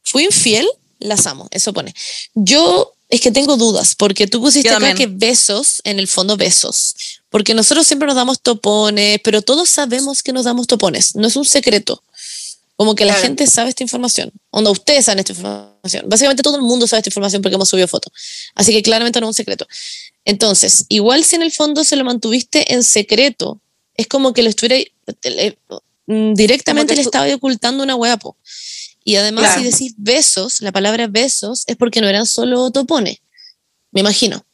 ¿Fui 0.04 0.24
infiel? 0.24 0.68
Las 1.00 1.26
amo. 1.26 1.48
Eso 1.50 1.72
pone. 1.72 1.92
Yo 2.34 2.92
es 3.08 3.20
que 3.20 3.32
tengo 3.32 3.56
dudas 3.56 3.94
porque 3.96 4.26
tú 4.28 4.40
pusiste 4.40 4.68
acá 4.76 4.94
que 4.96 5.06
besos, 5.08 5.80
en 5.84 5.98
el 5.98 6.06
fondo 6.08 6.36
besos. 6.36 6.94
Porque 7.34 7.52
nosotros 7.52 7.84
siempre 7.84 8.06
nos 8.06 8.14
damos 8.14 8.40
topones, 8.40 9.18
pero 9.24 9.42
todos 9.42 9.68
sabemos 9.68 10.22
que 10.22 10.32
nos 10.32 10.44
damos 10.44 10.68
topones. 10.68 11.16
No 11.16 11.26
es 11.26 11.34
un 11.34 11.44
secreto. 11.44 12.00
Como 12.76 12.94
que 12.94 13.04
la 13.04 13.14
Claro. 13.14 13.26
gente 13.26 13.48
sabe 13.48 13.70
esta 13.70 13.82
información. 13.82 14.30
Onda, 14.50 14.70
ustedes 14.70 15.04
saben 15.06 15.18
esta 15.18 15.32
información. 15.32 16.08
Básicamente 16.08 16.44
todo 16.44 16.54
el 16.54 16.62
mundo 16.62 16.86
sabe 16.86 17.00
esta 17.00 17.08
información 17.10 17.42
porque 17.42 17.56
hemos 17.56 17.68
subido 17.68 17.88
fotos. 17.88 18.12
Así 18.54 18.70
que 18.70 18.82
claramente 18.84 19.20
no 19.20 19.26
es 19.26 19.30
un 19.30 19.34
secreto. 19.34 19.66
Entonces, 20.24 20.86
igual 20.88 21.24
si 21.24 21.34
en 21.34 21.42
el 21.42 21.50
fondo 21.50 21.82
se 21.82 21.96
lo 21.96 22.04
mantuviste 22.04 22.72
en 22.72 22.84
secreto, 22.84 23.60
es 23.96 24.06
como 24.06 24.32
que 24.32 24.44
lo 24.44 24.48
estuviera 24.50 24.76
le- 25.24 25.58
mm, 26.06 26.34
directamente 26.34 26.92
Como 26.92 26.96
que 26.98 27.02
le 27.02 27.02
estaba 27.02 27.34
ocultando 27.34 27.82
una 27.82 27.96
hueá, 27.96 28.16
po. 28.16 28.36
Y 29.02 29.16
además, 29.16 29.46
Claro. 29.46 29.60
si 29.60 29.70
decís 29.72 29.94
besos, 29.96 30.60
la 30.60 30.70
palabra 30.70 31.08
besos 31.08 31.64
es 31.66 31.76
porque 31.76 32.00
no 32.00 32.06
eran 32.08 32.26
solo 32.26 32.70
topones. 32.70 33.18
Me 33.90 34.02
imagino. 34.02 34.44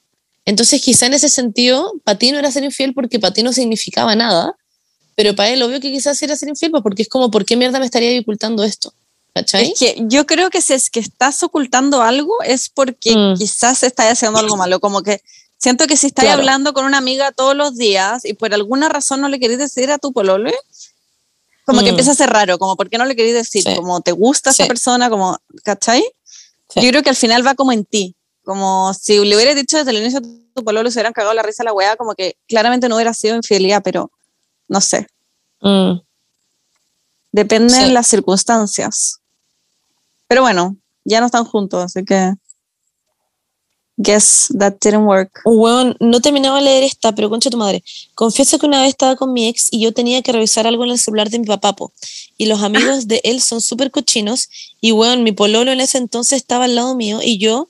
Entonces, 0.44 0.80
quizá 0.82 1.06
en 1.06 1.14
ese 1.14 1.28
sentido, 1.28 1.92
para 2.04 2.18
ti 2.18 2.32
no 2.32 2.38
era 2.38 2.50
ser 2.50 2.64
infiel 2.64 2.94
porque 2.94 3.18
para 3.20 3.32
ti 3.32 3.42
no 3.42 3.52
significaba 3.52 4.14
nada, 4.16 4.56
pero 5.14 5.34
para 5.36 5.50
él, 5.50 5.62
obvio 5.62 5.80
que 5.80 5.92
quizás 5.92 6.20
era 6.22 6.34
ser 6.36 6.48
infiel, 6.48 6.70
pues, 6.70 6.82
porque 6.82 7.02
es 7.02 7.08
como, 7.08 7.30
¿por 7.30 7.44
qué 7.44 7.56
mierda 7.56 7.78
me 7.78 7.84
estaría 7.84 8.18
ocultando 8.20 8.64
esto? 8.64 8.92
¿Cachai? 9.34 9.70
Es 9.72 9.78
que 9.78 9.96
yo 10.08 10.26
creo 10.26 10.50
que 10.50 10.60
si 10.60 10.72
es 10.72 10.90
que 10.90 10.98
estás 10.98 11.42
ocultando 11.44 12.02
algo 12.02 12.32
es 12.44 12.68
porque 12.68 13.14
Mm. 13.14 13.34
quizás 13.38 13.82
estás 13.84 14.10
haciendo 14.12 14.38
algo 14.40 14.56
malo. 14.56 14.80
Como 14.80 15.02
que 15.02 15.20
siento 15.56 15.86
que 15.86 15.96
si 15.96 16.08
estás 16.08 16.24
Claro. 16.24 16.40
hablando 16.40 16.72
con 16.72 16.84
una 16.84 16.98
amiga 16.98 17.30
todos 17.30 17.54
los 17.54 17.76
días 17.76 18.24
y 18.24 18.32
por 18.32 18.52
alguna 18.54 18.88
razón 18.88 19.20
no 19.20 19.28
le 19.28 19.38
querés 19.38 19.58
decir 19.58 19.90
a 19.92 19.98
tu 19.98 20.12
pololo, 20.12 20.50
como 21.64 21.80
que 21.80 21.86
Mm. 21.86 21.90
empieza 21.90 22.10
a 22.10 22.14
ser 22.16 22.30
raro. 22.30 22.58
Como, 22.58 22.76
¿por 22.76 22.90
qué 22.90 22.98
no 22.98 23.04
le 23.04 23.14
querés 23.14 23.34
decir? 23.34 23.62
Sí. 23.62 23.74
Como, 23.76 24.00
¿te 24.00 24.10
gusta 24.10 24.50
esa 24.50 24.66
persona? 24.66 25.08
Como, 25.10 25.38
¿cachai? 25.62 26.02
Sí. 26.74 26.80
Yo 26.80 26.88
creo 26.90 27.02
que 27.04 27.10
al 27.10 27.16
final 27.16 27.46
va 27.46 27.54
como 27.54 27.70
en 27.70 27.84
ti. 27.84 28.16
Como 28.50 28.92
si 28.94 29.24
le 29.24 29.36
hubieras 29.36 29.54
dicho 29.54 29.76
desde 29.76 29.92
el 29.92 29.98
inicio 29.98 30.18
a 30.18 30.22
tu 30.22 30.64
pololo 30.64 30.90
se 30.90 30.98
hubieran 30.98 31.12
cagado 31.12 31.32
la 31.34 31.44
risa 31.44 31.62
a 31.62 31.66
la 31.66 31.72
weá, 31.72 31.94
como 31.94 32.16
que 32.16 32.34
claramente 32.48 32.88
no 32.88 32.96
hubiera 32.96 33.14
sido 33.14 33.36
infidelidad, 33.36 33.80
pero 33.80 34.10
no 34.66 34.80
sé. 34.80 35.06
Mm. 35.60 36.00
Depende 37.30 37.72
Sí. 37.72 37.80
de 37.82 37.86
las 37.90 38.08
circunstancias. 38.08 39.20
Pero 40.26 40.42
bueno, 40.42 40.76
ya 41.04 41.20
no 41.20 41.26
están 41.26 41.44
juntos, 41.44 41.84
así 41.84 42.04
que. 42.04 42.34
Guess 43.98 44.48
that 44.58 44.74
didn't 44.80 45.06
work. 45.06 45.30
Weón, 45.44 45.96
no 46.00 46.20
terminaba 46.20 46.56
de 46.56 46.64
leer 46.64 46.82
esta, 46.82 47.12
pero 47.14 47.30
concha 47.30 47.50
tu 47.50 47.56
madre. 47.56 47.84
Confieso 48.16 48.58
que 48.58 48.66
una 48.66 48.80
vez 48.80 48.88
estaba 48.88 49.14
con 49.14 49.32
mi 49.32 49.46
ex 49.46 49.68
y 49.70 49.80
yo 49.80 49.92
tenía 49.94 50.22
que 50.22 50.32
revisar 50.32 50.66
algo 50.66 50.82
en 50.84 50.90
el 50.90 50.98
celular 50.98 51.30
de 51.30 51.38
mi 51.38 51.46
papá, 51.46 51.76
po. 51.76 51.92
Y 52.36 52.46
los 52.46 52.64
amigos 52.64 53.06
de 53.06 53.20
él 53.22 53.40
son 53.40 53.60
súper 53.60 53.92
cochinos. 53.92 54.48
Y 54.80 54.90
weón, 54.90 55.22
mi 55.22 55.30
pololo 55.30 55.70
en 55.70 55.80
ese 55.80 55.98
entonces 55.98 56.38
estaba 56.38 56.64
al 56.64 56.74
lado 56.74 56.96
mío 56.96 57.20
y 57.22 57.38
yo 57.38 57.68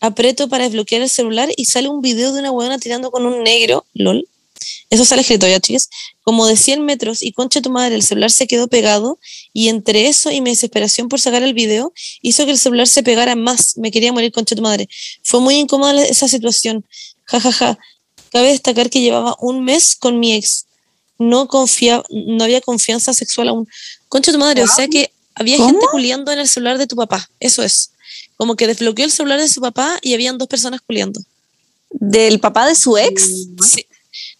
aprieto 0.00 0.48
para 0.48 0.64
desbloquear 0.64 1.02
el 1.02 1.10
celular 1.10 1.50
y 1.56 1.64
sale 1.66 1.88
un 1.88 2.00
video 2.00 2.32
de 2.32 2.40
una 2.40 2.50
weona 2.50 2.78
tirando 2.78 3.10
con 3.10 3.26
un 3.26 3.42
negro, 3.42 3.84
lol. 3.94 4.26
Eso 4.90 5.04
sale 5.04 5.22
escrito 5.22 5.46
ya, 5.46 5.60
chicas. 5.60 5.88
Como 6.22 6.46
de 6.46 6.56
100 6.56 6.84
metros 6.84 7.22
y 7.22 7.32
concha 7.32 7.60
tu 7.60 7.70
madre, 7.70 7.94
el 7.94 8.02
celular 8.02 8.30
se 8.30 8.46
quedó 8.46 8.68
pegado 8.68 9.18
y 9.52 9.68
entre 9.68 10.08
eso 10.08 10.30
y 10.30 10.40
mi 10.40 10.50
desesperación 10.50 11.08
por 11.08 11.20
sacar 11.20 11.42
el 11.42 11.54
video 11.54 11.92
hizo 12.22 12.44
que 12.44 12.52
el 12.52 12.58
celular 12.58 12.86
se 12.86 13.02
pegara 13.02 13.34
más. 13.34 13.76
Me 13.76 13.90
quería 13.90 14.12
morir, 14.12 14.32
concha 14.32 14.56
tu 14.56 14.62
madre. 14.62 14.88
Fue 15.22 15.40
muy 15.40 15.56
incómoda 15.56 16.02
esa 16.02 16.28
situación. 16.28 16.84
Ja, 17.24 17.40
ja, 17.40 17.52
ja. 17.52 17.78
Cabe 18.30 18.48
destacar 18.48 18.90
que 18.90 19.00
llevaba 19.00 19.36
un 19.40 19.64
mes 19.64 19.94
con 19.96 20.18
mi 20.18 20.34
ex. 20.34 20.66
No 21.18 21.48
confía, 21.48 22.02
no 22.10 22.44
había 22.44 22.60
confianza 22.60 23.12
sexual 23.12 23.48
aún. 23.48 23.68
Concha 24.08 24.32
tu 24.32 24.38
madre, 24.38 24.62
o 24.62 24.68
sea 24.68 24.86
que 24.88 25.10
había 25.38 25.56
¿Cómo? 25.56 25.68
gente 25.68 25.86
culiando 25.90 26.32
en 26.32 26.38
el 26.38 26.48
celular 26.48 26.78
de 26.78 26.86
tu 26.86 26.96
papá. 26.96 27.28
Eso 27.40 27.62
es. 27.62 27.92
Como 28.36 28.56
que 28.56 28.66
desbloqueó 28.66 29.04
el 29.04 29.10
celular 29.10 29.40
de 29.40 29.48
su 29.48 29.60
papá 29.60 29.98
y 30.02 30.14
habían 30.14 30.38
dos 30.38 30.48
personas 30.48 30.80
culiando. 30.80 31.20
¿Del 31.90 32.40
papá 32.40 32.66
de 32.66 32.74
su 32.74 32.96
ex? 32.96 33.22
Sí. 33.62 33.86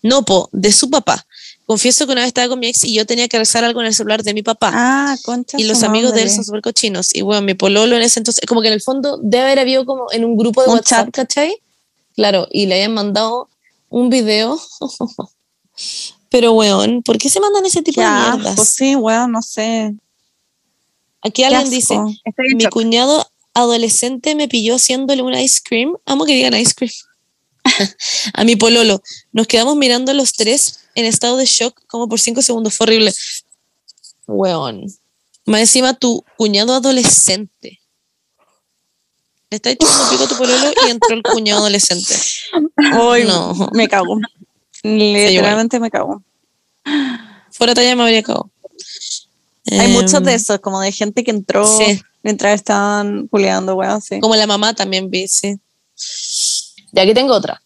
No, 0.02 0.24
po, 0.24 0.48
de 0.52 0.72
su 0.72 0.90
papá. 0.90 1.26
Confieso 1.66 2.06
que 2.06 2.12
una 2.12 2.22
vez 2.22 2.28
estaba 2.28 2.48
con 2.48 2.60
mi 2.60 2.68
ex 2.68 2.84
y 2.84 2.94
yo 2.94 3.04
tenía 3.04 3.28
que 3.28 3.38
rezar 3.38 3.62
algo 3.62 3.80
en 3.80 3.88
el 3.88 3.94
celular 3.94 4.22
de 4.22 4.32
mi 4.32 4.42
papá. 4.42 4.70
Ah, 4.72 5.16
concha. 5.22 5.58
y 5.60 5.64
los 5.64 5.82
amigos 5.82 6.14
de 6.14 6.22
él 6.22 6.30
son 6.30 6.44
súper 6.44 6.62
cochinos. 6.62 7.14
Y 7.14 7.20
bueno, 7.20 7.42
mi 7.42 7.54
pololo 7.54 7.94
en 7.94 8.02
ese 8.02 8.20
entonces, 8.20 8.42
como 8.46 8.62
que 8.62 8.68
en 8.68 8.74
el 8.74 8.80
fondo 8.80 9.18
debe 9.22 9.44
haber 9.44 9.58
habido 9.58 9.84
como 9.84 10.06
en 10.10 10.24
un 10.24 10.36
grupo 10.36 10.62
de 10.62 10.68
Un 10.68 10.74
WhatsApp, 10.76 11.06
chat. 11.06 11.14
¿cachai? 11.14 11.60
Claro, 12.14 12.48
y 12.50 12.66
le 12.66 12.76
habían 12.76 12.94
mandado 12.94 13.48
un 13.90 14.08
video. 14.08 14.58
Pero 16.30 16.52
weón, 16.52 17.02
¿por 17.02 17.18
qué 17.18 17.28
se 17.28 17.40
mandan 17.40 17.64
ese 17.66 17.82
tipo 17.82 18.00
de 18.00 18.06
mierdas? 18.06 18.68
sí, 18.68 18.96
weón, 18.96 19.32
no 19.32 19.42
sé. 19.42 19.94
Aquí 21.22 21.42
alguien 21.44 21.68
dice, 21.70 21.98
mi 21.98 22.64
shock. 22.64 22.72
cuñado 22.72 23.26
adolescente 23.54 24.34
me 24.34 24.48
pilló 24.48 24.76
haciéndole 24.76 25.22
un 25.22 25.34
ice 25.34 25.60
cream. 25.64 25.96
Amo 26.06 26.24
que 26.24 26.32
digan 26.34 26.54
ice 26.54 26.74
cream. 26.74 26.92
a 28.34 28.44
mi 28.44 28.56
pololo. 28.56 29.02
Nos 29.32 29.46
quedamos 29.46 29.76
mirando 29.76 30.12
los 30.14 30.32
tres 30.32 30.80
en 30.94 31.04
estado 31.04 31.36
de 31.36 31.44
shock 31.46 31.78
como 31.86 32.08
por 32.08 32.20
cinco 32.20 32.42
segundos. 32.42 32.74
Fue 32.74 32.84
horrible. 32.84 33.12
Weón. 34.26 34.86
Más 35.44 35.60
encima 35.60 35.94
tu 35.94 36.24
cuñado 36.36 36.74
adolescente. 36.74 37.80
Le 39.50 39.56
está 39.56 39.70
echando 39.70 40.10
pico 40.10 40.24
a 40.24 40.28
tu 40.28 40.36
pololo 40.36 40.72
y 40.86 40.90
entró 40.90 41.14
el 41.14 41.22
cuñado 41.22 41.60
adolescente. 41.60 42.14
Ay, 42.76 43.24
No. 43.24 43.54
me 43.72 43.88
cago. 43.88 44.18
Literalmente 44.82 45.80
me 45.80 45.90
cago. 45.90 46.22
Fuera 47.50 47.74
talla 47.74 47.96
me 47.96 48.02
habría 48.02 48.22
cagado. 48.22 48.50
Hay 49.70 49.88
muchos 49.92 50.14
Em, 50.14 50.22
de 50.24 50.34
esos, 50.34 50.58
como 50.60 50.80
de 50.80 50.92
gente 50.92 51.24
que 51.24 51.30
entró 51.30 51.66
Sí. 51.66 52.00
mientras 52.22 52.54
estaban 52.54 53.28
culeando, 53.28 53.74
weón, 53.74 54.00
sí. 54.00 54.20
Como 54.20 54.36
la 54.36 54.46
mamá 54.46 54.74
también 54.74 55.10
vi, 55.10 55.28
sí. 55.28 55.58
Y 56.92 57.00
aquí 57.00 57.14
tengo 57.14 57.34
otra. 57.34 57.60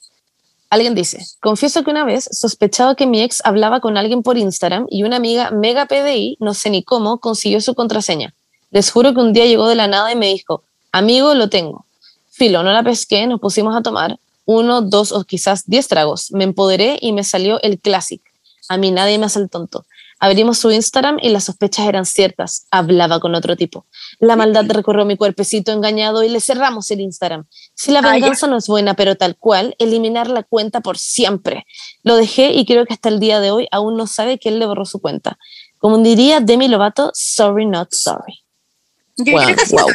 Alguien 0.71 0.95
dice, 0.95 1.25
confieso 1.41 1.85
que 1.85 1.91
una 1.91 2.05
vez 2.05 2.29
sospechaba 2.33 2.95
que 2.95 3.07
mi 3.07 3.21
ex 3.23 3.43
hablaba 3.45 3.81
con 3.81 3.99
alguien 3.99 4.23
por 4.23 4.39
Instagram 4.39 4.87
y 4.89 5.03
una 5.03 5.17
amiga 5.17 5.51
mega 5.51 5.87
PDI, 5.87 6.39
no 6.41 6.55
sé 6.55 6.71
ni 6.71 6.83
cómo, 6.83 7.19
consiguió 7.19 7.61
su 7.61 7.75
contraseña. 7.75 8.35
Les 8.71 8.91
juro 8.91 9.13
que 9.13 9.21
un 9.21 9.35
día 9.35 9.45
llegó 9.45 9.69
de 9.69 9.75
la 9.75 9.87
nada 9.87 10.11
y 10.11 10.17
me 10.17 10.29
dijo, 10.29 10.63
amigo, 10.91 11.35
lo 11.35 11.51
tengo. 11.51 11.85
Filo, 12.31 12.63
no 12.63 12.73
la 12.73 12.83
pesqué, 12.83 13.27
nos 13.27 13.39
pusimos 13.39 13.77
a 13.77 13.83
tomar 13.83 14.19
uno, 14.47 14.81
dos 14.81 15.13
o 15.13 15.25
quizás 15.25 15.65
diez 15.67 15.89
tragos. 15.89 16.33
Me 16.33 16.45
empoderé 16.45 16.99
y 17.01 17.13
me 17.13 17.23
salió 17.23 17.61
el 17.63 17.79
classic. 17.79 18.23
A 18.69 18.79
mí 18.79 18.91
nadie 18.91 19.19
me 19.19 19.27
hace 19.27 19.41
el 19.41 19.51
tonto. 19.51 19.85
Abrimos 20.23 20.59
su 20.59 20.71
Instagram 20.71 21.19
y 21.21 21.31
las 21.31 21.43
sospechas 21.43 21.85
eran 21.89 22.07
ciertas. 22.07 22.69
Hablaba 22.71 23.19
con 23.19 23.35
otro 23.35 23.57
tipo. 23.57 23.87
La 24.21 24.37
maldad 24.37 24.67
recorrió 24.69 25.05
mi 25.05 25.17
cuerpecito 25.17 25.73
engañado 25.73 26.23
y 26.23 26.29
le 26.29 26.41
cerramos 26.41 26.89
el 26.93 27.01
Instagram. 27.01 27.45
Si 27.75 27.91
la 27.91 27.99
Ay, 28.05 28.21
venganza 28.21 28.47
no 28.47 28.57
es 28.59 28.69
buena, 28.69 28.95
pero 28.95 29.17
tal 29.17 29.37
cual, 29.37 29.75
eliminar 29.81 30.31
la 30.31 30.45
cuenta 30.45 30.81
por 30.81 30.97
siempre. 30.97 31.67
Lo 32.05 32.15
dejé 32.15 32.53
y 32.53 32.65
creo 32.67 32.87
que 32.87 32.95
hasta 32.95 33.09
el 33.09 33.19
día 33.19 33.41
de 33.41 33.51
hoy 33.51 33.67
aún 33.73 33.97
no 33.97 34.07
sabe 34.07 34.39
que 34.39 34.51
él 34.51 34.61
le 34.61 34.67
borró 34.67 34.85
su 34.85 35.01
cuenta. 35.01 35.39
Como 35.79 35.99
diría 35.99 36.39
Demi 36.39 36.69
Lovato, 36.69 37.11
sorry, 37.15 37.67
not 37.67 37.93
sorry. 37.93 38.45
Yo 39.17 39.33
Wow, 39.33 39.43
creo 39.43 39.57
que 39.57 39.75
wow. 39.75 39.89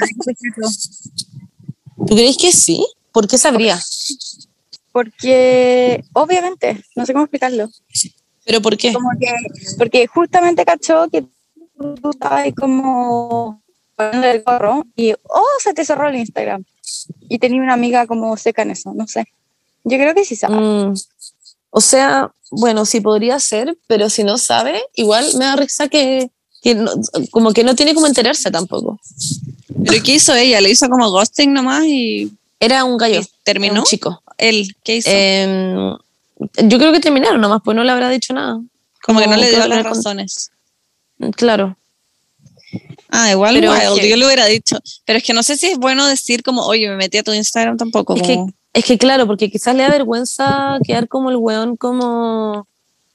¿Tú 2.06 2.16
crees 2.16 2.36
que 2.36 2.52
sí? 2.52 2.86
¿Por 3.14 3.30
qué 3.30 3.38
sabría? 3.38 3.80
Porque, 4.92 6.04
obviamente, 6.12 6.84
no 6.98 7.06
sé 7.06 7.14
cómo 7.14 7.24
explicarlo. 7.24 7.70
¿Pero 8.48 8.62
por 8.62 8.78
qué? 8.78 8.94
Como 8.94 9.10
que, 9.20 9.28
porque 9.78 10.08
justamente 10.08 10.66
cachó 10.66 11.08
que 11.10 11.26
tú 11.78 12.10
estabas 12.10 12.46
ahí 12.46 12.54
como 12.54 13.62
poniendo 13.96 14.28
el 14.28 14.42
gorro 14.44 14.86
y, 14.96 15.12
oh, 15.12 15.46
se 15.62 15.74
te 15.74 15.84
cerró 15.86 16.08
el 16.08 16.16
Instagram. 16.16 16.64
Y 17.30 17.40
tenía 17.40 17.62
una 17.62 17.74
amiga 17.74 18.08
como 18.08 18.36
seca 18.38 18.62
en 18.62 18.72
eso, 18.72 18.94
no 18.96 19.06
sé. 19.08 19.26
Yo 19.84 19.98
creo 19.98 20.14
que 20.16 20.24
sí 20.26 20.36
sabe. 20.36 20.56
Mm, 20.56 20.94
o 21.72 21.82
sea, 21.82 22.32
bueno, 22.52 22.86
sí 22.86 23.02
podría 23.02 23.40
ser, 23.40 23.78
pero 23.88 24.10
si 24.10 24.24
no 24.24 24.38
sabe, 24.38 24.82
igual 24.96 25.26
me 25.38 25.46
da 25.46 25.56
risa 25.58 25.88
que, 25.90 26.30
que 26.62 26.76
no- 26.76 26.92
como 27.32 27.52
que 27.54 27.64
no 27.64 27.76
tiene 27.76 27.94
como 27.94 28.08
enterarse 28.08 28.50
tampoco. 28.50 29.00
¿Pero 29.86 30.04
qué 30.04 30.16
hizo 30.16 30.34
ella? 30.34 30.62
¿Le 30.62 30.70
hizo 30.72 30.88
como 30.90 31.10
ghosting 31.12 31.52
nomás 31.54 31.84
y, 31.86 32.32
Era 32.60 32.84
un 32.86 32.98
gallo, 32.98 33.22
terminó? 33.44 33.82
un 33.82 33.84
chico. 33.86 34.22
Él, 34.38 34.76
¿qué 34.84 34.98
hizo? 34.98 35.10
Em, 35.12 35.98
yo 36.40 36.78
creo 36.78 36.92
que 36.92 37.00
terminaron 37.00 37.42
nomás, 37.42 37.62
pues 37.64 37.76
no 37.76 37.84
le 37.84 37.92
habrá 37.92 38.10
dicho 38.10 38.34
nada. 38.34 38.60
como 39.04 39.20
que 39.22 39.28
no 39.28 39.38
le 39.38 39.50
dio 39.50 39.60
las 39.68 39.84
con- 39.84 39.96
razones. 39.96 40.52
Claro. 41.36 41.78
Ah, 43.10 43.32
igual 43.32 43.56
Pero 43.56 43.72
wild, 43.72 44.02
que- 44.02 44.10
yo 44.10 44.18
le 44.18 44.26
hubiera 44.26 44.46
dicho. 44.46 44.78
Pero 45.06 45.18
es 45.18 45.24
que 45.24 45.34
no 45.34 45.42
sé 45.44 45.56
si 45.56 45.68
es 45.68 45.78
bueno 45.78 46.06
decir 46.08 46.44
como, 46.44 46.64
oye, 46.66 46.90
me 46.90 46.98
metí 46.98 47.18
a 47.18 47.24
tu 47.24 47.32
Instagram 47.34 47.78
tampoco. 47.78 48.16
Es 48.16 48.22
que, 48.22 48.38
es 48.74 48.84
que 48.86 48.98
claro, 48.98 49.26
porque 49.26 49.50
quizás 49.50 49.74
le 49.76 49.84
da 49.84 49.90
vergüenza 49.90 50.78
quedar 50.86 51.08
como 51.08 51.30
el 51.30 51.38
weón, 51.38 51.78
como 51.78 52.68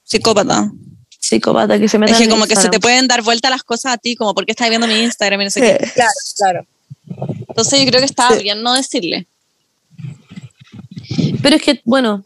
psicópata. 0.03 0.71
psicópata 1.19 1.79
que 1.79 1.87
se 1.87 1.97
mete 1.99 2.11
Es 2.13 2.17
que 2.17 2.23
en 2.25 2.29
como 2.31 2.45
que 2.47 2.55
se 2.55 2.67
te 2.69 2.79
pueden 2.79 3.07
dar 3.07 3.21
vuelta 3.21 3.49
las 3.51 3.63
cosas 3.63 3.93
a 3.93 3.97
ti, 3.97 4.15
como 4.15 4.33
porque 4.33 4.51
estás 4.51 4.67
viendo 4.69 4.87
mi 4.87 4.95
Instagram 5.03 5.39
y 5.41 5.43
no 5.45 5.51
sé 5.51 5.61
qué. 5.61 5.91
Claro, 5.93 6.11
claro. 6.37 6.65
Entonces 7.47 7.79
yo 7.79 7.85
creo 7.85 7.99
que 7.99 8.05
estaba 8.07 8.35
Sí. 8.35 8.43
bien 8.43 8.61
no 8.63 8.73
decirle. 8.73 9.27
Pero 11.41 11.55
es 11.55 11.61
que, 11.61 11.81
bueno, 11.85 12.23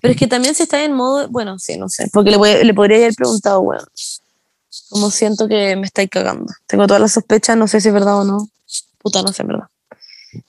pero 0.00 0.12
es 0.12 0.18
que 0.18 0.26
también 0.26 0.54
si 0.54 0.62
está 0.64 0.82
en 0.84 0.92
modo, 0.94 1.28
bueno, 1.28 1.58
sí, 1.58 1.76
no 1.76 1.88
sé, 1.88 2.08
porque 2.12 2.30
le, 2.30 2.36
voy- 2.36 2.64
le 2.64 2.74
podría 2.74 2.96
haber 2.98 3.14
preguntado, 3.14 3.60
weón, 3.60 3.84
como 4.90 5.10
siento 5.10 5.48
que 5.48 5.76
me 5.76 5.86
estáis 5.86 6.08
cagando. 6.10 6.52
Tengo 6.66 6.86
todas 6.86 7.00
las 7.00 7.12
sospechas, 7.12 7.56
no 7.56 7.66
sé 7.68 7.80
si 7.80 7.88
es 7.88 7.94
verdad 7.94 8.20
o 8.20 8.24
no. 8.24 8.48
Puta, 8.98 9.22
no 9.22 9.32
sé, 9.32 9.42
en 9.42 9.48
verdad. 9.48 9.66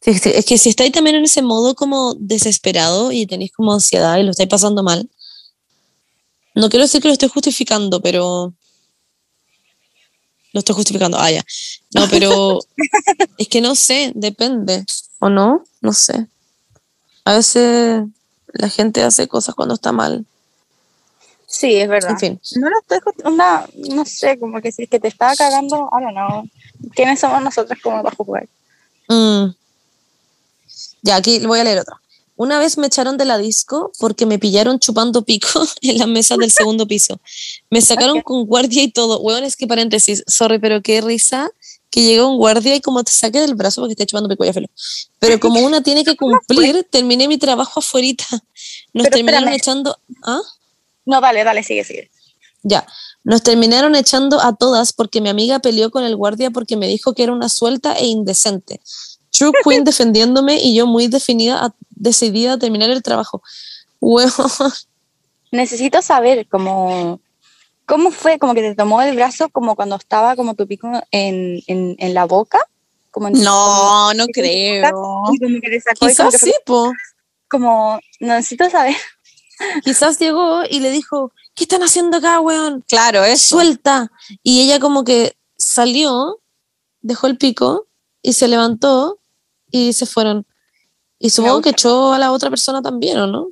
Sí, 0.01 0.13
sí, 0.17 0.31
es 0.33 0.45
que 0.45 0.57
si 0.57 0.69
estáis 0.69 0.91
también 0.91 1.15
en 1.15 1.23
ese 1.25 1.41
modo 1.41 1.73
como 1.75 2.13
desesperado 2.19 3.11
y 3.11 3.25
tenéis 3.25 3.51
como 3.53 3.73
ansiedad 3.73 4.17
y 4.17 4.23
lo 4.23 4.31
estáis 4.31 4.49
pasando 4.49 4.83
mal, 4.83 5.09
no 6.55 6.69
quiero 6.69 6.83
decir 6.85 7.01
que 7.01 7.07
lo 7.07 7.13
estoy 7.13 7.29
justificando, 7.29 8.01
pero... 8.01 8.53
Lo 10.51 10.59
estoy 10.59 10.75
justificando, 10.75 11.17
ah, 11.19 11.29
ya. 11.31 11.43
No, 11.93 12.07
pero 12.09 12.59
es 13.37 13.47
que 13.47 13.61
no 13.61 13.75
sé, 13.75 14.11
depende. 14.15 14.83
¿O 15.19 15.29
no? 15.29 15.63
No 15.81 15.93
sé. 15.93 16.27
A 17.23 17.35
veces 17.35 18.03
la 18.53 18.69
gente 18.69 19.03
hace 19.03 19.27
cosas 19.27 19.55
cuando 19.55 19.75
está 19.75 19.91
mal. 19.91 20.25
Sí, 21.47 21.75
es 21.75 21.89
verdad. 21.89 22.11
En 22.11 22.19
fin. 22.19 22.41
No 22.57 22.69
lo 22.69 22.79
estoy 22.79 22.99
onda, 23.23 23.67
no 23.75 24.05
sé, 24.05 24.37
como 24.37 24.61
que 24.61 24.71
si 24.71 24.83
es 24.83 24.89
que 24.89 24.99
te 24.99 25.07
estaba 25.07 25.35
cagando, 25.35 25.89
I 25.91 26.03
don't 26.03 26.13
know. 26.13 26.43
¿Quiénes 26.93 27.19
somos 27.19 27.41
nosotros 27.41 27.77
como 27.81 28.03
para 28.03 28.15
jugar? 28.15 28.47
Mm. 29.07 29.47
Ya, 31.01 31.15
aquí 31.15 31.39
voy 31.45 31.59
a 31.59 31.63
leer 31.63 31.79
otra. 31.79 31.99
Una 32.35 32.59
vez 32.59 32.77
me 32.77 32.87
echaron 32.87 33.17
de 33.17 33.25
la 33.25 33.37
disco 33.37 33.91
porque 33.99 34.25
me 34.25 34.39
pillaron 34.39 34.79
chupando 34.79 35.23
pico 35.23 35.49
en 35.81 35.97
la 35.97 36.07
mesa 36.07 36.37
del 36.37 36.51
segundo 36.51 36.87
piso. 36.87 37.19
Me 37.69 37.81
sacaron 37.81 38.21
con 38.21 38.45
guardia 38.45 38.83
y 38.83 38.91
todo. 38.91 39.19
Huevón, 39.19 39.43
es 39.43 39.55
que 39.55 39.67
paréntesis, 39.67 40.23
sorry, 40.27 40.59
pero 40.59 40.81
qué 40.81 41.01
risa 41.01 41.51
que 41.91 42.03
llega 42.03 42.25
un 42.25 42.37
guardia 42.37 42.75
y 42.75 42.81
como 42.81 43.03
te 43.03 43.11
saque 43.11 43.39
del 43.41 43.55
brazo 43.55 43.81
porque 43.81 43.93
está 43.93 44.05
chupando 44.05 44.29
pico, 44.29 44.43
felo. 44.53 44.67
Pero 45.19 45.39
como 45.39 45.59
una 45.65 45.81
tiene 45.81 46.03
que 46.03 46.15
cumplir, 46.15 46.85
terminé 46.89 47.27
mi 47.27 47.37
trabajo 47.37 47.79
afuera. 47.79 48.25
Nos 48.93 49.03
Pero 49.05 49.09
terminaron 49.15 49.49
espérame. 49.49 49.55
echando. 49.57 49.97
¿Ah? 50.23 50.41
No, 51.05 51.21
dale, 51.21 51.43
dale, 51.43 51.63
sigue, 51.63 51.83
sigue. 51.83 52.11
Ya, 52.61 52.85
nos 53.23 53.41
terminaron 53.41 53.95
echando 53.95 54.39
a 54.41 54.53
todas 54.55 54.91
porque 54.93 55.21
mi 55.21 55.29
amiga 55.29 55.59
peleó 55.59 55.89
con 55.91 56.03
el 56.03 56.15
guardia 56.15 56.51
porque 56.51 56.75
me 56.75 56.87
dijo 56.87 57.13
que 57.13 57.23
era 57.23 57.31
una 57.33 57.49
suelta 57.49 57.93
e 57.93 58.05
indecente. 58.05 58.81
True 59.31 59.51
Queen 59.63 59.83
defendiéndome 59.83 60.59
y 60.61 60.75
yo 60.75 60.85
muy 60.85 61.07
definida, 61.07 61.65
a- 61.65 61.75
decidida 61.91 62.53
a 62.53 62.59
terminar 62.59 62.89
el 62.89 63.01
trabajo. 63.01 63.41
Weón, 64.01 64.31
Necesito 65.51 66.01
saber 66.01 66.47
cómo, 66.47 67.19
cómo 67.89 68.11
fue, 68.11 68.37
como 68.39 68.53
que 68.53 68.61
te 68.61 68.75
tomó 68.75 69.01
el 69.01 69.15
brazo 69.15 69.49
como 69.49 69.75
cuando 69.75 69.95
estaba 69.97 70.35
como 70.37 70.53
tu 70.53 70.67
pico 70.67 70.87
en, 71.11 71.61
en, 71.67 71.95
en 71.97 72.13
la 72.13 72.25
boca. 72.25 72.59
Como 73.11 73.27
en- 73.27 73.41
No, 73.41 74.13
no 74.13 74.27
creo. 74.27 74.87
Y 75.33 75.39
como 75.39 75.59
que 75.59 75.67
le 75.69 75.81
sacó 75.81 76.07
y 76.07 76.15
como 76.15 76.29
quizás 76.29 76.31
que 76.31 76.37
sí, 76.37 76.51
fue 76.51 76.63
po. 76.65 76.93
como, 77.49 77.99
necesito 78.19 78.69
saber. 78.69 78.95
Quizás 79.83 80.17
llegó 80.19 80.61
y 80.69 80.79
le 80.79 80.91
dijo, 80.91 81.33
¿qué 81.55 81.65
están 81.65 81.83
haciendo 81.83 82.17
acá, 82.17 82.39
weón? 82.39 82.81
Claro, 82.87 83.25
eso. 83.25 83.55
Suelta. 83.57 84.09
Y 84.43 84.61
ella 84.61 84.79
como 84.79 85.03
que 85.03 85.35
salió, 85.57 86.39
dejó 87.01 87.27
el 87.27 87.37
pico 87.37 87.87
y 88.21 88.33
se 88.33 88.47
levantó 88.47 89.19
y 89.71 89.91
se 89.93 90.05
fueron. 90.05 90.45
Y 91.17 91.31
supongo 91.31 91.61
que 91.61 91.71
echó 91.71 92.13
a 92.13 92.19
la 92.19 92.31
otra 92.31 92.49
persona 92.49 92.81
también, 92.81 93.17
¿o 93.19 93.27
no? 93.27 93.49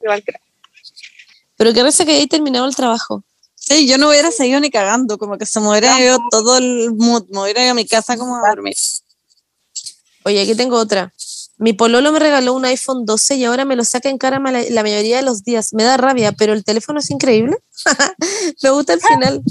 Igual 0.00 0.22
creo. 0.24 0.40
Pero 1.56 1.72
que 1.74 1.82
reza 1.82 2.04
que 2.06 2.12
ahí 2.12 2.26
terminado 2.26 2.64
el 2.66 2.76
trabajo. 2.76 3.22
Sí, 3.68 3.88
yo 3.88 3.98
no 3.98 4.08
hubiera 4.08 4.30
seguido 4.30 4.60
ni 4.60 4.70
cagando, 4.70 5.18
como 5.18 5.38
que 5.38 5.46
se 5.46 5.58
me 5.58 5.68
hubiera 5.68 6.00
ido 6.00 6.20
todo 6.30 6.56
el 6.58 6.92
mood, 6.94 7.24
me 7.30 7.42
hubiera 7.42 7.62
ido 7.62 7.72
a 7.72 7.74
mi 7.74 7.84
casa 7.84 8.16
como 8.16 8.36
a 8.36 8.48
dormir. 8.48 8.76
Oye, 10.24 10.40
aquí 10.40 10.54
tengo 10.54 10.76
otra. 10.76 11.12
Mi 11.58 11.72
pololo 11.72 12.12
me 12.12 12.20
regaló 12.20 12.54
un 12.54 12.64
iPhone 12.64 13.04
12 13.04 13.36
y 13.36 13.44
ahora 13.44 13.64
me 13.64 13.74
lo 13.74 13.84
saca 13.84 14.08
en 14.08 14.18
cara 14.18 14.38
la, 14.38 14.82
mayoría 14.82 15.16
de 15.16 15.22
los 15.22 15.42
días. 15.42 15.72
Me 15.72 15.82
da 15.82 15.96
rabia, 15.96 16.30
pero 16.30 16.52
el 16.52 16.64
teléfono 16.64 17.00
es 17.00 17.10
increíble. 17.10 17.56
me 18.62 18.70
gusta 18.70 18.92
el 18.92 19.00
final. 19.00 19.42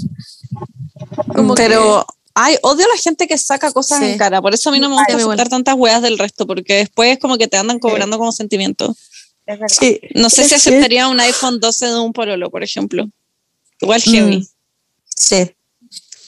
Como 1.34 1.54
que- 1.54 1.64
Pero, 1.64 2.06
ay, 2.32 2.56
odio 2.62 2.86
a 2.86 2.88
la 2.88 3.00
gente 3.02 3.26
que 3.26 3.36
saca 3.36 3.70
cosas 3.70 3.98
Sí. 3.98 4.06
en 4.06 4.18
cara, 4.18 4.40
por 4.40 4.54
eso 4.54 4.70
a 4.70 4.72
mí 4.72 4.80
no 4.80 4.88
me 4.88 5.24
gusta 5.24 5.44
tantas 5.44 5.74
weas 5.74 6.00
del 6.00 6.16
resto, 6.16 6.46
porque 6.46 6.74
después 6.76 7.18
como 7.18 7.36
que 7.36 7.48
te 7.48 7.58
andan 7.58 7.78
cobrando 7.80 8.16
como 8.16 8.32
sentimiento. 8.32 8.96
Es 9.44 9.58
verdad. 9.58 9.76
Sí. 9.78 10.00
No 10.14 10.30
sé 10.30 10.44
si 10.48 10.54
Es 10.54 10.66
aceptaría 10.66 11.06
un 11.08 11.20
iPhone 11.20 11.60
12 11.60 11.86
de 11.86 11.98
un 11.98 12.14
pololo, 12.14 12.50
por 12.50 12.62
ejemplo. 12.62 13.10
Igual 13.80 14.00
heavy. 14.02 14.38
Mm, 14.38 14.46
Sí. 15.18 15.56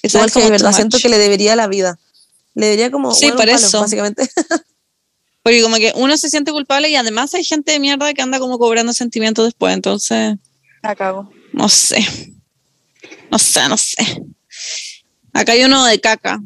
Igual 0.03 0.27
que 0.27 0.33
como 0.35 0.45
de 0.47 0.51
verdad 0.53 0.73
siento 0.73 0.99
que 0.99 1.09
le 1.09 1.19
debería 1.19 1.57
la 1.57 1.67
vida. 1.67 1.99
Le 2.55 2.67
debería 2.67 2.91
como 2.91 3.13
Sí, 3.13 3.27
bueno, 3.27 3.37
por 3.37 3.47
palo, 3.47 3.57
eso. 3.59 3.81
básicamente. 3.81 4.29
Porque 5.43 5.63
como 5.63 5.77
que 5.77 5.93
uno 5.97 6.17
se 6.17 6.29
siente 6.31 6.53
culpable 6.53 6.89
y 6.91 6.97
además 6.97 7.33
hay 7.35 7.45
gente 7.45 7.73
de 7.73 7.81
mierda 7.81 8.13
que 8.15 8.23
anda 8.23 8.39
como 8.39 8.59
cobrando 8.59 8.93
sentimientos 8.93 9.45
después, 9.47 9.73
entonces, 9.75 10.37
La 10.83 10.95
cago. 10.95 11.31
no 11.53 11.69
sé. 11.69 11.99
No 13.31 13.39
sé, 13.39 13.69
no 13.69 13.77
sé. 13.77 13.97
Acá 15.33 15.53
hay 15.53 15.65
uno 15.65 15.85
de 15.85 16.01
caca. 16.01 16.39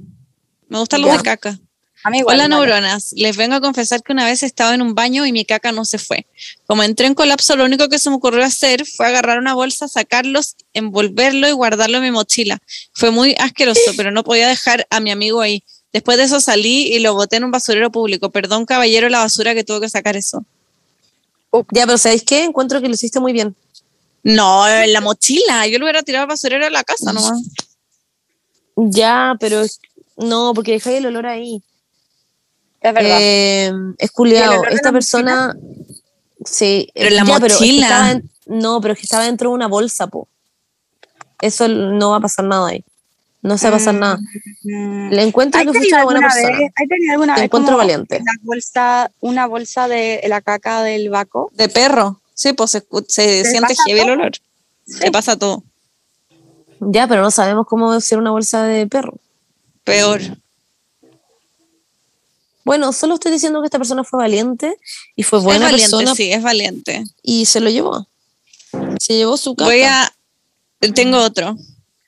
Me 0.69 0.79
gustan 0.79 1.01
los 1.03 1.11
Ya. 1.11 1.17
de 1.19 1.23
caca. 1.23 1.59
A 2.05 2.17
igual. 2.17 2.37
Hola 2.37 2.49
neuronas, 2.49 3.13
les 3.17 3.37
vengo 3.37 3.55
a 3.55 3.61
confesar 3.61 4.03
que 4.03 4.13
una 4.13 4.25
vez 4.25 4.43
estaba 4.43 4.75
en 4.75 4.83
un 4.83 4.95
baño 4.95 5.25
y 5.25 5.33
mi 5.33 5.45
caca 5.45 5.71
no 5.71 5.85
se 5.85 5.99
fue. 5.99 6.27
Como 6.67 6.83
entré 6.83 7.07
en 7.07 7.15
colapso, 7.15 7.55
lo 7.55 7.65
único 7.65 7.89
que 7.89 7.99
se 7.99 8.11
me 8.11 8.17
ocurrió 8.17 8.45
hacer 8.45 8.85
fue 8.87 9.07
agarrar 9.07 9.39
una 9.39 9.55
bolsa, 9.55 9.87
sacarlos, 9.87 10.57
envolverlo 10.75 11.49
y 11.49 11.53
guardarlo 11.53 11.99
en 11.99 12.03
mi 12.03 12.11
mochila. 12.11 12.61
Fue 12.93 13.11
muy 13.13 13.37
asqueroso, 13.39 13.93
pero 13.97 14.11
no 14.11 14.25
podía 14.25 14.49
dejar 14.49 14.87
a 14.91 14.99
mi 14.99 15.13
amigo 15.13 15.41
ahí. 15.41 15.63
Después 15.93 16.19
de 16.19 16.25
eso 16.25 16.41
salí 16.41 16.93
y 16.93 16.99
lo 16.99 17.15
boté 17.15 17.37
en 17.37 17.45
un 17.45 17.51
basurero 17.51 17.93
público. 17.93 18.31
Perdón, 18.31 18.67
caballero, 18.67 19.09
la 19.09 19.21
basura 19.21 19.55
que 19.55 19.63
tuvo 19.63 19.81
que 19.81 19.89
sacar 19.89 20.17
eso. 20.17 20.45
Ya, 21.71 21.87
pero 21.87 21.99
¿sabéis 21.99 22.25
qué? 22.25 22.45
Encuentro 22.45 22.81
que 22.81 22.89
lo 22.89 22.95
hiciste 22.95 23.21
muy 23.21 23.33
bien. 23.33 23.55
No, 24.25 24.67
en 24.69 24.93
la 24.93 25.01
mochila. 25.01 25.67
Yo 25.67 25.79
lo 25.79 25.85
hubiera 25.85 26.03
tirado 26.03 26.23
al 26.23 26.29
basurero 26.29 26.67
en 26.67 26.73
la 26.73 26.83
casa 26.83 27.13
nomás. 27.13 27.43
Ya, 28.75 29.37
pero 29.39 29.63
no, 30.17 30.53
porque 30.55 30.73
dejáis 30.73 30.99
el 30.99 31.07
olor 31.07 31.27
ahí. 31.27 31.63
Es 32.83 32.95
verdad. 32.95 33.19
Eh, 33.21 33.67
es 33.67 33.73
¿Y 33.99 34.05
el 34.05 34.11
culiado. 34.13 34.65
Esta 34.65 34.93
persona. 34.93 35.55
Sí. 36.45 36.89
Pero 36.95 37.09
en 37.09 37.17
la 37.17 37.25
ya, 37.25 37.35
pero 37.41 37.47
es 37.47 37.53
que 37.59 37.65
mochila. 37.67 37.87
estaba 37.87 38.11
en- 38.11 38.31
no, 38.47 38.81
pero 38.81 38.93
es 38.95 38.99
que 39.01 39.05
estaba 39.07 39.25
dentro 39.25 39.51
de 39.51 39.55
una 39.55 39.69
bolsa, 39.69 40.07
po. 40.09 40.29
Eso 41.41 41.69
no 41.69 42.11
va 42.11 42.17
a 42.17 42.21
pasar 42.21 42.45
nada 42.45 42.69
ahí. 42.69 42.85
No 43.43 43.59
se 43.59 43.69
va 43.71 43.77
a 43.77 43.79
pasar 43.79 43.95
Mm. 43.95 43.99
nada. 43.99 44.19
Mm. 44.63 45.11
Le 45.11 45.23
encuentro 45.23 45.61
¿Hay 45.61 45.67
que 45.67 45.73
fuiste 45.73 45.95
una 45.95 46.05
buena 46.05 46.21
persona. 46.21 46.59
vez, 46.59 46.71
¿hay 46.77 46.87
tenido 46.89 47.13
alguna 47.13 47.35
Te 47.35 47.41
vez 47.41 47.47
encuentro 47.47 47.77
valiente. 47.77 48.19
la 48.19 48.33
bolsa, 48.43 49.11
una 49.21 49.47
bolsa 49.47 49.89
de 49.89 50.23
la 50.29 50.41
caca 50.41 50.83
del 50.83 51.09
vaco? 51.11 51.51
De 51.55 51.69
perro. 51.69 52.21
Sí, 52.35 52.53
pues 52.53 52.71
se, 52.73 52.81
se 53.09 53.43
¿Te 53.43 53.45
siente 53.51 53.75
heavy 53.87 54.01
el 54.01 54.11
olor. 54.11 54.33
Te 55.01 55.11
pasa 55.13 55.37
todo. 55.37 55.63
Ya, 56.81 57.07
pero 57.07 57.23
no 57.23 57.31
sabemos 57.31 57.67
cómo 57.67 58.01
ser 58.01 58.19
una 58.19 58.31
bolsa 58.33 58.65
de 58.65 58.87
perro. 58.89 59.15
Peor. 59.85 60.21
Bueno, 62.65 62.93
solo 62.93 63.15
estoy 63.15 63.33
diciendo 63.33 63.61
que 63.61 63.67
esta 63.67 63.79
persona 63.79 64.05
fue 64.05 64.19
valiente 64.19 64.77
y 65.17 65.23
fue 65.23 65.41
buena 65.41 65.67
es 65.67 65.73
valiente, 65.73 65.91
persona 65.97 66.15
sí, 66.15 66.33
es 66.33 66.43
valiente. 66.43 67.05
y 67.23 67.45
se 67.47 67.61
lo 67.61 67.71
llevó. 67.71 68.07
Se 68.99 69.15
llevó 69.17 69.37
su 69.37 69.55
caca. 69.55 69.71
Voy 69.71 69.83
a. 69.83 70.13
Tengo 70.95 71.19
otro. 71.19 71.57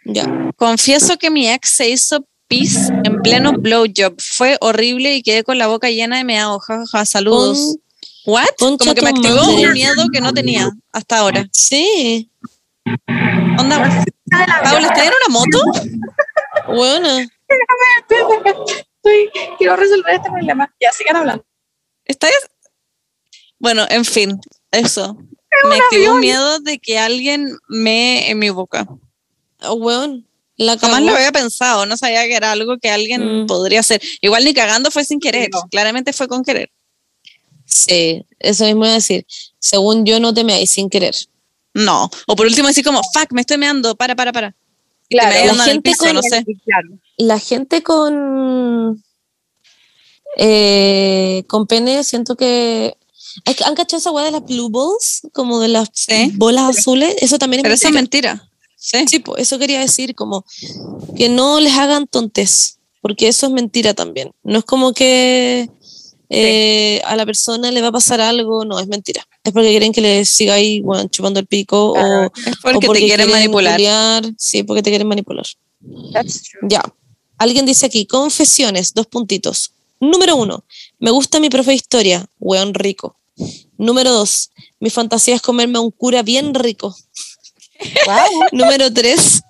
Ya. 0.05 0.51
Confieso 0.57 1.17
que 1.19 1.31
mi 1.31 1.49
ex 1.49 1.71
se 1.71 1.89
hizo 1.91 2.25
pis 2.49 2.91
en 3.05 3.21
pleno 3.23 3.53
blowjob. 3.53 4.15
Fue 4.19 4.57
horrible 4.61 5.17
y 5.17 5.23
quedé 5.23 5.45
con 5.45 5.59
la 5.59 5.67
boca 5.67 5.91
llena 5.91 6.17
de 6.19 6.25
meado. 6.25 6.59
Jajaja, 6.61 7.05
saludos. 7.05 7.59
Con- 7.59 7.81
¿What? 8.27 8.47
Como 8.59 8.79
que 8.79 9.03
me 9.03 9.11
activó 9.11 9.35
madre. 9.45 9.67
un 9.67 9.73
miedo 9.73 10.05
que 10.13 10.21
no 10.21 10.33
tenía 10.33 10.71
hasta 10.93 11.19
ahora. 11.19 11.47
Sí. 11.53 12.31
Onda, 13.59 13.79
Paula, 14.63 14.89
¿estás 14.89 15.07
en 15.07 15.13
una 15.27 15.29
moto? 15.31 15.63
Buena. 16.69 17.27
Estoy- 19.05 19.31
quiero 19.59 19.77
resolver 19.77 20.15
este 20.15 20.31
problema. 20.31 20.75
Ya, 20.81 20.93
sigan 20.93 21.17
hablando. 21.17 21.45
¿Estás? 22.05 22.33
Bueno, 23.59 23.87
en 23.91 24.05
fin, 24.05 24.41
eso. 24.71 25.17
Me 25.69 25.77
activó 25.77 26.15
un 26.15 26.21
miedo 26.21 26.59
de 26.61 26.79
que 26.79 26.99
alguien 26.99 27.57
me 27.69 28.31
en 28.31 28.39
mi 28.39 28.51
boca. 28.51 28.87
Oh, 29.63 29.75
weón. 29.75 30.27
La 30.57 30.79
Jamás 30.79 31.03
lo 31.03 31.13
había 31.15 31.33
pensado, 31.33 31.85
no 31.85 31.97
sabía 31.97 32.25
que 32.27 32.37
era 32.37 32.53
algo 32.53 32.79
que 32.79 32.89
alguien 32.91 33.43
Mm. 33.43 33.47
podría 33.47 33.81
hacer. 33.81 34.01
Igual 34.21 34.45
ni 34.45 34.55
cagando 34.55 34.91
fue 34.91 35.05
sin 35.05 35.19
querer, 35.19 35.49
No. 35.53 35.63
claramente 35.69 36.13
fue 36.13 36.29
con 36.29 36.45
querer. 36.45 36.71
Sí, 37.65 38.25
eso 38.39 38.65
mismo 38.65 38.85
iba 38.85 38.93
a 38.93 38.95
decir. 38.95 39.27
Según 39.59 40.05
yo, 40.05 40.21
no 40.21 40.33
te 40.33 40.45
me 40.45 40.65
sin 40.67 40.89
querer. 40.89 41.15
No. 41.73 42.09
O 42.29 42.37
por 42.37 42.47
último 42.47 42.69
decir 42.69 42.85
como, 42.85 43.03
fuck, 43.03 43.33
me 43.33 43.41
estoy 43.41 43.59
meando, 43.59 43.97
para, 43.97 44.15
para, 44.15 44.33
para. 44.33 44.55
Claro, 45.11 45.55
la 45.55 45.65
gente 45.65 45.91
piso, 45.91 46.05
con 46.07 46.15
no 46.15 46.23
sé. 46.23 46.45
Claro. 46.65 46.89
La 47.19 47.39
gente 47.39 47.83
con. 47.83 49.03
eh, 50.37 51.45
con 51.49 51.67
pene, 51.67 52.03
siento 52.05 52.37
que. 52.37 52.97
¿Han 53.67 53.75
cachado 53.75 53.99
esa 53.99 54.11
weá 54.13 54.25
de 54.27 54.31
las 54.31 54.45
blue 54.45 54.71
balls? 54.71 55.23
Como 55.33 55.59
de 55.61 55.69
las 55.69 55.89
Sí. 55.93 56.31
bolas 56.37 56.79
azules. 56.79 57.17
Eso 57.21 57.39
también 57.39 57.61
es 57.61 57.63
Pero 57.65 57.75
eso 57.75 57.89
es 57.89 57.95
mentira. 57.95 58.35
mentira. 58.35 58.51
Sí. 58.77 58.99
Sí, 59.09 59.25
eso 59.39 59.59
quería 59.59 59.81
decir, 59.81 60.15
como 60.15 60.45
que 61.17 61.29
no 61.29 61.59
les 61.59 61.73
hagan 61.77 62.07
tontes, 62.07 62.79
porque 63.01 63.29
eso 63.29 63.47
es 63.47 63.53
mentira 63.53 63.95
también. 63.95 64.31
No 64.43 64.59
es 64.59 64.65
como 64.65 64.93
que 64.93 65.69
eh, 66.35 67.03
a 67.05 67.17
la 67.17 67.25
persona 67.27 67.71
le 67.71 67.81
va 67.81 67.89
a 67.89 67.93
pasar 67.93 68.21
algo, 68.21 68.65
no, 68.65 68.79
es 68.81 68.87
mentira. 68.89 69.27
Es 69.43 69.53
porque 69.53 69.69
quieren 69.71 69.93
que 69.93 70.01
le 70.01 70.25
siga 70.25 70.55
ahí 70.55 70.81
bueno, 70.81 71.09
chupando 71.09 71.41
el 71.41 71.47
pico 71.47 71.93
Claro. 71.95 72.27
o, 72.27 72.33
Es 72.47 72.57
o 72.57 72.61
porque, 72.63 72.89
te 72.89 72.99
quieren 73.07 73.31
manipular. 73.31 73.75
culiar. 73.75 74.25
Sí, 74.39 74.63
porque 74.63 74.83
te 74.83 74.91
quieren 74.91 75.07
manipular. 75.09 75.47
Ya. 76.63 76.83
Alguien 77.39 77.67
dice 77.67 77.87
aquí, 77.87 78.07
confesiones, 78.07 78.95
dos 78.95 79.07
puntitos. 79.07 79.73
Número 80.01 80.37
uno, 80.37 80.65
me 80.99 81.11
gusta 81.11 81.41
mi 81.41 81.49
profe 81.51 81.71
de 81.71 81.77
historia, 81.77 82.27
weón 82.39 82.75
rico. 82.75 83.17
Número 83.79 84.13
dos, 84.13 84.51
mi 84.81 84.91
fantasía 84.91 85.35
es 85.35 85.43
comerme 85.43 85.79
a 85.79 85.81
un 85.81 85.91
cura 85.91 86.23
bien 86.23 86.55
rico. 86.55 86.95
Wow. 88.07 88.17
Número 88.53 88.93
tres, 88.93 89.43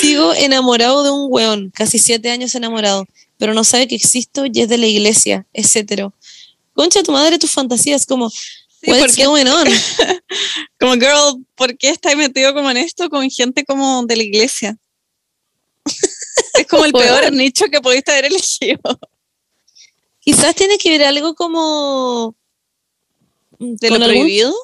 sigo 0.00 0.32
enamorado 0.34 1.04
de 1.04 1.10
un 1.10 1.26
weón, 1.30 1.70
casi 1.74 1.98
siete 1.98 2.30
años 2.30 2.54
enamorado, 2.54 3.06
pero 3.36 3.54
no 3.54 3.64
sabe 3.64 3.86
que 3.88 3.94
existo 3.94 4.44
y 4.46 4.60
es 4.60 4.68
de 4.68 4.78
la 4.78 4.86
iglesia, 4.86 5.46
es 5.52 5.74
hetero. 5.76 6.14
Concha 6.78 7.02
tu 7.02 7.10
madre, 7.10 7.38
tus 7.40 7.50
fantasías, 7.50 8.06
como, 8.06 8.30
Sí, 8.30 8.38
what's 8.92 9.00
porque- 9.16 9.24
going 9.26 9.46
on? 9.58 9.66
Como, 10.78 10.92
girl, 10.94 11.44
¿por 11.56 11.76
qué 11.76 11.88
estás 11.90 12.14
metido 12.14 12.54
como 12.54 12.70
en 12.70 12.76
esto 12.76 13.08
con 13.10 13.28
gente 13.28 13.64
como 13.64 14.04
de 14.06 14.16
la 14.16 14.22
iglesia? 14.22 14.76
es 16.54 16.66
como 16.68 16.84
el 16.84 16.92
peor 17.02 17.32
nicho 17.32 17.64
que 17.66 17.80
pudiste 17.80 18.12
haber 18.12 18.26
elegido. 18.26 18.80
Quizás 20.20 20.54
tiene 20.54 20.78
que 20.78 20.90
ver 20.90 21.02
algo 21.02 21.34
como... 21.34 22.36
¿De 23.58 23.88
lo 23.88 23.96
algún- 23.96 24.08
prohibido? 24.10 24.54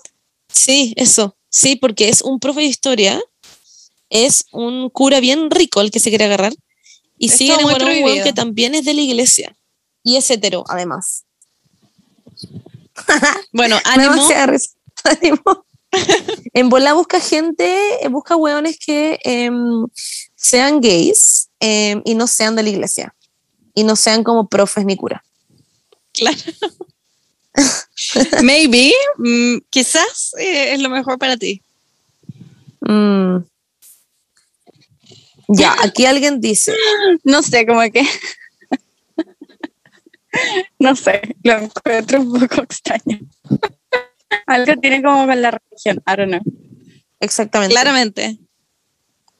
Sí, 0.53 0.95
eso. 0.97 1.37
Sí, 1.49 1.75
porque 1.75 2.09
es 2.11 2.23
un 2.23 2.39
profe 2.39 2.61
de 2.61 2.67
historia, 2.67 3.21
es 4.09 4.45
un 4.53 4.89
cura 4.91 5.19
bien 5.19 5.51
rico 5.51 5.81
el 5.81 5.91
que 5.91 5.99
se 5.99 6.11
quiere 6.11 6.27
agarrar, 6.27 6.55
y 7.19 7.29
sigue 7.31 7.55
enamorado 7.55 7.87
un 7.91 7.99
prohibido. 8.03 8.25
que 8.25 8.33
también 8.33 8.75
es 8.77 8.85
de 8.85 8.95
la 8.95 9.01
iglesia. 9.01 9.57
Y 10.05 10.17
es 10.17 10.31
hetero, 10.31 10.63
además. 10.69 11.25
Bueno, 13.53 13.79
ánimo. 13.85 14.15
Ánimo. 15.05 15.67
en 16.55 16.69
bola 16.71 16.95
busca 16.95 17.21
gente, 17.21 18.05
eh, 18.05 18.09
busca 18.09 18.37
hueones 18.37 18.79
que 18.79 19.19
em, 19.23 19.87
sean 20.35 20.81
gays 20.81 21.51
em, 21.61 22.03
y 22.05 22.15
no 22.15 22.27
sean 22.27 22.57
de 22.57 22.63
la 22.63 22.71
iglesia. 22.71 23.15
Y 23.75 23.85
no 23.85 23.97
sean 23.97 24.25
como 24.25 24.49
profes 24.49 24.85
ni 24.85 24.97
cura. 24.97 25.23
Claro. 26.13 26.39
Maybe, 28.43 28.93
mm, 29.19 29.59
quizás 29.71 30.33
eh, 30.39 30.75
es 30.75 30.81
lo 30.81 30.89
mejor 30.89 31.19
para 31.19 31.37
ti. 31.37 31.63
Mm. 32.81 33.39
Ya, 35.49 35.77
aquí 35.83 36.07
alguien 36.07 36.41
dice, 36.41 36.75
No 37.23 37.43
sé, 37.43 37.67
como 37.67 37.81
que. 37.93 38.03
No 40.79 40.95
sé, 40.97 41.37
lo 41.43 41.53
encuentro 41.59 42.21
un 42.21 42.33
poco 42.41 42.63
extraño. 42.63 43.19
Algo 44.47 44.77
tiene 44.81 45.03
como 45.03 45.27
con 45.27 45.41
la 45.41 45.51
religión, 45.53 46.03
I 46.07 46.17
don't 46.17 46.29
know. 46.31 46.41
exactamente. 47.21 47.73
Claramente. 47.75 48.39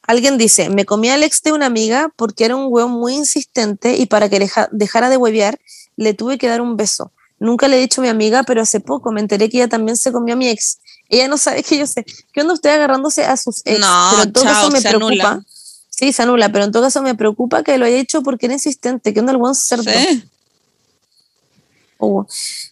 Alguien 0.07 0.37
dice, 0.37 0.69
me 0.69 0.85
comí 0.85 1.09
al 1.09 1.23
ex 1.23 1.43
de 1.43 1.53
una 1.53 1.67
amiga 1.67 2.13
porque 2.17 2.45
era 2.45 2.57
un 2.57 2.67
hueón 2.69 2.91
muy 2.91 3.15
insistente 3.15 3.97
y 3.97 4.07
para 4.07 4.29
que 4.29 4.39
deja- 4.39 4.69
dejara 4.71 5.09
de 5.09 5.17
huevear 5.17 5.59
le 5.97 6.13
tuve 6.13 6.37
que 6.39 6.47
dar 6.49 6.61
un 6.61 6.77
beso. 6.77 7.13
Nunca 7.39 7.69
le 7.69 7.77
he 7.79 7.81
dicho 7.81 8.01
a 8.01 8.05
mi 8.05 8.09
amiga, 8.09 8.43
pero 8.43 8.61
hace 8.63 8.81
poco 8.81 9.13
me 9.13 9.21
enteré 9.21 9.49
que 9.49 9.57
ella 9.59 9.69
también 9.69 9.97
se 9.97 10.13
comió 10.13 10.35
a 10.35 10.37
mi 10.37 10.49
ex. 10.49 10.79
Ella 11.09 11.27
no 11.29 11.39
sabe 11.39 11.63
que 11.63 11.79
yo 11.79 11.87
sé. 11.87 12.05
¿Qué 12.33 12.43
onda 12.43 12.53
usted 12.55 12.71
agarrándose 12.71 13.25
a 13.25 13.37
sus 13.37 13.63
ex? 13.65 13.81
No, 13.81 14.09
pero 14.13 14.23
en 14.25 14.33
todo 14.33 14.45
chao, 14.45 14.53
caso 14.55 14.71
me 14.71 14.81
se 14.81 14.89
preocupa. 14.89 15.13
anula. 15.31 15.45
Sí, 15.89 16.13
se 16.13 16.23
anula, 16.23 16.49
pero 16.53 16.65
en 16.65 16.73
todo 16.73 16.83
caso 16.83 17.03
me 17.03 17.15
preocupa 17.15 17.63
que 17.63 17.79
lo 17.79 17.87
haya 17.87 17.97
hecho 17.97 18.23
porque 18.23 18.47
era 18.47 18.55
insistente. 18.55 19.15
¿Qué 19.15 19.21
onda 19.21 19.33
el 19.33 19.39
buen 19.39 19.55
cerdo? 19.55 19.85
Sí. 19.91 20.25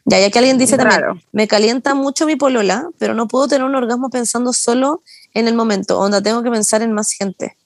Ya, 0.04 0.18
ya 0.20 0.30
que 0.30 0.38
alguien 0.38 0.58
dice 0.58 0.76
también, 0.76 1.00
Raro. 1.00 1.20
me 1.32 1.46
calienta 1.48 1.94
mucho 1.94 2.26
mi 2.26 2.36
polola, 2.36 2.88
pero 2.98 3.14
no 3.14 3.28
puedo 3.28 3.48
tener 3.48 3.64
un 3.64 3.74
orgasmo 3.74 4.10
pensando 4.10 4.52
solo 4.52 5.02
en 5.34 5.48
el 5.48 5.54
momento, 5.54 5.98
onda 5.98 6.20
tengo 6.22 6.42
que 6.42 6.50
pensar 6.50 6.82
en 6.82 6.92
más 6.92 7.12
gente. 7.12 7.56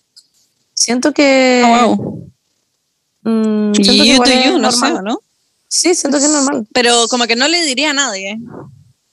Siento 0.75 1.13
que... 1.13 1.63
Oh, 1.65 1.97
wow. 1.97 2.33
mm, 3.23 3.75
siento 3.75 3.93
que 3.93 3.99
You 3.99 4.05
igual 4.15 4.29
do 4.29 4.35
es 4.39 4.45
you, 4.47 4.59
no 4.59 4.73
sé, 4.73 4.81
normal. 4.81 5.05
¿no? 5.05 5.21
Sí, 5.69 5.95
siento 5.95 6.19
que 6.19 6.25
es 6.27 6.31
normal. 6.31 6.67
Pero 6.73 7.07
como 7.09 7.27
que 7.27 7.37
no 7.37 7.49
le 7.49 7.63
diría 7.65 7.91
a 7.91 7.95
nadie. 7.95 8.39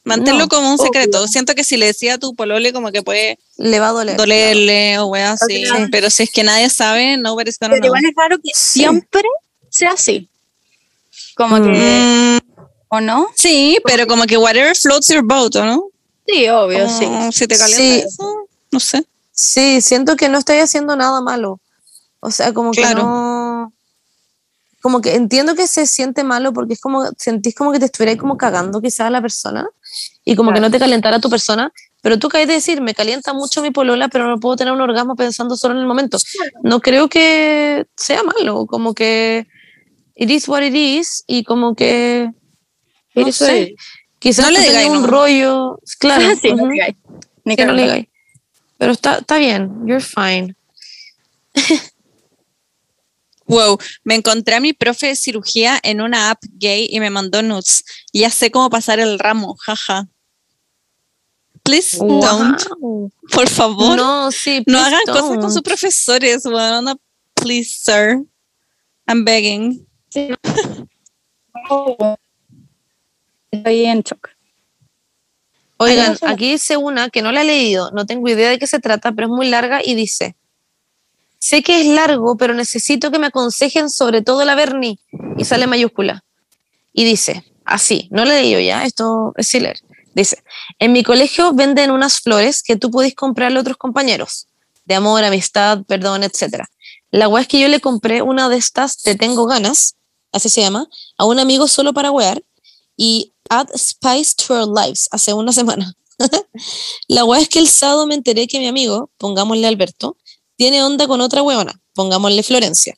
Manténlo 0.06 0.41
No, 0.41 0.47
como 0.49 0.70
un 0.70 0.78
secreto. 0.78 1.20
obvio. 1.20 1.28
Siento 1.30 1.56
que 1.56 1.64
si 1.64 1.78
le 1.78 1.86
decía 1.86 2.16
a 2.16 2.18
tu 2.18 2.36
polole, 2.36 2.74
como 2.74 2.91
que 2.91 3.01
puede 3.04 3.39
Le 3.58 3.80
va 3.80 3.88
a 3.88 3.91
doler. 3.93 4.18
dolerle 4.18 4.99
o 4.99 5.06
wea 5.08 5.32
así. 5.32 5.66
Ok. 5.66 5.88
Pero 5.91 6.10
si 6.10 6.24
es 6.24 6.30
que 6.32 6.43
nadie 6.43 6.70
sabe, 6.70 7.16
nobody's 7.18 7.58
gonna 7.58 7.76
Pero 7.76 7.84
know. 7.88 7.95
igual 7.95 8.06
es 8.06 8.12
raro 8.16 8.38
que 8.38 8.51
Sí. 8.54 8.80
siempre 8.82 9.24
sea 9.70 9.91
así. 9.93 10.30
Como 11.36 11.58
Mm. 11.58 11.64
que. 11.64 12.33
¿O 12.96 13.02
no? 13.02 13.28
sí, 13.36 13.80
pero 13.86 14.06
como 14.06 14.26
que 14.26 14.38
whatever 14.38 14.76
floats 14.76 15.08
your 15.08 15.24
boat, 15.24 15.56
¿o 15.56 15.66
no? 15.66 15.84
Sí, 16.28 16.48
obvio, 16.48 16.88
sí. 16.88 17.08
Si 17.32 17.48
te 17.48 17.58
calienta 17.58 17.84
Sí. 17.84 18.04
eso, 18.08 18.48
no 18.72 18.80
sé. 18.80 19.04
Sí, 19.32 19.82
siento 19.82 20.16
que 20.16 20.30
no 20.30 20.38
estoy 20.38 20.58
haciendo 20.60 20.96
nada 20.96 21.20
malo. 21.22 21.60
O 22.20 22.30
sea, 22.30 22.54
como 22.54 22.70
Claro. 22.72 22.98
que 22.98 23.04
no... 23.04 23.74
Como 24.84 25.02
que 25.02 25.16
entiendo 25.16 25.56
que 25.56 25.66
se 25.68 25.88
siente 25.88 26.24
malo 26.24 26.54
porque 26.54 26.74
es 26.74 26.82
como, 26.82 27.10
sentís 27.18 27.56
como 27.56 27.72
que 27.72 27.80
te 27.80 27.86
estuvierais 27.86 28.20
como 28.20 28.38
cagando 28.38 28.80
quizás 28.80 29.08
a 29.08 29.10
la 29.10 29.22
persona 29.22 29.66
y 30.24 30.36
como 30.36 30.54
que 30.54 30.60
no 30.60 30.70
te 30.70 30.78
calentara 30.78 31.20
tu 31.20 31.30
persona, 31.32 31.72
pero 32.02 32.20
tú 32.20 32.28
caes 32.30 32.48
de 32.48 32.56
decir, 32.56 32.80
me 32.82 32.94
calienta 32.94 33.34
mucho 33.34 33.62
mi 33.64 33.72
polola, 33.72 34.08
pero 34.10 34.28
no 34.28 34.39
puedo 34.39 34.58
tener 34.58 34.74
un 34.74 34.82
orgasmo 34.82 35.16
pensando 35.16 35.56
solo 35.56 35.74
en 35.74 35.80
el 35.80 35.88
momento. 35.88 36.18
No 36.64 36.80
creo 36.82 37.08
que 37.10 37.86
sea 37.96 38.22
malo, 38.24 38.66
como 38.68 38.94
que 38.94 39.48
it 40.16 40.30
is 40.30 40.48
what 40.50 40.62
it 40.62 40.76
is 40.76 41.24
y 41.28 41.44
como 41.46 41.76
que, 41.76 42.30
no 43.16 43.28
Eso 43.28 43.45
sé, 43.45 43.64
es. 43.64 43.72
quizás 44.20 44.45
No 44.45 44.51
le 44.51 44.59
digáis 44.61 44.88
un 44.89 44.95
nomás. 44.95 45.09
rollo, 45.09 45.80
claro, 45.99 46.36
sí, 46.41 46.53
no 46.53 46.68
digáis. 46.68 46.95
Ni 47.45 47.55
que 47.55 47.66
no 47.66 47.74
le 47.74 47.84
digáis. 47.84 48.07
Pero 48.78 48.91
está, 48.91 49.20
está 49.20 49.38
bien, 49.38 49.72
you're 49.86 50.01
fine. 50.03 50.55
Wow, 53.45 53.78
me 54.05 54.16
encontré 54.16 54.55
a 54.55 54.61
mi 54.61 54.72
profe 54.72 55.07
de 55.07 55.16
cirugía 55.18 55.78
en 55.84 55.99
una 55.99 56.30
app 56.32 56.41
gay 56.53 56.88
y 56.89 57.01
me 57.01 57.09
mandó 57.09 57.41
nudes. 57.41 57.84
Ya 58.14 58.30
sé 58.30 58.49
cómo 58.49 58.70
pasar 58.70 59.01
el 59.01 59.20
ramo, 59.20 59.57
jaja. 59.59 60.07
Please 61.61 61.97
don't, 61.97 62.64
por 63.34 63.49
favor. 63.49 63.97
No, 63.97 64.24
No, 64.26 64.32
sí, 64.32 64.61
please 64.61 64.80
hagan 64.82 65.01
cosas 65.07 65.38
con 65.39 65.51
sus 65.51 65.61
profesores. 65.61 66.45
Onda, 66.45 66.95
Please, 67.36 67.70
sir. 67.84 68.24
I'm 69.07 69.26
begging. 69.26 69.86
Estoy 73.54 73.86
en 73.86 74.01
shock. 74.01 74.30
Oigan, 75.78 76.18
aquí 76.24 76.51
dice 76.51 76.76
una 76.76 77.12
que 77.12 77.22
no 77.22 77.32
la 77.32 77.41
he 77.41 77.45
leído, 77.45 77.91
no 77.91 78.08
tengo 78.08 78.28
idea 78.28 78.49
de 78.49 78.58
qué 78.58 78.66
se 78.66 78.80
trata, 78.80 79.12
pero 79.12 79.28
es 79.28 79.32
muy 79.32 79.47
larga 79.47 79.82
y 79.84 79.93
dice, 79.93 80.36
sé 81.38 81.62
que 81.62 81.82
es 81.82 81.86
largo, 81.86 82.36
pero 82.36 82.56
necesito 82.56 83.12
que 83.12 83.20
me 83.20 83.28
aconsejen 83.28 83.91
sobre 83.91 84.24
todo 84.24 84.43
la 84.43 84.56
Bernie. 84.56 84.97
Y 85.38 85.45
sale 85.45 85.68
mayúscula. 85.68 86.24
Y 86.93 87.06
dice, 87.06 87.43
así, 87.64 88.08
no 88.12 88.26
la 88.26 88.39
he 88.39 88.41
leído 88.41 88.60
ya, 88.60 88.86
esto 88.86 89.34
es 89.38 89.47
sin 89.47 89.64
leer. 89.64 89.82
Dice, 90.16 90.43
en 90.80 90.91
mi 90.91 91.04
colegio 91.04 91.54
venden 91.54 91.91
unas 91.91 92.22
flores 92.22 92.64
que 92.64 92.76
tú 92.76 92.89
podés 92.89 93.14
comprarle 93.14 93.60
a 93.60 93.62
otros 93.62 93.78
compañeros, 93.78 94.47
de 94.86 94.95
amor, 94.95 95.24
amistad, 95.24 95.84
perdón, 95.88 96.24
etc. 96.24 96.64
La 97.12 97.28
weá 97.28 97.43
es 97.43 97.47
que 97.47 97.60
yo 97.60 97.68
le 97.68 97.80
compré 97.80 98.24
una 98.24 98.49
de 98.49 98.58
estas, 98.58 98.97
Te 99.04 99.14
Tengo 99.14 99.45
Ganas, 99.45 99.95
así 100.32 100.49
se 100.49 100.62
llama, 100.62 100.88
a 101.20 101.26
un 101.26 101.38
amigo 101.38 101.68
solo 101.68 101.93
para 101.93 102.10
wear, 102.10 102.41
y 102.98 103.32
Add 103.50 103.70
Spice 103.76 104.34
to 104.36 104.54
Our 104.54 104.68
Lives 104.68 105.08
hace 105.12 105.34
una 105.34 105.52
semana. 105.52 105.94
la 107.08 107.26
weá 107.26 107.41
es 107.41 107.50
que 107.50 107.60
el 107.60 107.68
sábado 107.68 108.06
me 108.08 108.16
enteré 108.16 108.48
que 108.48 108.60
mi 108.60 108.68
amigo, 108.68 109.10
pongámosle 109.18 109.68
Alberto, 109.68 110.18
tiene 110.56 110.84
onda 110.84 111.08
con 111.08 111.22
otra 111.22 111.41
weona, 111.41 111.82
pongámosle 111.94 112.44
Florencia, 112.44 112.96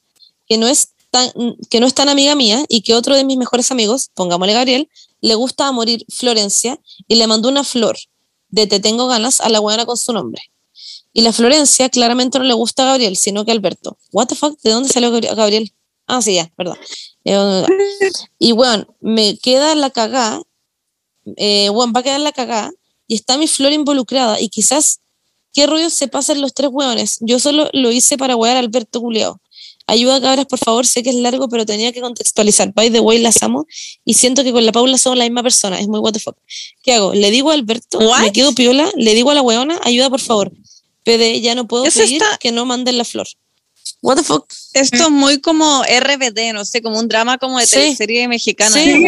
que 0.48 0.58
no 0.58 0.68
es 0.68 0.90
tan, 1.10 1.32
que 1.70 1.80
no 1.80 1.88
es 1.88 1.94
tan 1.94 2.10
amiga 2.10 2.36
mía 2.36 2.66
y 2.68 2.82
que 2.82 2.94
otro 2.94 3.16
de 3.16 3.24
mis 3.24 3.38
mejores 3.38 3.72
amigos, 3.72 4.12
pongámosle 4.14 4.54
Gabriel, 4.54 4.90
le 5.22 5.36
gusta 5.36 5.68
a 5.68 5.72
morir 5.72 6.06
Florencia 6.10 6.80
y 7.08 7.16
le 7.16 7.28
mandó 7.28 7.50
una 7.50 7.64
flor 7.64 7.98
de 8.50 8.68
Te 8.68 8.80
tengo 8.80 9.08
ganas 9.08 9.42
a 9.42 9.50
la 9.50 9.60
weona 9.60 9.86
con 9.86 9.98
su 9.98 10.14
nombre. 10.14 10.42
Y 11.12 11.22
la 11.22 11.34
Florencia 11.34 11.90
claramente 11.90 12.38
no 12.38 12.46
le 12.46 12.54
gusta 12.54 12.84
a 12.84 12.86
Gabriel, 12.88 13.18
sino 13.18 13.44
que 13.44 13.52
a 13.52 13.54
Alberto. 13.54 13.98
What 14.12 14.28
the 14.28 14.36
fuck? 14.36 14.60
¿De 14.62 14.72
dónde 14.72 14.90
salió 14.90 15.12
Gabri- 15.12 15.34
Gabriel? 15.36 15.74
Ah, 16.08 16.22
sí, 16.22 16.36
ya, 16.36 16.52
verdad. 16.58 16.76
Eh, 17.24 17.66
y 18.40 18.52
bueno, 18.52 18.86
me 19.02 19.38
queda 19.38 19.74
la 19.76 19.90
cagá, 19.90 20.42
eh, 21.38 21.70
bueno, 21.70 21.94
va 21.94 22.02
a 22.02 22.04
quedar 22.04 22.20
la 22.20 22.32
cagá 22.32 22.72
y 23.08 23.16
está 23.16 23.38
mi 23.38 23.48
flor 23.48 23.74
involucrada 23.74 24.40
y 24.40 24.50
quizás 24.50 25.00
qué 25.54 25.66
rollo 25.68 25.90
se 25.90 26.08
pasan 26.08 26.42
los 26.42 26.54
tres 26.54 26.70
hueones. 26.72 27.18
Yo 27.22 27.40
solo 27.40 27.70
lo 27.74 27.92
hice 27.92 28.18
para 28.18 28.36
huear 28.36 28.58
a 28.58 28.60
Alberto 28.60 29.02
Culeado. 29.02 29.40
Ayuda, 29.88 30.20
cabras, 30.20 30.48
por 30.48 30.58
favor, 30.60 30.86
sé 30.88 31.04
que 31.04 31.12
es 31.12 31.16
largo, 31.16 31.48
pero 31.48 31.64
tenía 31.66 31.92
que 31.92 32.02
contextualizar. 32.02 32.74
By 32.74 32.90
the 32.92 33.00
way, 33.00 33.20
las 33.20 33.42
amo 33.44 33.66
y 34.04 34.16
siento 34.16 34.44
que 34.44 34.52
con 34.52 34.66
la 34.66 34.72
Paula 34.72 34.98
somos 34.98 35.18
la 35.18 35.26
misma 35.26 35.44
persona. 35.44 35.80
Es 35.80 35.88
muy 35.88 36.00
what 36.00 36.12
the 36.14 36.20
fuck. 36.20 36.36
¿Qué 36.84 36.94
hago? 36.94 37.14
¿Le 37.14 37.30
digo 37.30 37.52
a 37.52 37.54
Alberto? 37.54 38.00
What? 38.00 38.22
¿Me 38.22 38.32
quedo 38.32 38.54
piola? 38.54 38.90
¿Le 38.96 39.14
digo 39.14 39.30
a 39.30 39.36
la 39.36 39.44
hueona? 39.44 39.80
Ayuda, 39.84 40.10
por 40.10 40.20
favor. 40.22 40.52
PD, 41.04 41.40
ya 41.42 41.54
no 41.54 41.68
puedo 41.68 41.86
Eso 41.86 42.00
seguir 42.00 42.22
está- 42.22 42.38
que 42.40 42.52
no 42.52 42.66
manden 42.66 42.98
la 42.98 43.06
flor. 43.06 43.28
What 44.02 44.18
the 44.18 44.24
fuck? 44.24 44.46
Esto 44.74 45.04
es 45.06 45.10
muy 45.10 45.42
como 45.42 45.84
RBD, 45.84 46.54
no 46.54 46.64
sé, 46.66 46.82
como 46.82 47.00
un 47.00 47.08
drama 47.08 47.38
como 47.38 47.58
de 47.60 47.66
Sí. 47.66 47.76
teleserie 47.76 48.28
mexicana. 48.28 48.72
Sí. 48.76 49.04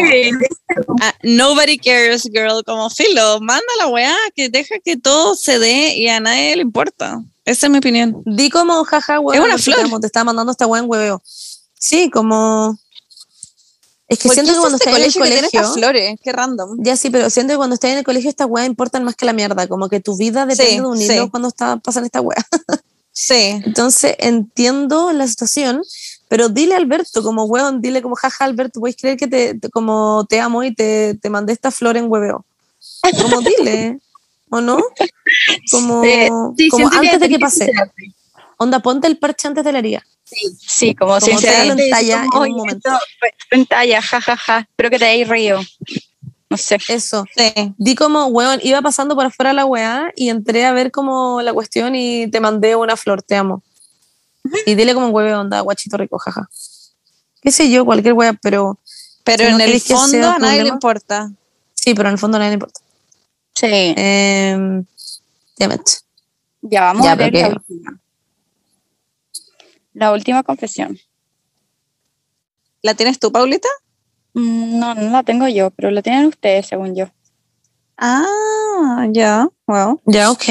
como, 0.86 0.96
ah, 1.02 1.14
nobody 1.22 1.78
cares, 1.78 2.24
girl. 2.24 2.62
Como 2.64 2.90
filo, 2.90 3.40
manda 3.40 3.66
la 3.78 3.86
weá, 3.88 4.16
que 4.34 4.48
deja 4.48 4.76
que 4.84 4.96
todo 4.96 5.34
se 5.36 5.58
dé 5.58 5.96
y 5.96 6.08
a 6.08 6.20
nadie 6.20 6.56
le 6.56 6.62
importa. 6.62 7.22
Esa 7.44 7.66
es 7.66 7.70
mi 7.70 7.78
opinión. 7.78 8.22
Di 8.26 8.50
como, 8.50 8.84
jaja, 8.84 9.20
hueón. 9.20 9.42
Es 9.42 9.48
una 9.48 9.58
flor. 9.58 9.82
como 9.82 10.00
Te 10.00 10.06
estaba 10.06 10.24
mandando 10.24 10.52
esta 10.52 10.66
hueón 10.66 10.86
hueveo. 10.88 11.22
Sí, 11.78 12.10
como. 12.10 12.76
Es 14.08 14.18
que 14.18 14.30
siento 14.30 14.52
que 14.52 14.58
cuando 14.58 14.78
estás 14.78 14.96
en 14.96 15.02
el 15.02 15.12
colegio. 15.14 15.72
flores? 15.74 16.18
Qué 16.24 16.32
random. 16.32 16.78
Ya 16.82 16.96
sí, 16.96 17.10
pero 17.10 17.28
siento 17.30 17.52
que 17.52 17.56
cuando 17.58 17.74
estás 17.74 17.90
en 17.90 17.98
el 17.98 18.04
colegio 18.04 18.30
estas 18.30 18.46
weas 18.50 18.66
importan 18.66 19.04
más 19.04 19.14
que 19.14 19.26
la 19.26 19.32
mierda. 19.34 19.68
Como 19.68 19.88
que 19.88 20.00
tu 20.00 20.16
vida 20.16 20.46
depende 20.46 20.72
Sí, 20.72 20.76
de 20.80 20.86
un 20.86 20.98
sí. 20.98 21.04
hilo 21.12 21.30
cuando 21.30 21.48
está, 21.48 21.76
pasan 21.76 22.04
esta 22.06 22.20
wea. 22.20 22.36
Sí. 23.20 23.60
Entonces 23.64 24.14
entiendo 24.20 25.12
la 25.12 25.26
situación, 25.26 25.82
pero 26.28 26.48
dile 26.48 26.74
a 26.74 26.76
Alberto, 26.76 27.20
como 27.24 27.44
weón, 27.46 27.80
dile 27.82 28.00
como 28.00 28.14
jaja 28.14 28.44
Alberto, 28.44 28.78
puedes 28.78 28.96
creer 28.96 29.16
que 29.16 29.26
te, 29.26 29.54
te- 29.58 29.70
como 29.70 30.24
te 30.28 30.38
amo 30.38 30.62
y 30.62 30.72
te, 30.72 31.14
te 31.20 31.28
mandé 31.28 31.52
esta 31.52 31.72
flor 31.72 31.96
en 31.96 32.08
hueveo. 32.08 32.44
Como 33.20 33.40
dile, 33.40 33.98
¿o 34.50 34.60
no? 34.60 34.78
Como, 35.72 36.02
Sí, 36.04 36.70
sí, 36.70 36.82
antes 36.92 37.18
de 37.18 37.28
que 37.28 37.38
pase. 37.40 37.72
Onda, 38.56 38.78
ponte 38.78 39.08
el 39.08 39.18
parche 39.18 39.48
antes 39.48 39.64
de 39.64 39.72
la 39.72 39.80
herida. 39.80 40.06
Sí, 40.24 40.94
como, 40.94 41.14
Como 41.18 41.20
sinceramente, 41.20 41.86
en 41.86 41.90
talla 41.90 42.22
en 42.22 42.28
un 42.28 42.36
"Oye, 42.36 42.52
momento". 42.52 42.90
en 43.50 43.66
talla, 43.66 44.00
jajaja. 44.00 44.60
Espero 44.60 44.90
que 44.90 44.98
te 45.00 45.06
hayáis 45.06 45.26
reído. 45.28 45.60
No 46.50 46.56
sé. 46.56 46.78
Eso. 46.88 47.24
Sí. 47.36 47.74
Di 47.76 47.94
como, 47.94 48.26
weón, 48.26 48.58
iba 48.62 48.80
pasando 48.82 49.14
por 49.14 49.26
afuera 49.26 49.52
la 49.52 49.66
weá 49.66 50.12
y 50.16 50.30
entré 50.30 50.64
a 50.64 50.72
ver 50.72 50.90
como 50.90 51.42
la 51.42 51.52
cuestión 51.52 51.94
y 51.94 52.28
te 52.30 52.40
mandé 52.40 52.74
una 52.76 52.96
flor, 52.96 53.22
te 53.22 53.36
amo. 53.36 53.62
Y 54.64 54.74
dile 54.74 54.94
como 54.94 55.08
hueve 55.08 55.34
onda, 55.34 55.60
guachito 55.60 55.96
rico, 55.98 56.18
jaja. 56.18 56.48
Qué 57.42 57.50
sé 57.52 57.70
yo, 57.70 57.84
cualquier 57.84 58.14
weá, 58.14 58.32
pero 58.32 58.78
Pero 59.24 59.44
Si 59.44 59.50
no 59.50 59.58
en 59.58 59.60
el 59.70 59.80
fondo 59.80 60.30
a 60.30 60.38
nadie 60.38 60.62
le 60.62 60.68
importa. 60.70 61.30
sí, 61.74 61.92
pero 61.94 62.08
en 62.08 62.14
el 62.14 62.18
fondo 62.18 62.36
a 62.36 62.40
nadie 62.40 62.50
le 62.50 62.54
importa. 62.54 62.80
Sí. 63.54 63.66
Eh, 63.70 64.56
damn 65.58 65.72
it. 65.72 65.82
Ya 66.62 66.80
vamos 66.82 67.04
Ya, 67.04 67.12
a 67.12 67.14
ver 67.16 67.34
la 67.34 67.48
última. 67.48 68.00
La 69.92 70.12
última 70.12 70.42
confesión. 70.42 70.98
¿La 72.82 72.94
tienes 72.94 73.18
tú, 73.18 73.30
Paulita? 73.32 73.68
Mm, 74.34 74.78
No, 74.78 74.94
no 74.94 75.10
la 75.10 75.22
tengo 75.22 75.48
yo, 75.48 75.70
pero 75.70 75.90
la 75.90 76.02
tienen 76.02 76.26
ustedes, 76.26 76.66
según 76.66 76.94
yo. 76.94 77.06
Ah, 77.96 79.06
ya, 79.10 79.48
wow. 79.66 80.00
Ya, 80.06 80.30
ok. 80.30 80.44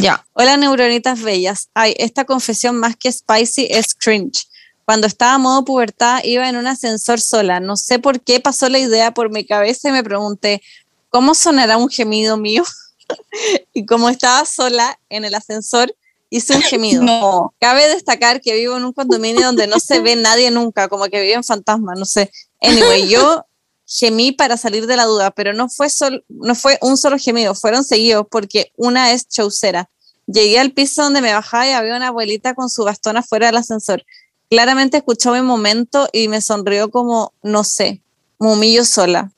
Ya. 0.00 0.24
Hola, 0.32 0.56
neuronitas 0.56 1.22
bellas. 1.22 1.68
Ay, 1.74 1.94
esta 1.98 2.24
confesión 2.24 2.76
más 2.76 2.96
que 2.96 3.12
spicy 3.12 3.68
es 3.70 3.94
cringe. 3.94 4.46
Cuando 4.84 5.06
estaba 5.06 5.34
a 5.34 5.38
modo 5.38 5.64
pubertad 5.64 6.20
iba 6.24 6.48
en 6.48 6.56
un 6.56 6.66
ascensor 6.66 7.20
sola. 7.20 7.60
No 7.60 7.76
sé 7.76 7.98
por 7.98 8.20
qué 8.20 8.40
pasó 8.40 8.68
la 8.68 8.78
idea 8.78 9.12
por 9.12 9.30
mi 9.30 9.46
cabeza 9.46 9.88
y 9.88 9.92
me 9.92 10.04
pregunté, 10.04 10.62
¿cómo 11.10 11.34
sonará 11.34 11.76
un 11.78 11.88
gemido 11.88 12.36
mío? 12.36 12.64
y 13.72 13.86
como 13.86 14.08
estaba 14.08 14.44
sola 14.44 14.98
en 15.08 15.24
el 15.24 15.34
ascensor, 15.34 15.94
hice 16.36 16.54
un 16.56 16.62
gemido. 16.70 17.02
No. 17.02 17.54
Cabe 17.60 17.88
destacar 17.88 18.40
que 18.40 18.54
vivo 18.54 18.76
en 18.76 18.84
un 18.84 18.92
condominio 18.92 19.46
donde 19.46 19.66
no 19.66 19.78
se 19.78 20.00
ve 20.00 20.16
nadie 20.28 20.50
nunca, 20.50 20.88
como 20.88 21.04
que 21.06 21.20
vive 21.20 21.34
en 21.34 21.44
fantasma, 21.44 21.94
no 21.94 22.04
sé. 22.04 22.30
Anyway, 22.60 23.08
yo 23.08 23.44
gemí 23.86 24.32
para 24.32 24.56
salir 24.56 24.86
de 24.86 24.96
la 24.96 25.04
duda, 25.04 25.30
pero 25.30 25.52
no 25.52 25.68
fue, 25.68 25.90
sol- 25.90 26.24
no 26.28 26.54
fue 26.54 26.78
un 26.80 26.96
solo 26.96 27.18
gemido, 27.18 27.54
fueron 27.54 27.84
seguidos 27.84 28.26
porque 28.30 28.72
una 28.76 29.12
es 29.12 29.28
chaucera. 29.28 29.88
Llegué 30.26 30.58
al 30.58 30.72
piso 30.72 31.02
donde 31.02 31.20
me 31.20 31.32
bajaba 31.34 31.68
y 31.68 31.72
había 31.72 31.96
una 31.96 32.08
abuelita 32.08 32.54
con 32.54 32.70
su 32.70 32.82
bastón 32.84 33.18
afuera 33.18 33.46
del 33.46 33.56
ascensor. 33.58 34.02
Claramente 34.48 34.96
escuchó 34.96 35.32
mi 35.32 35.42
momento 35.42 36.08
y 36.12 36.28
me 36.28 36.40
sonrió 36.40 36.90
como, 36.90 37.32
no 37.42 37.62
sé, 37.64 38.00
mumillo 38.38 38.84
sola. 38.86 39.30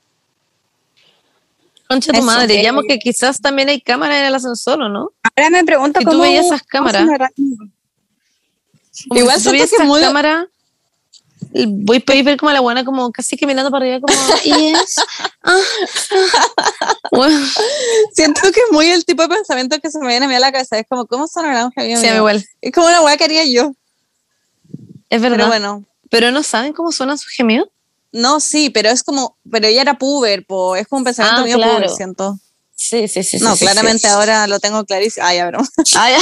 Concha 1.88 2.12
tu 2.12 2.18
Eso, 2.18 2.26
madre. 2.26 2.62
Llamo 2.62 2.82
que 2.82 2.98
quizás 2.98 3.40
también 3.40 3.68
hay 3.68 3.80
cámara 3.80 4.18
en 4.20 4.26
el 4.26 4.34
ascensor, 4.34 4.80
¿o 4.82 4.88
no? 4.88 5.10
Ahora 5.36 5.50
me 5.50 5.64
pregunto 5.64 6.00
Si 6.00 6.04
tú 6.04 6.10
cómo. 6.12 6.22
veías 6.22 6.46
esas 6.46 6.62
cámaras. 6.64 7.06
Como 9.08 9.20
Igual 9.20 9.38
si 9.38 9.44
tú 9.44 9.50
siento 9.50 9.52
veías 9.52 9.70
que 9.70 9.76
esas 9.76 9.86
muy- 9.86 10.00
cámara, 10.00 10.46
voy 11.68 12.02
a 12.06 12.22
ver 12.22 12.36
como 12.38 12.50
a 12.50 12.54
la 12.54 12.60
buena 12.60 12.84
como 12.84 13.12
casi 13.12 13.36
que 13.36 13.46
mirando 13.46 13.70
para 13.70 13.84
arriba 13.84 14.00
como 14.00 14.36
yes. 14.42 14.96
ah, 15.44 15.56
ah". 16.10 16.94
Bueno, 17.12 17.38
Siento 18.14 18.40
que 18.42 18.60
es 18.60 18.72
muy 18.72 18.88
el 18.88 19.04
tipo 19.04 19.22
de 19.22 19.28
pensamiento 19.28 19.78
que 19.80 19.90
se 19.90 19.98
me 20.00 20.08
viene 20.08 20.26
a 20.26 20.28
mí 20.28 20.34
a 20.34 20.40
la 20.40 20.50
cabeza. 20.52 20.78
Es 20.78 20.86
como, 20.88 21.06
¿cómo 21.06 21.28
sonará 21.28 21.66
un 21.66 21.72
gemido 21.72 22.00
sí, 22.00 22.06
a 22.06 22.10
mí 22.10 22.14
mío? 22.14 22.20
igual. 22.22 22.44
Es 22.60 22.72
como 22.72 22.86
una 22.88 23.02
weá 23.02 23.16
que 23.16 23.24
haría 23.24 23.44
yo. 23.44 23.72
Es 25.08 25.20
verdad. 25.20 25.36
Pero 25.36 25.46
bueno, 25.48 25.84
Pero 26.10 26.30
no 26.32 26.42
saben 26.42 26.72
cómo 26.72 26.90
suenan 26.90 27.16
sus 27.18 27.30
gemidos. 27.32 27.68
No, 28.16 28.40
sí, 28.40 28.70
pero 28.70 28.88
es 28.90 29.02
como, 29.02 29.36
pero 29.50 29.66
ella 29.68 29.82
era 29.82 29.98
puber, 29.98 30.44
po. 30.46 30.76
es 30.76 30.86
como 30.88 30.98
un 31.00 31.04
pensamiento 31.04 31.42
Ah, 31.42 31.44
mío 31.44 31.56
claro. 31.56 31.74
puber, 31.76 31.90
siento. 31.90 32.38
Sí, 32.74 33.08
sí, 33.08 33.22
sí. 33.22 33.38
no, 33.38 33.56
claramente 33.56 34.06
ahora 34.08 34.46
lo 34.46 34.58
tengo 34.60 34.84
clarísimo. 34.84 35.24
Ah, 35.26 35.34
ya, 35.34 35.46
bro. 35.46 35.60
Ah, 35.96 36.10
ya. 36.10 36.18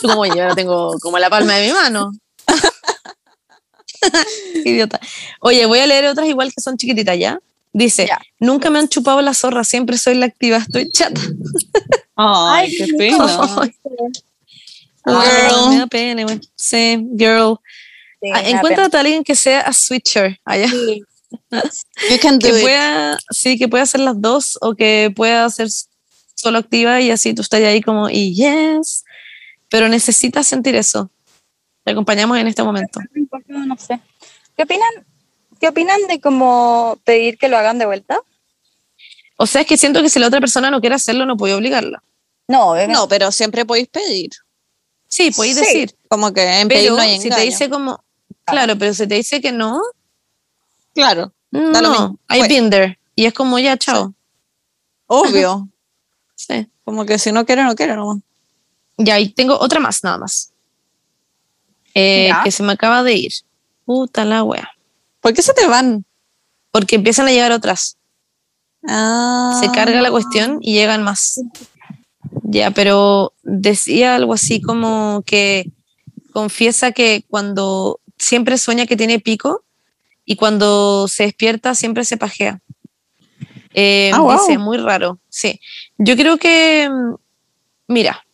Tú 0.00 0.08
como 0.08 0.26
yo 0.26 0.34
ahora 0.42 0.54
tengo 0.54 0.98
como 1.00 1.18
la 1.18 1.30
palma 1.30 1.54
de 1.54 1.66
mi 1.68 1.72
mano. 1.72 2.12
Idiota. 4.64 5.00
Oye, 5.40 5.66
voy 5.66 5.78
a 5.80 5.86
leer 5.86 6.06
otras 6.06 6.28
igual 6.28 6.52
que 6.54 6.60
son 6.60 6.76
chiquititas 6.76 7.18
ya. 7.18 7.38
Dice, 7.72 8.06
Ya. 8.06 8.20
nunca 8.38 8.70
me 8.70 8.78
han 8.78 8.88
chupado 8.88 9.20
la 9.22 9.34
zorra, 9.34 9.64
siempre 9.64 9.98
soy 9.98 10.14
la 10.14 10.26
activa, 10.26 10.58
estoy 10.58 10.90
chata. 10.90 11.20
Ay, 12.16 12.68
Ay, 12.70 12.76
qué 12.76 12.86
no. 12.86 12.98
pena. 12.98 13.72
Girl. 15.06 15.68
Me 15.70 15.78
da 15.78 15.86
pena, 15.88 16.22
güey. 16.22 16.40
Sí, 16.54 17.04
girl. 17.16 17.58
Sí, 18.24 18.30
Ah, 18.32 18.42
me 18.42 18.42
da 18.42 18.56
encuéntrate 18.56 18.96
a 18.96 19.00
alguien 19.00 19.22
que 19.24 19.34
sea 19.34 19.60
a 19.60 19.72
switcher 19.72 20.40
allá. 20.44 20.66
pena. 20.66 20.76
Sí. 20.86 21.02
You 22.10 22.18
can 22.22 22.38
do 22.38 22.48
Que 22.48 22.56
it. 22.56 22.62
pueda, 22.62 23.18
sí, 23.30 23.58
que 23.58 23.68
pueda 23.68 23.82
hacer 23.84 24.00
las 24.00 24.20
dos 24.20 24.56
o 24.60 24.74
que 24.74 25.12
pueda 25.14 25.48
ser 25.50 25.68
solo 26.34 26.58
activa 26.58 27.00
y 27.00 27.10
así 27.10 27.34
tú 27.34 27.42
estás 27.42 27.60
ahí 27.62 27.80
como, 27.82 28.08
y 28.08 28.34
yes. 28.34 29.04
Pero 29.68 29.88
necesitas 29.88 30.46
sentir 30.46 30.74
eso. 30.76 31.10
Te 31.84 31.92
acompañamos 31.92 32.38
en 32.38 32.46
este 32.46 32.62
momento. 32.62 33.00
No 33.48 33.76
sé. 33.76 34.00
¿Qué 34.56 34.62
opinan? 34.62 34.88
¿Qué 35.60 35.68
opinan 35.68 36.06
de 36.08 36.20
cómo 36.20 36.98
pedir 37.04 37.36
que 37.38 37.48
lo 37.48 37.56
hagan 37.58 37.78
de 37.78 37.86
vuelta? 37.86 38.20
O 39.36 39.46
sea, 39.46 39.62
es 39.62 39.66
que 39.66 39.76
siento 39.76 40.00
que 40.02 40.08
si 40.08 40.18
la 40.20 40.28
otra 40.28 40.38
persona 40.40 40.70
no 40.70 40.80
quiere 40.80 40.94
hacerlo, 40.94 41.26
no 41.26 41.36
puede 41.36 41.54
obligarla. 41.54 42.02
No, 42.46 42.74
No, 42.86 43.08
pero 43.08 43.32
siempre 43.32 43.64
podéis 43.64 43.88
pedir. 43.88 44.30
Sí, 45.08 45.30
podéis 45.30 45.56
Sí. 45.56 45.64
decir. 45.64 45.94
Como 46.08 46.32
que 46.32 46.42
en 46.60 46.68
pedir 46.68 46.84
Pero 46.84 46.96
no 46.96 47.02
hay 47.02 47.20
si 47.20 47.30
te 47.30 47.40
dice 47.40 47.68
como, 47.70 48.03
claro, 48.44 48.76
pero 48.78 48.94
si 48.94 49.06
te 49.06 49.14
dice 49.16 49.40
que 49.40 49.52
no, 49.52 49.80
Claro, 50.94 51.32
no, 51.50 52.18
been 52.48 52.70
there. 52.70 52.98
Y 53.16 53.26
es 53.26 53.34
como, 53.34 53.58
ya, 53.58 53.76
chao. 53.76 54.14
obvio. 55.06 55.68
Sí. 56.36 56.68
Como 56.84 57.06
que 57.06 57.16
si 57.16 57.30
no 57.30 57.46
quiere, 57.46 57.62
no 57.62 57.76
quiere 57.76 57.94
nomás. 57.94 58.18
Ya, 58.98 59.18
y 59.20 59.30
tengo 59.30 59.56
otra 59.58 59.78
más, 59.78 60.02
nada 60.02 60.18
más. 60.18 60.52
Eh, 61.94 62.28
que 62.42 62.50
se 62.50 62.62
me 62.64 62.72
acaba 62.72 63.02
de 63.04 63.14
ir. 63.14 63.32
Puta 63.86 64.24
la 64.24 64.42
wea. 64.42 64.68
¿Por 65.20 65.32
qué 65.32 65.40
se 65.40 65.54
te 65.54 65.66
van? 65.68 66.04
Porque 66.70 66.96
empiezan 66.96 67.28
a 67.28 67.30
llegar 67.30 67.52
otras. 67.52 67.96
Ah. 68.86 69.56
Se 69.60 69.70
carga 69.70 70.02
la 70.02 70.10
cuestión 70.10 70.58
y 70.60 70.74
llegan 70.74 71.04
más. 71.04 71.40
Ya, 72.42 72.72
pero 72.72 73.32
decía 73.44 74.16
algo 74.16 74.34
así 74.34 74.60
como 74.60 75.22
que 75.24 75.70
confiesa 76.32 76.90
que 76.90 77.24
cuando 77.28 78.00
siempre 78.18 78.58
sueña 78.58 78.86
que 78.86 78.96
tiene 78.96 79.18
pico 79.20 79.64
y 80.24 80.36
cuando 80.36 81.06
se 81.08 81.24
despierta 81.24 81.74
siempre 81.74 82.04
se 82.04 82.16
pajea. 82.16 82.60
Eh, 83.74 84.10
Ah, 84.14 84.20
wow. 84.20 84.32
Dice, 84.38 84.58
muy 84.58 84.78
raro. 84.78 85.18
Sí. 85.28 85.60
Yo 85.98 86.16
creo 86.16 86.36
que, 86.38 86.88
mira, 87.88 88.24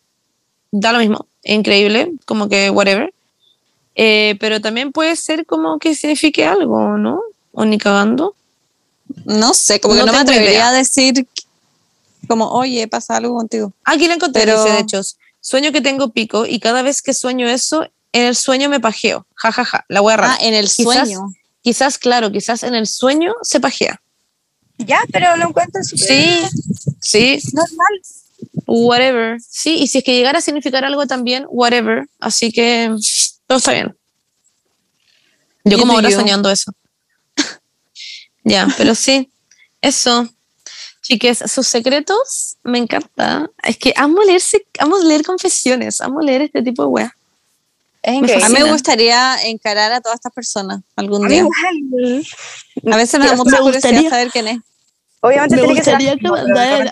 da 0.71 0.91
lo 0.93 0.99
mismo, 0.99 1.27
increíble, 1.43 2.11
como 2.25 2.47
que 2.47 2.69
whatever. 2.69 3.13
Eh, 3.95 4.37
pero 4.39 4.61
también 4.61 4.91
puede 4.91 5.15
ser 5.15 5.45
como 5.45 5.77
que 5.79 5.95
signifique 5.95 6.45
algo, 6.45 6.97
¿no? 6.97 7.21
O 7.51 7.65
ni 7.65 7.77
cagando. 7.77 8.35
No 9.25 9.53
sé, 9.53 9.81
como 9.81 9.95
que 9.95 9.99
No 10.01 10.05
no, 10.05 10.11
me 10.13 10.19
atrevería 10.19 10.51
idea. 10.51 10.69
a 10.69 10.73
decir 10.73 11.27
como, 12.27 12.49
oye, 12.51 12.87
pasa 12.87 13.17
algo 13.17 13.35
contigo. 13.35 13.73
Aquí 13.83 14.07
la 14.07 14.13
encontré, 14.13 14.43
Pero- 14.43 14.63
dice, 14.63 14.73
de 14.75 14.81
hecho, 14.81 15.01
sueño 15.41 15.71
que 15.73 15.81
tengo 15.81 16.09
pico 16.09 16.45
y 16.45 16.59
cada 16.59 16.81
vez 16.83 17.01
que 17.01 17.13
sueño 17.13 17.49
eso, 17.49 17.85
en 18.13 18.25
el 18.25 18.35
sueño 18.35 18.69
me 18.69 18.79
pajeo. 18.79 19.25
Ja, 19.35 19.51
ja, 19.51 19.65
ja, 19.65 19.85
la 19.87 20.01
wea 20.01 20.17
rara. 20.17 20.33
Ah, 20.33 20.37
en 20.45 20.53
el 20.53 20.65
Quizás- 20.69 20.83
sueño. 21.07 21.33
Quizás, 21.63 21.97
claro, 21.99 22.31
quizás 22.31 22.63
en 22.63 22.73
el 22.75 22.87
sueño 22.87 23.33
se 23.43 23.59
pajea. 23.59 24.01
Ya, 24.79 24.99
pero 25.11 25.37
lo 25.37 25.49
encuentro 25.49 25.83
súper 25.83 26.07
Sí, 26.07 26.41
sí, 26.99 27.39
normal. 27.53 28.01
whatever. 28.65 29.37
Sí, 29.47 29.75
y 29.77 29.87
si 29.87 29.99
es 29.99 30.03
que 30.03 30.15
llegara 30.15 30.39
a 30.39 30.41
significar 30.41 30.83
algo 30.85 31.05
también, 31.05 31.45
whatever. 31.49 32.07
Así 32.19 32.51
que 32.51 32.91
todo 33.45 33.59
está 33.59 33.73
bien. 33.73 33.95
Yo 35.63 35.77
como 35.77 35.93
ahora 35.93 36.09
soñando 36.09 36.49
eso. 36.49 36.71
ya, 38.43 38.67
pero 38.77 38.95
sí, 38.95 39.29
eso. 39.81 40.27
Chiques, 41.03 41.43
sus 41.47 41.67
secretos 41.67 42.57
me 42.63 42.77
encanta. 42.79 43.49
Es 43.63 43.77
que 43.77 43.93
amo 43.95 44.23
leer, 44.23 44.41
amo 44.79 44.97
leer 44.99 45.23
confesiones, 45.23 46.01
amo 46.01 46.21
leer 46.21 46.43
este 46.43 46.63
tipo 46.63 46.83
de 46.83 46.87
weas. 46.89 47.11
Es 48.03 48.13
increíble. 48.15 48.45
A 48.45 48.49
mí 48.49 48.55
me 48.63 48.71
gustaría 48.71 49.35
encarar 49.43 49.91
a 49.91 50.01
todas 50.01 50.15
estas 50.15 50.33
personas 50.33 50.81
algún 50.95 51.27
día. 51.27 51.39
igual. 51.39 52.25
A 52.91 52.97
veces 52.97 53.19
me 53.19 53.25
da 53.27 53.33
Me 53.33 53.37
mucha 53.37 53.57
curiosidad 53.59 53.91
gustaría- 53.91 54.09
saber 54.09 54.31
quién 54.31 54.47
es. 54.47 54.57
Obviamente 55.23 55.55
Me 55.55 55.61
tiene 55.61 55.75
que 55.77 55.83
ser 55.83 55.97
que 55.99 56.17
como 56.27 56.35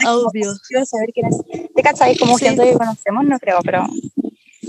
audios. 0.08 0.62
quiero 0.68 0.86
saber 0.86 1.10
quién 1.14 1.26
es. 1.28 1.36
¿Te 1.76 1.82
cachai? 1.82 2.16
Como 2.18 2.38
Sí. 2.38 2.46
gente 2.46 2.64
que 2.64 2.74
conocemos, 2.74 3.26
no 3.26 3.40
creo, 3.40 3.60
pero, 3.64 3.88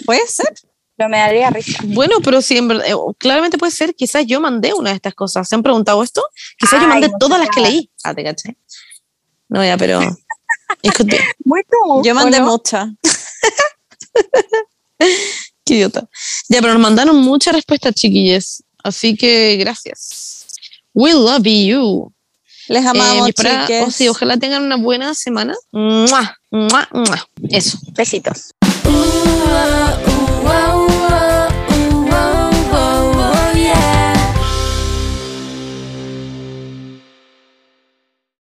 ¿Puede 0.06 0.26
ser? 0.28 0.50
pero 0.96 1.10
me 1.10 1.18
daría 1.18 1.50
risa. 1.50 1.78
Bueno, 1.84 2.16
pero 2.24 2.40
sí, 2.40 2.56
en 2.56 2.68
verdad, 2.68 2.86
eh, 2.88 2.94
claramente 3.18 3.58
puede 3.58 3.70
ser, 3.72 3.94
quizás 3.94 4.24
yo 4.26 4.40
mandé 4.40 4.72
una 4.72 4.90
de 4.90 4.96
estas 4.96 5.14
cosas. 5.14 5.46
¿Se 5.46 5.54
han 5.54 5.62
preguntado 5.62 6.02
esto? 6.02 6.22
Quizás 6.58 6.78
yo 6.80 6.86
Ay, 6.86 6.88
mandé 6.88 7.08
no 7.10 7.18
todas 7.18 7.38
las 7.38 7.50
que 7.50 7.60
leí. 7.60 7.90
Ah, 8.02 8.14
te 8.14 8.24
caché. 8.24 8.56
No, 9.50 9.62
ya, 9.62 9.76
pero. 9.76 10.00
tú. 10.82 11.06
Yo 12.02 12.12
¿o 12.12 12.14
mandé 12.14 12.40
no? 12.40 12.46
muchas. 12.46 12.88
Qué 15.70 15.76
idiota. 15.76 16.08
Ya, 16.48 16.60
pero 16.60 16.72
nos 16.72 16.82
mandaron 16.82 17.14
muchas 17.18 17.54
respuestas, 17.54 17.94
chiquillos. 17.94 18.64
Así 18.82 19.14
que 19.16 19.56
gracias. 19.56 20.46
We 20.92 21.12
love 21.12 21.44
you. 21.44 22.12
Les 22.66 22.84
Eh, 22.84 22.88
amamos, 22.88 23.30
para- 23.36 23.66
chiques. 23.68 23.84
oh, 23.86 23.90
sí, 23.92 24.08
ojalá 24.08 24.36
tengan 24.36 24.64
una 24.64 24.74
buena 24.76 25.14
semana. 25.14 25.54
¡Mua! 25.70 26.36
¡Mua! 26.50 26.88
¡Mua! 26.92 27.28
Eso. 27.50 27.78
Besitos. 27.92 28.50